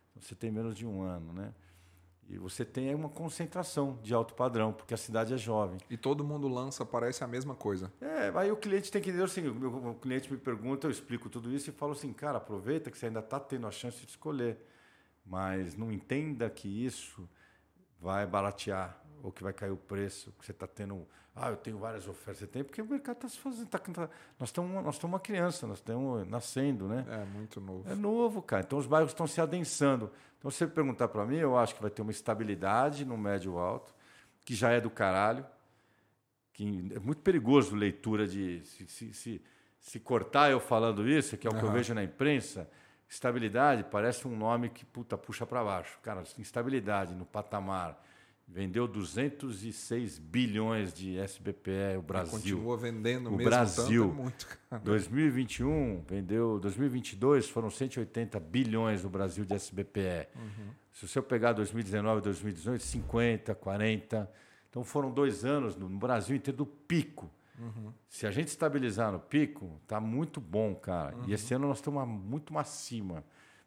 [0.10, 1.54] Então, você tem menos de um ano, né?
[2.30, 5.78] E você tem uma concentração de alto padrão, porque a cidade é jovem.
[5.90, 7.92] E todo mundo lança, parece a mesma coisa.
[8.00, 11.52] É, aí o cliente tem que entender assim, o cliente me pergunta, eu explico tudo
[11.52, 14.58] isso e falo assim, cara, aproveita que você ainda está tendo a chance de escolher,
[15.26, 17.28] mas não entenda que isso
[18.00, 21.08] vai baratear ou que vai cair o preço, que você está tendo.
[21.36, 22.40] Ah, eu tenho várias ofertas.
[22.40, 23.68] Você tem, porque o mercado está se fazendo.
[23.68, 24.10] Tá, tá,
[24.40, 27.06] nós estamos nós uma criança, nós estamos nascendo, né?
[27.10, 27.90] É, muito novo.
[27.90, 28.64] É novo, cara.
[28.66, 30.12] Então os bairros estão se adensando.
[30.38, 33.58] Então, se você perguntar para mim, eu acho que vai ter uma estabilidade no médio
[33.58, 33.94] alto,
[34.44, 35.46] que já é do caralho.
[36.54, 38.62] Que é muito perigoso leitura de.
[38.66, 39.42] Se, se, se,
[39.80, 41.60] se cortar eu falando isso, que é o uhum.
[41.60, 42.70] que eu vejo na imprensa.
[43.08, 46.00] Estabilidade parece um nome que puta, puxa para baixo.
[46.02, 48.02] Cara, instabilidade no patamar
[48.54, 52.32] Vendeu 206 bilhões de SBPE o Brasil.
[52.32, 54.10] continua vendendo o mesmo Brasil.
[54.10, 60.28] Tanto, é muito, 2021 vendeu, 2022 foram 180 bilhões no Brasil de SBPE.
[60.36, 60.68] Uhum.
[60.91, 64.30] Se você pegar 2019 e 2018, 50, 40.
[64.70, 67.32] Então foram dois anos no Brasil inteiro do pico.
[67.58, 67.93] Uhum.
[68.09, 71.16] Se a gente estabilizar no pico, tá muito bom, cara.
[71.16, 71.24] Uhum.
[71.28, 73.24] E esse ano nós estamos muito acima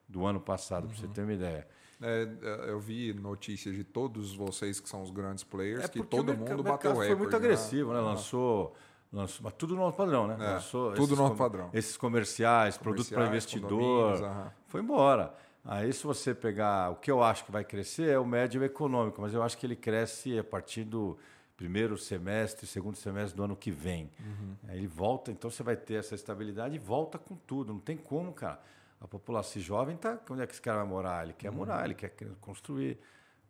[0.07, 1.67] do ano passado, para você ter uma ideia.
[2.07, 6.03] É, é, eu vi notícias de todos vocês que são os grandes players, é que
[6.03, 7.09] todo mundo bateu recorde.
[7.09, 7.37] Foi muito né?
[7.39, 8.01] agressivo, né?
[8.01, 8.75] Lançou,
[9.11, 10.37] lançou mas tudo no alto padrão, né?
[10.39, 11.71] É, lançou tudo no alto padrão.
[11.73, 14.53] Esses comerciais, comerciais produto para investidor.
[14.67, 15.35] Foi embora.
[15.65, 19.23] Aí, se você pegar o que eu acho que vai crescer, é o médio econômico,
[19.23, 21.17] mas eu acho que ele cresce a partir do
[21.57, 24.11] primeiro semestre, segundo semestre do ano que vem.
[24.21, 24.57] Uhum.
[24.69, 27.73] Aí ele volta, então você vai ter essa estabilidade e volta com tudo.
[27.73, 28.61] Não tem como, cara.
[29.05, 31.25] A população jovem tá, onde é que esse cara vai morar?
[31.25, 31.57] Ele quer uhum.
[31.57, 32.11] morar, ele quer
[32.41, 32.99] construir.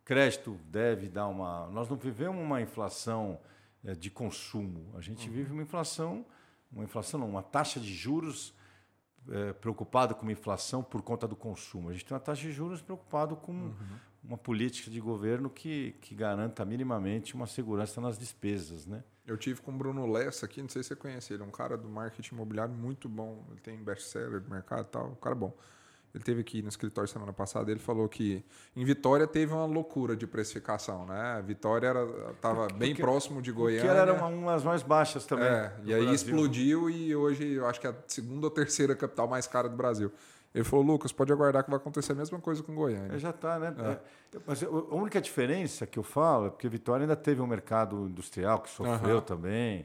[0.05, 1.68] Crédito deve dar uma.
[1.68, 3.39] Nós não vivemos uma inflação
[3.85, 4.93] é, de consumo.
[4.98, 5.32] A gente uhum.
[5.32, 6.26] vive uma inflação,
[6.72, 8.52] uma inflação não, uma taxa de juros
[9.31, 11.89] é, preocupado com a inflação por conta do consumo.
[11.89, 13.98] A gente tem uma taxa de juros preocupado com uhum.
[14.26, 19.05] Uma política de governo que, que garanta minimamente uma segurança nas despesas, né?
[19.26, 21.51] Eu tive com o Bruno Lessa aqui, não sei se você conhece ele, é um
[21.51, 23.44] cara do marketing imobiliário muito bom.
[23.51, 25.55] Ele tem best-seller do mercado e tal, um cara bom.
[26.14, 28.44] Ele teve aqui no escritório semana passada, ele falou que
[28.76, 31.42] em Vitória teve uma loucura de precificação, né?
[31.44, 31.92] Vitória
[32.32, 33.84] estava bem porque, próximo de Goiânia.
[33.84, 35.48] Porque era uma, das mais baixas também.
[35.48, 36.14] É, e aí Brasil.
[36.14, 39.76] explodiu e hoje eu acho que é a segunda ou terceira capital mais cara do
[39.76, 40.12] Brasil.
[40.55, 43.18] Ele falou, Lucas, pode aguardar que vai acontecer a mesma coisa com Goiânia.
[43.18, 43.74] Já está, né?
[43.76, 44.39] É.
[44.47, 48.60] Mas a única diferença que eu falo é porque Vitória ainda teve um mercado industrial
[48.60, 49.20] que sofreu uhum.
[49.20, 49.85] também.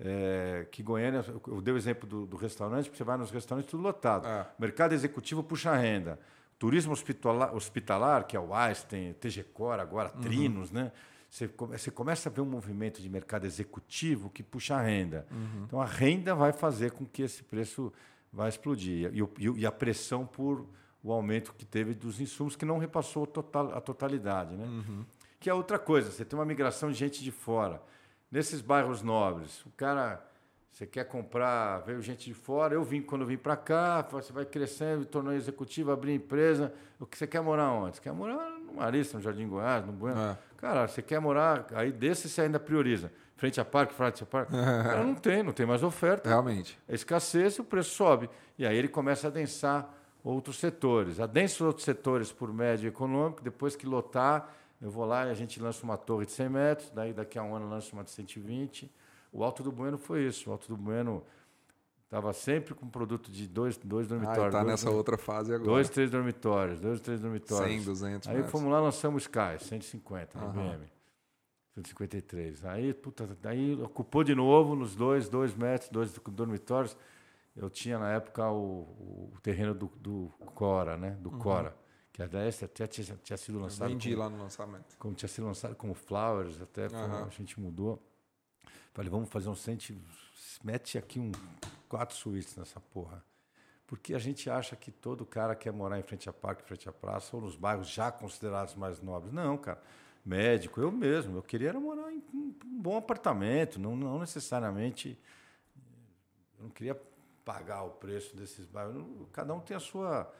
[0.00, 3.70] É, que Goiânia, eu dei o exemplo do, do, restaurante, porque você vai nos restaurantes
[3.70, 4.26] tudo lotado.
[4.26, 4.46] É.
[4.58, 6.18] Mercado executivo puxa renda.
[6.58, 10.20] Turismo hospitalar, hospitalar que é o Einstein, TGCor, agora uhum.
[10.20, 10.90] Trinos, né?
[11.30, 15.26] Você, você, começa a ver um movimento de mercado executivo que puxa a renda.
[15.30, 15.64] Uhum.
[15.66, 17.92] Então a renda vai fazer com que esse preço
[18.32, 19.10] vai explodir.
[19.14, 20.66] E, e, a pressão por
[21.02, 24.56] o aumento que teve dos insumos, que não repassou total, a totalidade.
[24.56, 24.64] Né?
[24.64, 25.04] Uhum.
[25.40, 27.80] Que é outra coisa, você tem uma migração de gente de fora.
[28.30, 30.22] Nesses bairros nobres, o cara,
[30.70, 34.32] você quer comprar, veio gente de fora, eu vim quando eu vim para cá, você
[34.32, 36.74] vai crescendo, tornou executivo, abrir empresa.
[36.98, 37.96] O que você quer morar onde?
[37.96, 40.20] Você quer morar no Marista, no Jardim Goiás, no Bueno.
[40.20, 40.38] É.
[40.58, 44.52] Cara, você quer morar, aí desse você ainda prioriza frente a parque, frente a parque.
[44.52, 46.28] Cara, não tem, não tem mais oferta.
[46.28, 46.78] Realmente.
[46.86, 48.28] É escassez e o preço sobe.
[48.58, 51.20] E aí ele começa a densar outros setores.
[51.20, 54.52] Adensa outros setores por médio econômico, depois que lotar,
[54.82, 57.42] eu vou lá e a gente lança uma torre de 100 metros, daí daqui a
[57.42, 58.92] um ano lança uma de 120.
[59.32, 60.50] O Alto do Bueno foi isso.
[60.50, 61.22] O Alto do Bueno
[62.04, 64.44] estava sempre com produto de dois, dois dormitórios.
[64.44, 65.70] Ah, está nessa outra fase agora.
[65.70, 67.70] Dois, três dormitórios, dois, três dormitórios.
[67.70, 68.50] 100, 200 Aí metros.
[68.50, 70.50] fomos lá, lançamos Sky, 150, uhum.
[70.50, 70.97] IBM.
[71.82, 72.64] 153.
[72.64, 76.96] Aí, puta, daí ocupou de novo nos dois, dois metros, dois dormitórios.
[77.56, 81.10] Eu tinha na época o, o terreno do, do, Cora, né?
[81.20, 81.38] Do uhum.
[81.38, 81.76] Cora.
[82.12, 83.88] Que até até tinha, tinha sido lançado.
[83.88, 84.96] Eu vendi como, lá no lançamento.
[84.98, 87.24] Como tinha sido lançado como Flowers, até uhum.
[87.24, 88.02] a gente mudou.
[88.92, 89.94] Falei, vamos fazer um cento.
[90.62, 91.30] Mete aqui um
[91.88, 93.24] quatro suítes nessa porra.
[93.86, 96.88] Porque a gente acha que todo cara quer morar em frente a parque, em frente
[96.88, 99.32] à praça, ou nos bairros já considerados mais nobres.
[99.32, 99.80] Não, cara
[100.28, 101.38] médico, eu mesmo.
[101.38, 105.18] Eu queria morar em um bom apartamento, não, não necessariamente.
[106.58, 107.00] Eu não queria
[107.44, 109.02] pagar o preço desses bairros.
[109.32, 110.30] Cada um tem a sua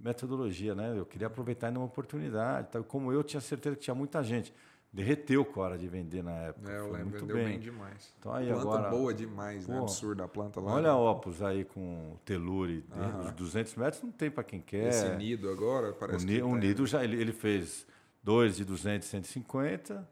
[0.00, 0.98] metodologia, né?
[0.98, 2.68] Eu queria aproveitar ainda uma oportunidade.
[2.88, 4.52] Como eu tinha certeza que tinha muita gente.
[4.90, 6.72] Derreteu com a hora de vender na época.
[6.72, 7.46] É, eu lembro, muito vendeu bem.
[7.46, 8.14] bem demais.
[8.18, 9.74] Então, aí planta agora, boa demais, né?
[9.74, 9.80] pô, né?
[9.80, 10.72] Absurda a planta lá.
[10.72, 12.82] Olha a Opus aí com o Telure,
[13.22, 14.88] os 200 metros não tem para quem quer.
[14.88, 17.86] Esse nido agora parece o, que O nido já ele, ele fez
[18.28, 20.06] dois de 200 e 150,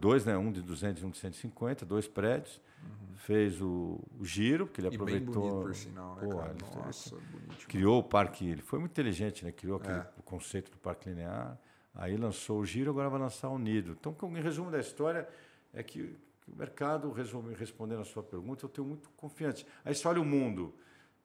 [0.00, 2.62] dois, né, um de 200 e um de 150, dois prédios.
[2.82, 3.16] Uhum.
[3.16, 5.34] Fez o, o, giro, porque ele e aproveitou.
[5.34, 6.56] Bem bonito, por sinal, né, Pô, cara?
[6.76, 7.66] Nossa, bonito.
[7.68, 9.52] Criou o parque, ele foi muito inteligente, né?
[9.52, 10.06] Criou aquele, é.
[10.18, 11.58] o conceito do parque linear.
[11.94, 13.94] Aí lançou o giro, agora vai lançar o nido.
[14.00, 15.28] Então, em resumo da história,
[15.74, 16.16] é que
[16.48, 19.66] o mercado, respondendo a sua pergunta, eu tenho muito confiante.
[19.84, 20.74] Aí você olha o mundo.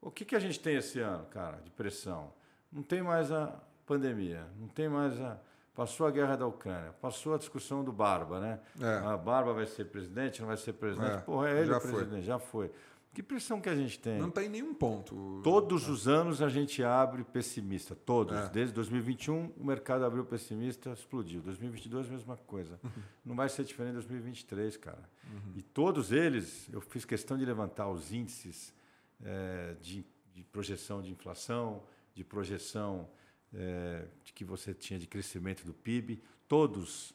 [0.02, 2.34] O que, que a gente tem esse ano, cara, de pressão?
[2.70, 5.40] Não tem mais a pandemia, não tem mais a,
[5.73, 8.60] Passou a guerra da Ucrânia, passou a discussão do Barba, né?
[8.80, 9.06] É.
[9.06, 11.14] A Barba vai ser presidente, não vai ser presidente?
[11.14, 11.18] É.
[11.19, 12.22] Porra, é ele já o presidente, foi.
[12.22, 12.72] já foi.
[13.14, 14.19] Que pressão que a gente tem?
[14.19, 15.41] Não tem nenhum ponto.
[15.43, 18.38] Todos os anos a gente abre pessimista, todos.
[18.38, 18.49] É.
[18.49, 21.41] Desde 2021 o mercado abriu pessimista, explodiu.
[21.41, 22.80] 2022 mesma coisa.
[22.81, 22.91] Uhum.
[23.26, 25.10] Não vai ser diferente em 2023, cara.
[25.26, 25.53] Uhum.
[25.56, 28.73] E todos eles, eu fiz questão de levantar os índices
[29.22, 31.84] é, de, de projeção de inflação,
[32.15, 33.10] de projeção
[33.53, 37.14] é, de que você tinha de crescimento do PIB, todos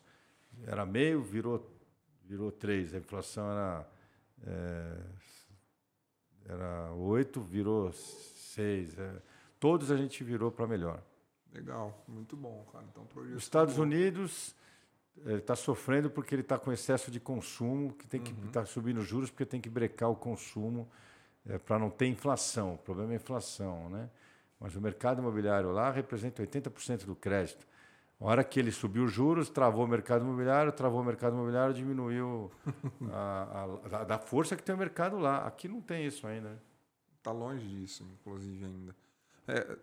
[0.67, 1.73] era meio, virou
[2.25, 2.93] virou três.
[2.95, 3.89] A inflação era
[4.47, 4.99] é,
[6.49, 8.99] era oito, virou seis.
[8.99, 9.23] É,
[9.59, 11.03] todos a gente virou para melhor.
[11.53, 12.85] Legal, muito bom, cara.
[12.91, 14.55] Então, Os Estados Unidos
[15.25, 18.53] está sofrendo porque ele está com excesso de consumo, que tem que estar uhum.
[18.53, 20.89] tá subindo os juros porque tem que brecar o consumo
[21.47, 22.75] é, para não ter inflação.
[22.75, 24.11] O problema é a inflação, né?
[24.61, 27.67] Mas o mercado imobiliário lá representa 80% do crédito.
[28.19, 31.75] A hora que ele subiu os juros, travou o mercado imobiliário, travou o mercado imobiliário,
[31.75, 32.51] diminuiu
[33.13, 35.47] a, a, a, da força que tem o mercado lá.
[35.47, 36.59] Aqui não tem isso ainda.
[37.19, 38.97] Está longe disso, inclusive, ainda.
[39.47, 39.77] É,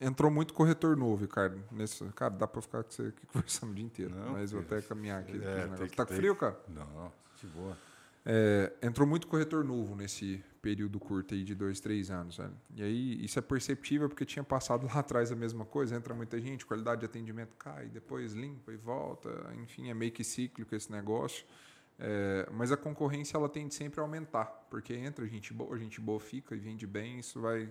[0.00, 1.60] entrou muito corretor novo, Ricardo.
[1.72, 4.14] Nesse, cara, dá para ficar aqui conversando o dia inteiro.
[4.14, 5.40] Não, mas vou até caminhar aqui.
[5.42, 6.60] É, tá com frio, cara?
[6.68, 7.76] Não, de boa.
[8.24, 12.36] É, entrou muito corretor novo nesse período curto aí de dois, três anos.
[12.36, 12.56] Velho.
[12.76, 16.40] E aí isso é perceptível porque tinha passado lá atrás a mesma coisa, entra muita
[16.40, 19.28] gente, qualidade de atendimento cai, depois limpa e volta,
[19.62, 21.44] enfim, é meio que cíclico esse negócio.
[22.02, 26.18] É, mas a concorrência ela tende sempre a aumentar, porque entra gente boa, gente boa
[26.18, 27.68] fica e vende bem, isso vai,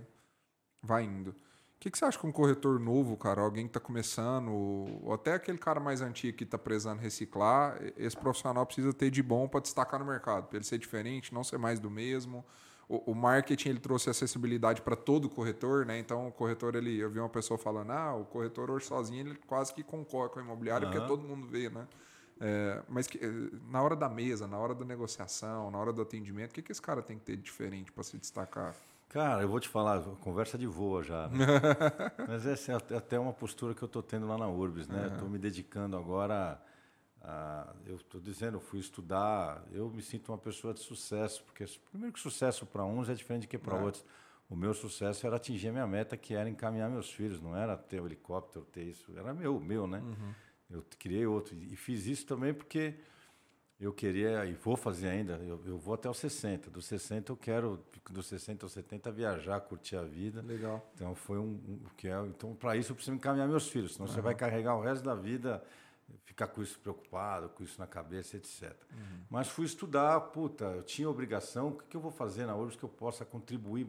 [0.83, 1.35] vai indo.
[1.79, 5.33] que, que você acha que um corretor novo, cara, alguém que está começando, ou até
[5.33, 9.61] aquele cara mais antigo que está precisando reciclar, esse profissional precisa ter de bom para
[9.61, 12.45] destacar no mercado, para ele ser diferente, não ser mais do mesmo.
[12.89, 15.99] O, o marketing ele trouxe acessibilidade para todo o corretor, né?
[15.99, 19.39] Então o corretor ele, eu vi uma pessoa falando, ah, o corretor hoje sozinho ele
[19.45, 20.91] quase que concorre com a imobiliária uhum.
[20.91, 21.87] porque todo mundo vê, né?
[22.41, 23.19] É, mas que,
[23.69, 26.71] na hora da mesa, na hora da negociação, na hora do atendimento, o que, que
[26.71, 28.73] esse cara tem que ter de diferente para se destacar?
[29.09, 31.27] Cara, eu vou te falar, conversa de voa já.
[31.27, 31.45] Né?
[32.27, 35.09] Mas essa é até uma postura que eu estou tendo lá na Urbis, né?
[35.11, 36.61] Estou me dedicando agora
[37.21, 41.65] a, eu estou dizendo, eu fui estudar, eu me sinto uma pessoa de sucesso, porque
[41.89, 43.81] primeiro que sucesso para uns é diferente do que para é.
[43.81, 44.05] outros.
[44.49, 47.77] O meu sucesso era atingir a minha meta, que era encaminhar meus filhos, não era
[47.77, 49.99] ter um helicóptero, ter isso, era meu, meu, né?
[49.99, 50.33] Uhum.
[50.71, 52.95] Eu criei outro e fiz isso também porque
[53.79, 56.69] eu queria, e vou fazer ainda, eu, eu, vou até os 60.
[56.69, 57.79] Dos 60 eu quero,
[58.09, 60.41] dos 60 aos 70, viajar, curtir a vida.
[60.41, 60.91] Legal.
[60.95, 61.59] Então foi um.
[61.65, 64.13] um que é, então, para isso eu preciso encaminhar meus filhos, senão uhum.
[64.13, 65.63] você vai carregar o resto da vida,
[66.25, 68.75] ficar com isso preocupado, com isso na cabeça, etc.
[68.91, 69.21] Uhum.
[69.29, 72.75] Mas fui estudar, puta, eu tinha obrigação, o que, que eu vou fazer na URBS
[72.75, 73.87] que eu possa contribuir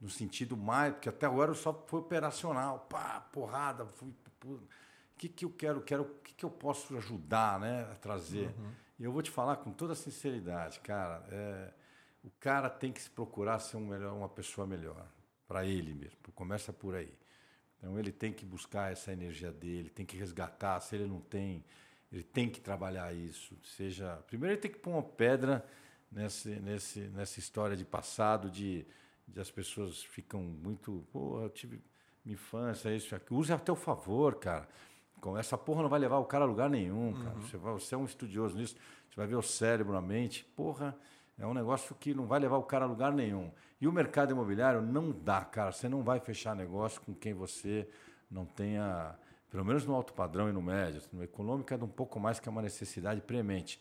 [0.00, 4.08] no sentido mais, porque até agora eu só fui operacional, pá, porrada, fui.
[4.44, 4.58] O
[5.16, 8.48] que, que eu quero, quero, o que, que eu posso ajudar né, a trazer?
[8.58, 8.72] Uhum.
[8.98, 11.72] E eu vou te falar com toda sinceridade, cara, é,
[12.24, 15.06] o cara tem que se procurar ser um melhor, uma pessoa melhor,
[15.46, 16.18] para ele mesmo.
[16.34, 17.12] Começa por aí.
[17.82, 20.78] Então ele tem que buscar essa energia dele, tem que resgatar.
[20.78, 21.64] Se ele não tem,
[22.12, 23.58] ele tem que trabalhar isso.
[23.76, 25.66] Seja, primeiro ele tem que pôr uma pedra
[26.10, 28.86] nesse, nesse, nessa história de passado, de,
[29.26, 31.82] de as pessoas ficam muito, pô, eu tive
[32.24, 33.34] minha infância, isso, aqui.
[33.34, 34.68] Use a teu favor, cara.
[35.36, 37.34] Essa porra não vai levar o cara a lugar nenhum, cara.
[37.34, 37.42] Uhum.
[37.42, 38.76] Você, vai, você é um estudioso nisso,
[39.08, 40.44] você vai ver o cérebro, a mente.
[40.56, 40.96] Porra,
[41.42, 43.50] é um negócio que não vai levar o cara a lugar nenhum.
[43.80, 45.72] E o mercado imobiliário não dá, cara.
[45.72, 47.88] Você não vai fechar negócio com quem você
[48.30, 49.12] não tenha,
[49.50, 51.02] pelo menos no alto padrão e no médio.
[51.12, 53.80] No econômico é de um pouco mais que é uma necessidade premente.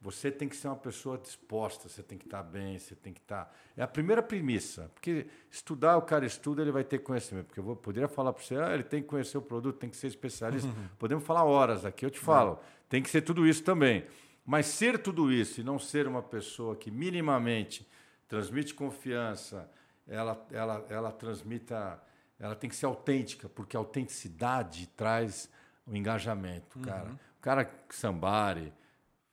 [0.00, 3.20] Você tem que ser uma pessoa disposta, você tem que estar bem, você tem que
[3.20, 3.54] estar.
[3.76, 4.90] É a primeira premissa.
[4.94, 7.48] Porque estudar, o cara estuda, ele vai ter conhecimento.
[7.48, 9.90] Porque eu vou, poderia falar para você, ah, ele tem que conhecer o produto, tem
[9.90, 10.68] que ser especialista.
[10.68, 10.88] Uhum.
[10.98, 12.58] Podemos falar horas aqui, eu te falo.
[12.88, 14.06] Tem que ser tudo isso também.
[14.44, 17.88] Mas ser tudo isso e não ser uma pessoa que minimamente
[18.28, 19.70] transmite confiança,
[20.06, 22.02] ela, ela, ela transmita.
[22.38, 25.48] Ela tem que ser autêntica, porque a autenticidade traz
[25.86, 27.08] o engajamento, cara.
[27.08, 27.14] Uhum.
[27.14, 28.72] O cara que sambare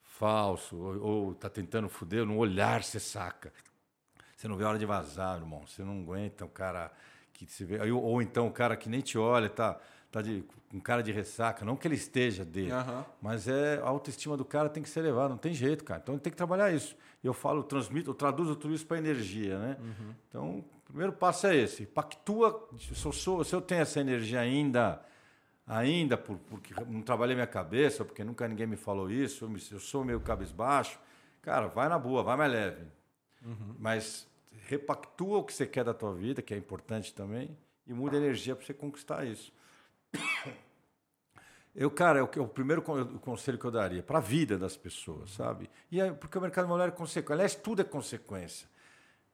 [0.03, 3.51] falso, ou, está tentando foder, no olhar você saca.
[4.37, 5.65] Você não vê a hora de vazar, irmão.
[5.65, 6.91] Você não aguenta o cara
[7.33, 7.79] que se vê.
[7.91, 9.79] Ou, ou então o cara que nem te olha, tá,
[10.11, 11.63] tá de, com cara de ressaca.
[11.63, 13.03] Não que ele esteja dele, uhum.
[13.21, 16.01] mas é, a autoestima do cara tem que ser elevada, não tem jeito, cara.
[16.01, 16.95] Então ele tem que trabalhar isso.
[17.23, 19.77] Eu falo, transmito, eu traduzo tudo isso para energia, né?
[19.79, 20.15] Uhum.
[20.27, 21.85] Então, o primeiro passo é esse.
[21.85, 25.01] Pactua, se eu, sou, se eu tenho essa energia ainda
[25.65, 29.61] ainda por, porque não trabalhei minha cabeça, porque nunca ninguém me falou isso, eu, me,
[29.71, 30.99] eu sou meio cabisbaixo,
[31.41, 32.85] cara, vai na boa, vai mais leve.
[33.45, 33.75] Uhum.
[33.79, 34.27] Mas
[34.67, 37.57] repactua o que você quer da tua vida, que é importante também,
[37.87, 39.53] e muda a energia para você conquistar isso.
[41.73, 44.75] Eu, cara, é o, é o primeiro conselho que eu daria para a vida das
[44.75, 45.69] pessoas, sabe?
[45.89, 47.33] E aí, porque o mercado imobiliário é consequência.
[47.33, 48.67] Aliás, tudo é consequência.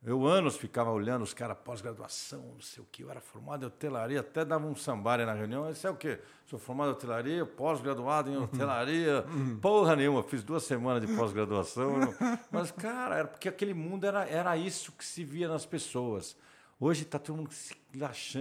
[0.05, 3.67] Eu anos ficava olhando os caras pós-graduação, não sei o que, eu era formado em
[3.67, 6.19] hotelaria, até dava um sambare na reunião, isso é o quê?
[6.45, 9.25] Sou formado em hotelaria, pós-graduado em hotelaria,
[9.59, 12.13] porra nenhuma, fiz duas semanas de pós-graduação.
[12.51, 16.37] mas, cara, era porque aquele mundo era, era isso que se via nas pessoas.
[16.79, 17.75] Hoje está todo mundo se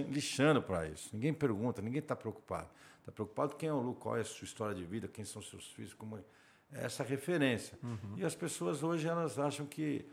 [0.09, 1.09] lixando para isso.
[1.13, 2.69] Ninguém pergunta, ninguém está preocupado.
[2.99, 5.41] Está preocupado quem é o Lu, qual é a sua história de vida, quem são
[5.41, 6.21] seus filhos, como é
[6.71, 7.77] essa referência.
[7.81, 8.17] Uhum.
[8.17, 10.05] E as pessoas hoje elas acham que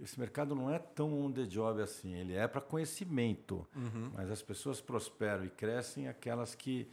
[0.00, 4.10] esse mercado não é tão on the job assim, ele é para conhecimento, uhum.
[4.14, 6.88] mas as pessoas prosperam e crescem aquelas que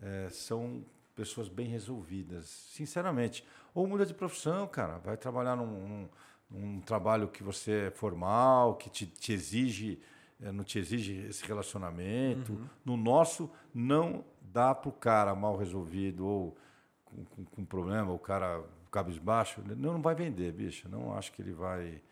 [0.00, 0.84] é, são
[1.14, 3.44] pessoas bem resolvidas, sinceramente.
[3.74, 6.08] Ou muda de profissão, cara, vai trabalhar num, num,
[6.50, 10.00] num trabalho que você é formal, que te, te exige,
[10.40, 12.52] é, não te exige esse relacionamento.
[12.52, 12.66] Uhum.
[12.84, 16.56] No nosso, não dá para o cara mal resolvido ou
[17.04, 20.88] com, com, com problema, o cara cabisbaixo, não, não vai vender, bicho.
[20.88, 22.02] Não acho que ele vai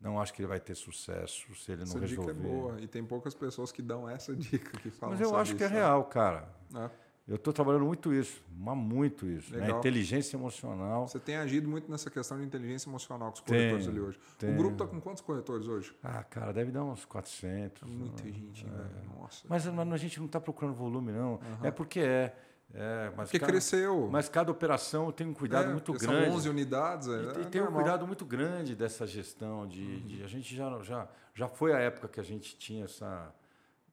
[0.00, 2.32] não acho que ele vai ter sucesso se ele essa não resolver.
[2.32, 2.80] Essa dica é boa.
[2.80, 5.68] E tem poucas pessoas que dão essa dica, que falam Mas eu acho que é
[5.68, 6.48] real, cara.
[6.74, 6.90] É.
[7.26, 9.56] Eu estou trabalhando muito isso, mas muito isso.
[9.56, 9.70] Né?
[9.70, 11.06] Inteligência emocional.
[11.06, 14.18] Você tem agido muito nessa questão de inteligência emocional com os corretores ali hoje.
[14.42, 15.94] O grupo está com quantos corretores hoje?
[16.02, 17.88] Ah, cara, deve dar uns 400.
[17.88, 18.32] Muita né?
[18.32, 19.20] gente, é.
[19.20, 19.46] Nossa.
[19.48, 21.34] Mas a gente não está procurando volume, não.
[21.34, 21.40] Uhum.
[21.62, 22.34] É porque é.
[22.74, 24.08] É, mas Porque cada, cresceu.
[24.10, 26.26] Mas cada operação tem um cuidado é, muito grande.
[26.26, 27.08] São 11 unidades.
[27.08, 27.80] É, e, e tem normal.
[27.80, 29.66] um cuidado muito grande dessa gestão.
[29.66, 30.06] De, uhum.
[30.06, 33.30] de, a gente já, já, já foi a época que a gente tinha essa,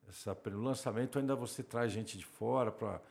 [0.07, 3.01] essa, o lançamento ainda você traz gente de fora para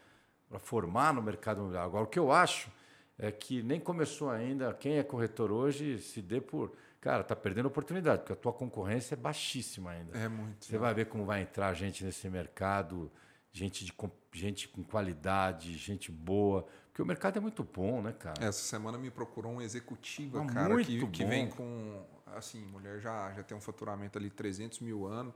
[0.58, 1.88] formar no mercado imobiliário.
[1.88, 2.70] Agora, o que eu acho
[3.18, 6.72] é que nem começou ainda, quem é corretor hoje se dê por.
[7.00, 10.16] Cara, tá perdendo oportunidade, porque a tua concorrência é baixíssima ainda.
[10.16, 10.64] É muito.
[10.64, 13.10] Você vai ver como vai entrar gente nesse mercado,
[13.52, 13.92] gente, de,
[14.32, 16.66] gente com qualidade, gente boa.
[16.88, 18.44] Porque o mercado é muito bom, né, cara?
[18.44, 22.04] Essa semana me procurou um executiva, ah, cara, que, que vem com.
[22.26, 25.34] Assim, mulher já, já tem um faturamento ali 300 mil anos.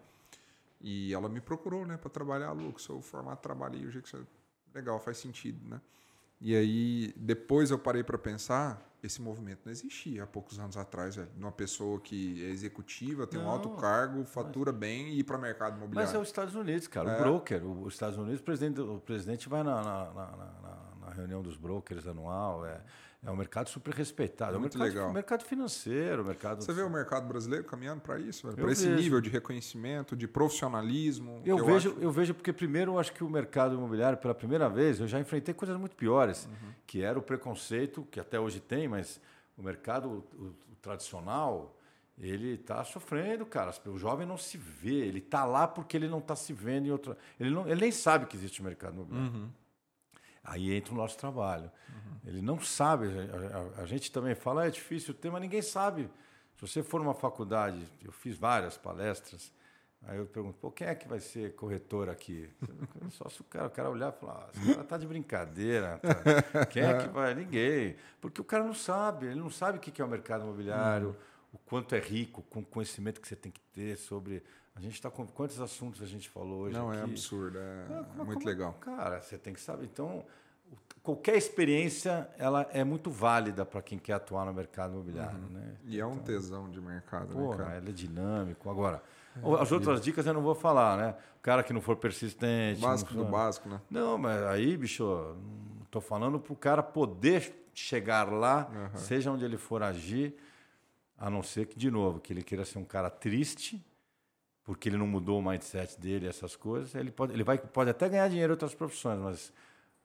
[0.80, 4.05] E ela me procurou, né, para trabalhar, Lucas, seu formato de trabalho aí, o jeito
[4.05, 4.24] que você.
[4.74, 5.81] Legal, faz sentido, né?
[6.40, 11.15] E aí, depois eu parei para pensar, esse movimento não existia há poucos anos atrás,
[11.15, 11.28] velho.
[11.39, 14.81] Uma pessoa que é executiva, tem não, um alto cargo, fatura mas...
[14.81, 16.09] bem e ir para o mercado imobiliário.
[16.09, 17.12] Mas é os Estados Unidos, cara.
[17.12, 17.16] É.
[17.16, 21.43] O broker, os Estados Unidos, o presidente, o presidente vai na, na, na, na reunião
[21.43, 22.81] dos brokers anual, é
[23.24, 24.57] é um mercado super respeitado.
[24.57, 25.12] É, muito é um mercado, legal.
[25.12, 26.62] mercado financeiro, mercado.
[26.62, 31.40] Você vê o mercado brasileiro caminhando para isso, para esse nível de reconhecimento, de profissionalismo.
[31.44, 32.01] Eu, eu vejo, acho...
[32.01, 35.20] eu vejo porque primeiro eu acho que o mercado imobiliário, pela primeira vez, eu já
[35.20, 36.73] enfrentei coisas muito piores, uhum.
[36.85, 39.20] que era o preconceito que até hoje tem, mas
[39.57, 41.77] o mercado o, o tradicional
[42.19, 43.73] ele está sofrendo, cara.
[43.86, 46.90] O jovem não se vê, ele está lá porque ele não está se vendo em
[46.90, 47.16] outra.
[47.39, 49.32] Ele, não, ele nem sabe que existe o mercado imobiliário.
[49.32, 49.49] Uhum.
[50.44, 51.70] Aí entra o nosso trabalho.
[51.89, 52.19] Uhum.
[52.27, 55.62] Ele não sabe, a, a, a, gente também fala, ah, é difícil o tema, ninguém
[55.62, 56.10] sabe.
[56.56, 59.52] Se você for numa faculdade, eu fiz várias palestras,
[60.02, 62.51] aí eu pergunto, pô, quem é que vai ser corretor aqui?
[63.10, 65.98] Só se o cara, o cara olhar e falar, ah, esse cara tá de brincadeira,
[65.98, 66.66] tá?
[66.66, 67.35] quem é que vai?
[67.35, 67.97] Ninguém.
[68.20, 71.14] Porque o cara não sabe, ele não sabe o que é o mercado imobiliário, uhum.
[71.55, 74.43] o quanto é rico, com o conhecimento que você tem que ter sobre
[74.74, 76.77] a gente está com quantos assuntos a gente falou hoje?
[76.77, 77.11] Não, é aqui?
[77.11, 77.86] é absurdo, é,
[78.20, 78.73] é muito como, legal.
[78.81, 79.85] Cara, você tem que saber.
[79.85, 80.24] Então,
[81.03, 85.39] qualquer experiência ela é muito válida para quem quer atuar no mercado imobiliário.
[85.39, 85.49] Uhum.
[85.49, 85.77] Né?
[85.85, 87.77] E é um então, tesão de mercado, pô, né, cara?
[87.78, 88.70] Ele é dinâmico.
[88.70, 89.03] Agora,
[89.36, 91.15] é, as outras dicas eu não vou falar, né?
[91.39, 92.78] O cara que não for persistente.
[92.78, 93.81] O básico do básico, né?
[93.90, 95.36] Não, mas aí, bicho,
[95.85, 98.99] estou falando para o cara poder chegar lá, uhum.
[98.99, 100.35] seja onde ele for agir,
[101.19, 103.82] a não ser que, de novo, que ele queira ser um cara triste
[104.64, 108.09] porque ele não mudou o mindset dele, essas coisas, ele pode, ele vai, pode até
[108.09, 109.52] ganhar dinheiro em outras profissões, mas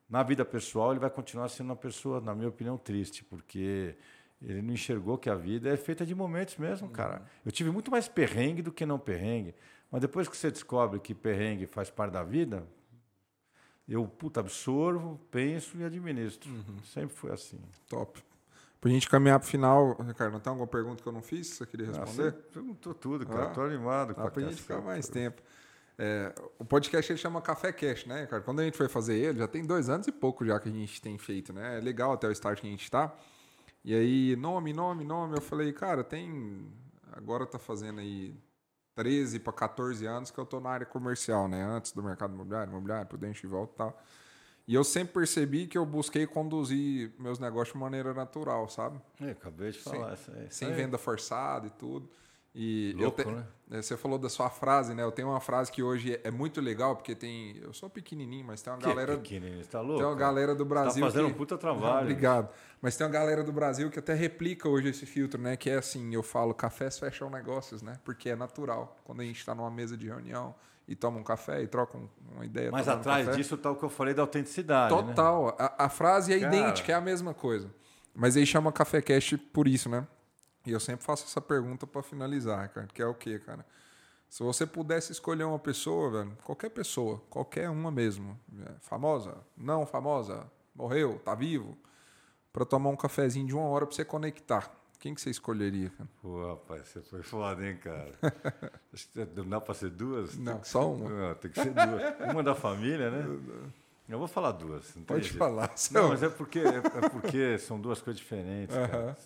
[0.09, 3.95] na vida pessoal ele vai continuar sendo uma pessoa, na minha opinião, triste, porque
[4.41, 7.23] ele não enxergou que a vida é feita de momentos mesmo, cara.
[7.45, 9.53] Eu tive muito mais perrengue do que não perrengue,
[9.91, 12.63] mas depois que você descobre que perrengue faz parte da vida,
[13.87, 16.51] eu, puta, absorvo, penso e administro.
[16.51, 16.83] Uhum.
[16.83, 17.59] Sempre foi assim.
[17.87, 18.21] Top.
[18.79, 21.47] Pra gente caminhar pro final, Ricardo, não tem alguma pergunta que eu não fiz?
[21.47, 22.35] Você queria ah, responder?
[22.37, 23.45] Ah, perguntou tudo, cara.
[23.45, 24.13] Ah, Tô animado.
[24.13, 25.41] Dá pra gente ficar mais tempo.
[25.99, 28.43] É, o podcast ele chama Café Cash, né, Ricardo?
[28.43, 30.71] Quando a gente foi fazer ele, já tem dois anos e pouco já que a
[30.71, 31.79] gente tem feito, né?
[31.79, 33.15] É legal até o start que a gente tá.
[33.83, 35.37] E aí, nome, nome, nome.
[35.37, 36.71] Eu falei, cara, tem.
[37.13, 38.35] Agora tá fazendo aí
[38.93, 41.63] 13 para 14 anos que eu tô na área comercial, né?
[41.63, 44.03] Antes do mercado imobiliário, imobiliário, prudente e volta e tal.
[44.67, 48.99] E eu sempre percebi que eu busquei conduzir meus negócios de maneira natural, sabe?
[49.21, 50.17] É, acabei de falar.
[50.17, 50.47] Sem, aí.
[50.49, 52.09] sem venda forçada e tudo.
[52.53, 53.29] E Louco, te...
[53.29, 53.45] né?
[53.69, 55.03] É, você falou da sua frase, né?
[55.03, 57.55] Eu tenho uma frase que hoje é muito legal, porque tem.
[57.61, 59.15] Eu sou pequenininho, mas tem uma que galera.
[59.17, 59.99] Pequenininho, tá louco?
[59.99, 60.93] Tem uma galera do Brasil.
[60.93, 61.33] Você tá fazendo que...
[61.33, 62.01] um puta trabalho.
[62.01, 62.49] Obrigado.
[62.81, 65.55] Mas tem uma galera do Brasil que até replica hoje esse filtro, né?
[65.55, 67.99] Que é assim: eu falo, cafés fecham negócios, né?
[68.03, 68.97] Porque é natural.
[69.03, 70.55] Quando a gente está numa mesa de reunião,
[70.87, 71.99] e toma um café e troca
[72.31, 72.71] uma ideia.
[72.71, 74.95] Mas atrás um disso está o que eu falei da autenticidade.
[74.95, 75.01] Né?
[75.01, 75.45] Total.
[75.47, 75.53] Né?
[75.59, 76.55] A, a, frase é Cara.
[76.55, 77.69] idêntica, é a mesma coisa.
[78.15, 80.07] Mas aí chama Café Cast por isso, né?
[80.65, 83.65] E eu sempre faço essa pergunta para finalizar, cara, que é o quê, cara?
[84.29, 89.85] Se você pudesse escolher uma pessoa, velho, qualquer pessoa, qualquer uma mesmo, é, famosa, não
[89.85, 90.45] famosa,
[90.75, 91.77] morreu, tá vivo,
[92.51, 94.69] para tomar um cafezinho de uma hora para você conectar.
[94.99, 96.09] Quem que você escolheria, cara?
[96.21, 98.11] Pô, rapaz, você foi foda, hein, cara?
[98.91, 100.35] Acho que não dá para ser duas?
[100.37, 101.09] Não, só uma.
[101.09, 102.31] Não, tem que ser duas.
[102.31, 103.23] Uma da família, né?
[104.09, 104.89] Eu vou falar duas.
[105.05, 105.37] Pode jeito.
[105.37, 105.73] falar.
[105.91, 108.89] Não, mas é porque, é porque são duas coisas diferentes, uh -huh.
[108.89, 109.17] cara.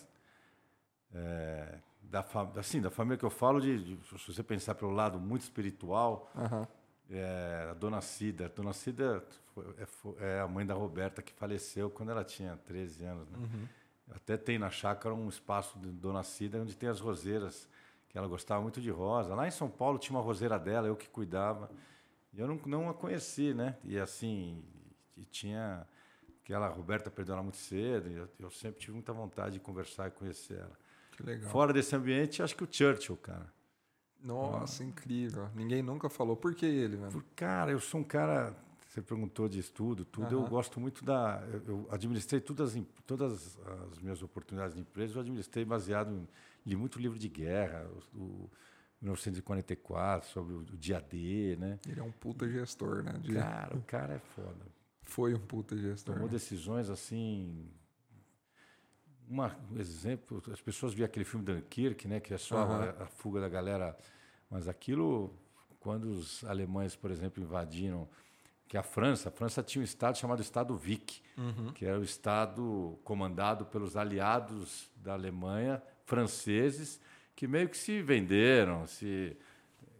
[1.14, 2.24] É, da,
[2.56, 6.30] assim, da família que eu falo, de, de, se você pensar pelo lado muito espiritual,
[6.34, 6.68] uh -huh.
[7.10, 8.46] é, a Dona Cida.
[8.46, 9.24] A Dona Cida
[9.78, 9.86] é,
[10.18, 13.38] é, a mãe da Roberta, que faleceu quando ela tinha 13 anos, né?
[13.38, 13.68] Uh -huh.
[14.10, 17.68] Até tem na chácara um espaço de Dona Cida onde tem as roseiras,
[18.08, 19.34] que ela gostava muito de rosa.
[19.34, 21.70] Lá em São Paulo tinha uma roseira dela, eu que cuidava.
[22.32, 23.76] E eu não, não a conheci, né?
[23.84, 24.62] E assim,
[25.16, 25.86] e tinha.
[26.44, 29.54] que ela, a Roberta perdeu ela muito cedo, e eu, eu, sempre tive muita vontade
[29.54, 30.78] de conversar e conhecer ela.
[31.12, 31.50] Que legal.
[31.50, 33.52] Fora desse ambiente, acho que o Churchill, cara.
[34.22, 34.86] Nossa, ah.
[34.86, 35.48] incrível.
[35.54, 36.36] Ninguém nunca falou.
[36.36, 37.24] Por que ele, velho?
[37.34, 38.54] Cara, eu sou um cara
[38.92, 40.36] você perguntou de estudo, tudo.
[40.36, 40.42] Uhum.
[40.42, 41.42] Eu gosto muito da.
[41.66, 43.58] Eu administrei todas, todas
[43.90, 46.28] as minhas oportunidades de empresa, eu administrei baseado em
[46.66, 47.88] li muito livro de guerra.
[48.14, 48.50] O,
[49.00, 51.80] 1944, sobre o dia D, né?
[51.88, 53.14] Ele é um puta gestor, né?
[53.14, 53.32] De...
[53.32, 54.66] Cara, o cara é foda.
[55.02, 56.14] Foi um puta gestor.
[56.14, 56.34] Tomou né?
[56.34, 57.66] decisões assim.
[59.26, 62.20] Uma, um exemplo, as pessoas viam aquele filme Dunkirk, né?
[62.20, 62.72] Que é só uhum.
[62.74, 63.96] a, a fuga da galera.
[64.50, 65.34] Mas aquilo,
[65.80, 68.06] quando os alemães, por exemplo, invadiram
[68.72, 71.74] que a França, a França tinha um estado chamado Estado Vic, uhum.
[71.74, 76.98] que era o estado comandado pelos aliados da Alemanha, franceses,
[77.36, 79.36] que meio que se venderam, se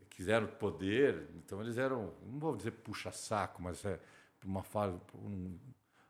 [0.09, 1.29] quiseram poder.
[1.37, 4.01] Então eles eram, não vou dizer puxa-saco, mas é
[4.43, 4.65] uma
[5.17, 5.59] um,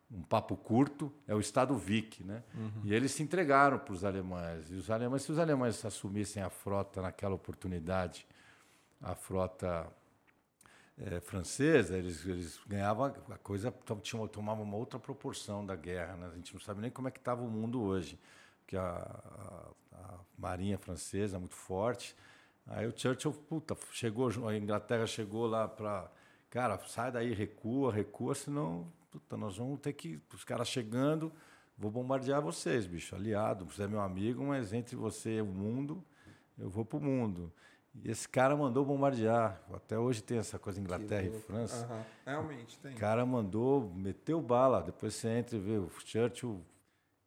[0.08, 2.44] um papo curto, é o Estado Vic, né?
[2.54, 2.82] Uhum.
[2.84, 4.70] E eles se entregaram para os alemães.
[4.70, 8.24] E os alemães, se os alemães assumissem a frota naquela oportunidade,
[9.00, 9.92] a frota
[10.98, 16.16] é, francesa, eles, eles ganhavam a coisa, tinha, tomava uma outra proporção da guerra.
[16.16, 16.30] Né?
[16.32, 18.18] A gente não sabe nem como é que estava o mundo hoje,
[18.60, 22.14] porque a, a, a, marinha francesa é muito forte.
[22.66, 26.10] Aí o Churchill, puta, chegou, a Inglaterra chegou lá para,
[26.48, 31.32] cara, sai daí, recua, recua, senão, puta, nós vamos ter que, os caras chegando,
[31.76, 36.04] vou bombardear vocês, bicho, aliado, você é meu amigo, mas entre você e o mundo,
[36.56, 37.52] eu vou pro mundo.
[37.94, 39.60] E esse cara mandou bombardear.
[39.72, 41.86] Até hoje tem essa coisa Inglaterra e França.
[41.86, 42.02] Uhum.
[42.24, 42.94] Realmente tem.
[42.94, 44.82] O cara mandou, meteu bala.
[44.82, 46.64] Depois você entra e vê o Churchill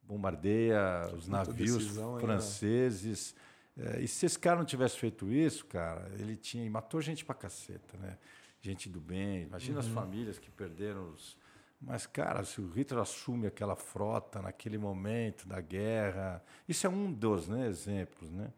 [0.02, 3.34] bombardeia os navios franceses.
[3.76, 7.34] É, e se esse cara não tivesse feito isso, cara, ele tinha matou gente pra
[7.34, 8.16] caceta, né?
[8.60, 9.42] Gente do bem.
[9.42, 9.86] Imagina uhum.
[9.86, 11.36] as famílias que perderam os.
[11.80, 17.12] Mas, cara, se o Hitler assume aquela frota naquele momento da guerra, isso é um
[17.12, 18.50] dos né, exemplos, né?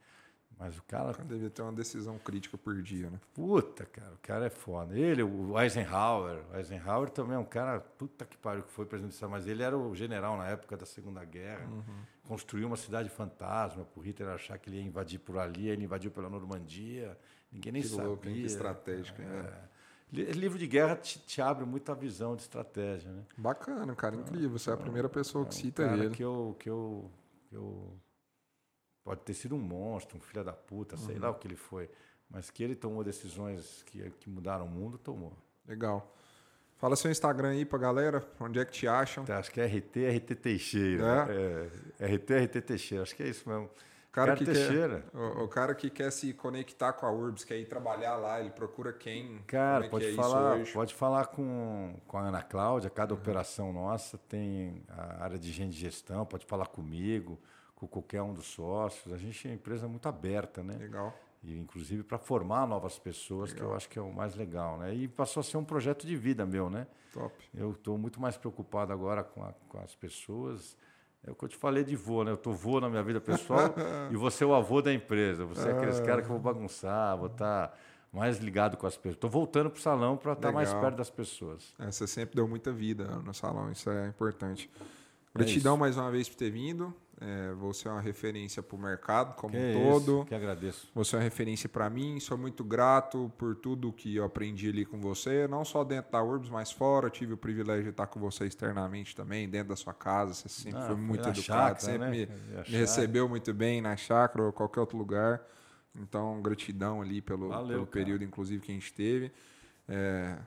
[0.59, 1.13] Mas o cara.
[1.25, 3.21] Devia ter uma decisão crítica por dia, né?
[3.33, 4.99] Puta, cara, o cara é foda.
[4.99, 6.43] Ele, o Eisenhower.
[6.53, 9.77] O Eisenhower também é um cara, puta que pariu, que foi presidente mas ele era
[9.79, 11.67] o general na época da Segunda Guerra.
[11.67, 11.85] Uhum.
[12.27, 15.85] Construiu uma cidade fantasma para o Hitler achar que ele ia invadir por ali, ele
[15.85, 17.17] invadiu pela Normandia.
[17.53, 18.07] Ninguém nem que sabia.
[18.07, 19.25] Louco, que estratégico, é.
[19.25, 19.69] é.
[20.11, 23.23] Livro de guerra te, te, abre muita visão de estratégia, né?
[23.37, 24.51] Bacana, cara, incrível.
[24.59, 26.15] Você é a primeira pessoa que é cita cara ele.
[26.15, 27.11] Que eu, que eu,
[27.51, 27.93] que eu
[29.09, 31.23] Pode ter sido um monstro, um filho da puta, sei uhum.
[31.23, 31.89] lá o que ele foi.
[32.29, 35.33] Mas que ele tomou decisões que, que mudaram o mundo, tomou.
[35.67, 36.15] Legal.
[36.77, 39.25] Fala seu Instagram aí pra galera, onde é que te acham?
[39.25, 41.27] Tá, acho que é RT, RT Teixeira.
[41.99, 42.05] É?
[42.05, 43.71] é RT, RT Teixeira, acho que é isso mesmo.
[44.13, 45.03] Cara que Teixeira.
[45.11, 48.39] Quer, o, o, cara que quer se conectar com a URBS, quer ir trabalhar lá,
[48.39, 49.39] ele procura quem?
[49.47, 53.21] Cara, é pode, é falar, pode falar com, com a Ana Cláudia, cada uhum.
[53.21, 57.41] operação nossa tem a área de gente de gestão, pode falar comigo
[57.79, 59.13] com qualquer um dos sócios.
[59.13, 60.77] A gente é uma empresa muito aberta, né?
[60.77, 61.15] Legal.
[61.45, 63.67] E, inclusive para formar novas pessoas, legal.
[63.67, 64.93] que eu acho que é o mais legal, né?
[64.93, 66.89] E passou a ser um projeto de vida meu, né?
[67.13, 67.33] Top.
[67.55, 70.77] Eu estou muito mais preocupado agora com, a, com, as pessoas.
[71.25, 72.33] É o que eu te falei de vô, né?
[72.33, 73.73] Eu tô vô na minha vida pessoal
[74.11, 75.45] e você é o avô da empresa.
[75.45, 77.75] Você é aqueles caras que eu vou bagunçar, vou estar tá
[78.13, 79.15] mais ligado com as pessoas.
[79.15, 81.77] Estou voltando para o salão para estar tá mais perto das pessoas.
[81.79, 84.69] É, você sempre deu muita vida no salão, isso é importante.
[85.33, 86.93] Gratidão é mais uma vez por ter vindo.
[87.21, 90.19] É, você é uma referência para o mercado como que um todo.
[90.19, 90.89] Isso, que agradeço.
[90.95, 92.21] Você é uma referência para mim.
[92.21, 96.23] Sou muito grato por tudo que eu aprendi ali com você, não só dentro da
[96.23, 97.11] Urbs, mas fora.
[97.11, 100.33] Tive o privilégio de estar com você externamente também, dentro da sua casa.
[100.33, 102.29] Você sempre ah, foi muito educado, chácara, sempre né?
[102.57, 105.43] me, me recebeu muito bem na chácara ou qualquer outro lugar.
[106.01, 109.33] Então, gratidão ali pelo, Valeu, pelo período, inclusive, que a gente teve.
[109.89, 110.39] É,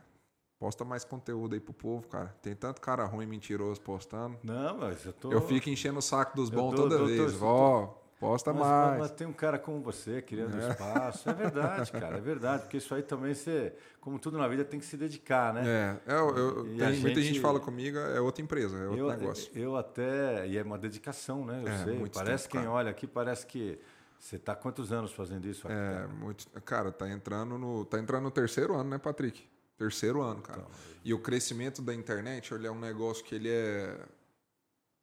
[0.62, 2.32] Posta mais conteúdo aí pro povo, cara.
[2.40, 4.38] Tem tanto cara ruim, mentiroso postando.
[4.44, 5.32] Não, mas eu tô.
[5.32, 7.32] Eu fico enchendo o saco dos bons toda tô, vez.
[7.32, 8.98] Vó, posta mas, mais.
[9.00, 10.70] Mas tem um cara como você, criando é.
[10.70, 11.28] espaço.
[11.28, 12.62] É verdade, cara, é verdade.
[12.62, 15.98] Porque isso aí também você, como tudo na vida, tem que se dedicar, né?
[16.06, 19.10] É, eu, eu tem, gente, muita gente fala comigo, é outra empresa, é outro eu,
[19.10, 19.50] negócio.
[19.56, 20.46] Eu até.
[20.46, 21.60] E é uma dedicação, né?
[21.60, 22.08] Eu é, sei.
[22.14, 22.72] Parece tempo, quem cara.
[22.72, 23.80] olha aqui, parece que.
[24.16, 25.66] Você está quantos anos fazendo isso?
[25.66, 26.06] Aqui, é, cara?
[26.06, 26.48] muito.
[26.60, 27.84] Cara, tá entrando no.
[27.84, 29.50] Tá entrando no terceiro ano, né, Patrick?
[29.82, 30.60] Terceiro ano, cara.
[30.60, 30.70] Então,
[31.04, 33.98] e o crescimento da internet, ele é um negócio que ele é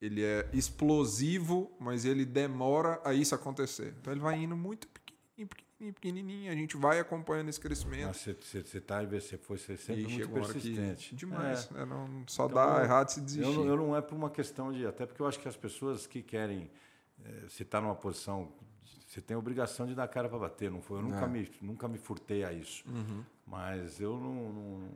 [0.02, 3.94] ele é explosivo, mas ele demora a isso acontecer.
[4.00, 6.52] Então ele vai indo muito pequenininho, pequenininho, pequenininho.
[6.52, 8.08] A gente vai acompanhando esse crescimento.
[8.08, 11.14] Mas você, você, você tá, você foi você sempre e muito persistente.
[11.14, 11.70] demais.
[11.76, 11.82] É.
[11.82, 13.54] É, não, só então, dá errado se desistir.
[13.54, 14.86] Eu, eu, não é por uma questão de...
[14.86, 16.72] Até porque eu acho que as pessoas que querem...
[17.22, 18.54] É, você está numa posição
[19.10, 21.00] você tem a obrigação de dar cara para bater, não foi?
[21.00, 21.28] Eu nunca, é.
[21.28, 22.84] me, nunca me furtei a isso.
[22.88, 23.24] Uhum.
[23.50, 24.90] Mas eu não, não,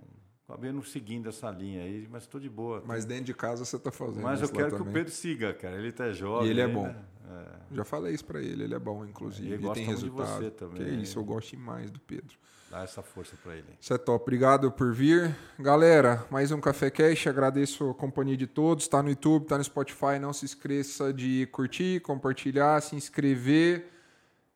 [0.47, 2.83] acabei não seguindo essa linha aí, mas estou de boa.
[2.85, 5.77] Mas dentro de casa você está fazendo Mas eu quero que o Pedro siga, cara.
[5.77, 6.47] Ele está jovem.
[6.47, 6.83] E ele é bom.
[6.83, 6.95] Né?
[7.31, 7.75] É.
[7.75, 9.51] Já falei isso para ele, ele é bom, inclusive.
[9.51, 10.39] Ele, ele tem resultado.
[10.39, 10.83] De você também.
[10.83, 12.37] Que isso, eu gosto demais do Pedro.
[12.69, 13.67] Dá essa força para ele.
[13.79, 14.23] Isso é top.
[14.23, 15.35] Obrigado por vir.
[15.59, 17.27] Galera, mais um Café Cash.
[17.27, 18.85] Agradeço a companhia de todos.
[18.85, 20.19] Está no YouTube, está no Spotify.
[20.19, 23.92] Não se esqueça de curtir, compartilhar, se inscrever.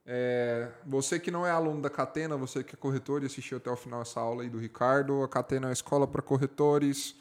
[0.09, 3.69] É, você que não é aluno da Catena, você que é corretor e assistiu até
[3.69, 7.13] o final essa aula aí do Ricardo, a Catena é uma escola para corretores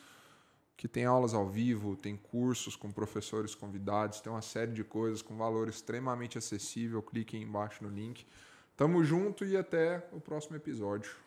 [0.77, 5.21] que tem aulas ao vivo, tem cursos com professores convidados, tem uma série de coisas
[5.21, 7.03] com valor extremamente acessível.
[7.03, 8.25] Clique aí embaixo no link.
[8.77, 11.26] Tamo junto e até o próximo episódio.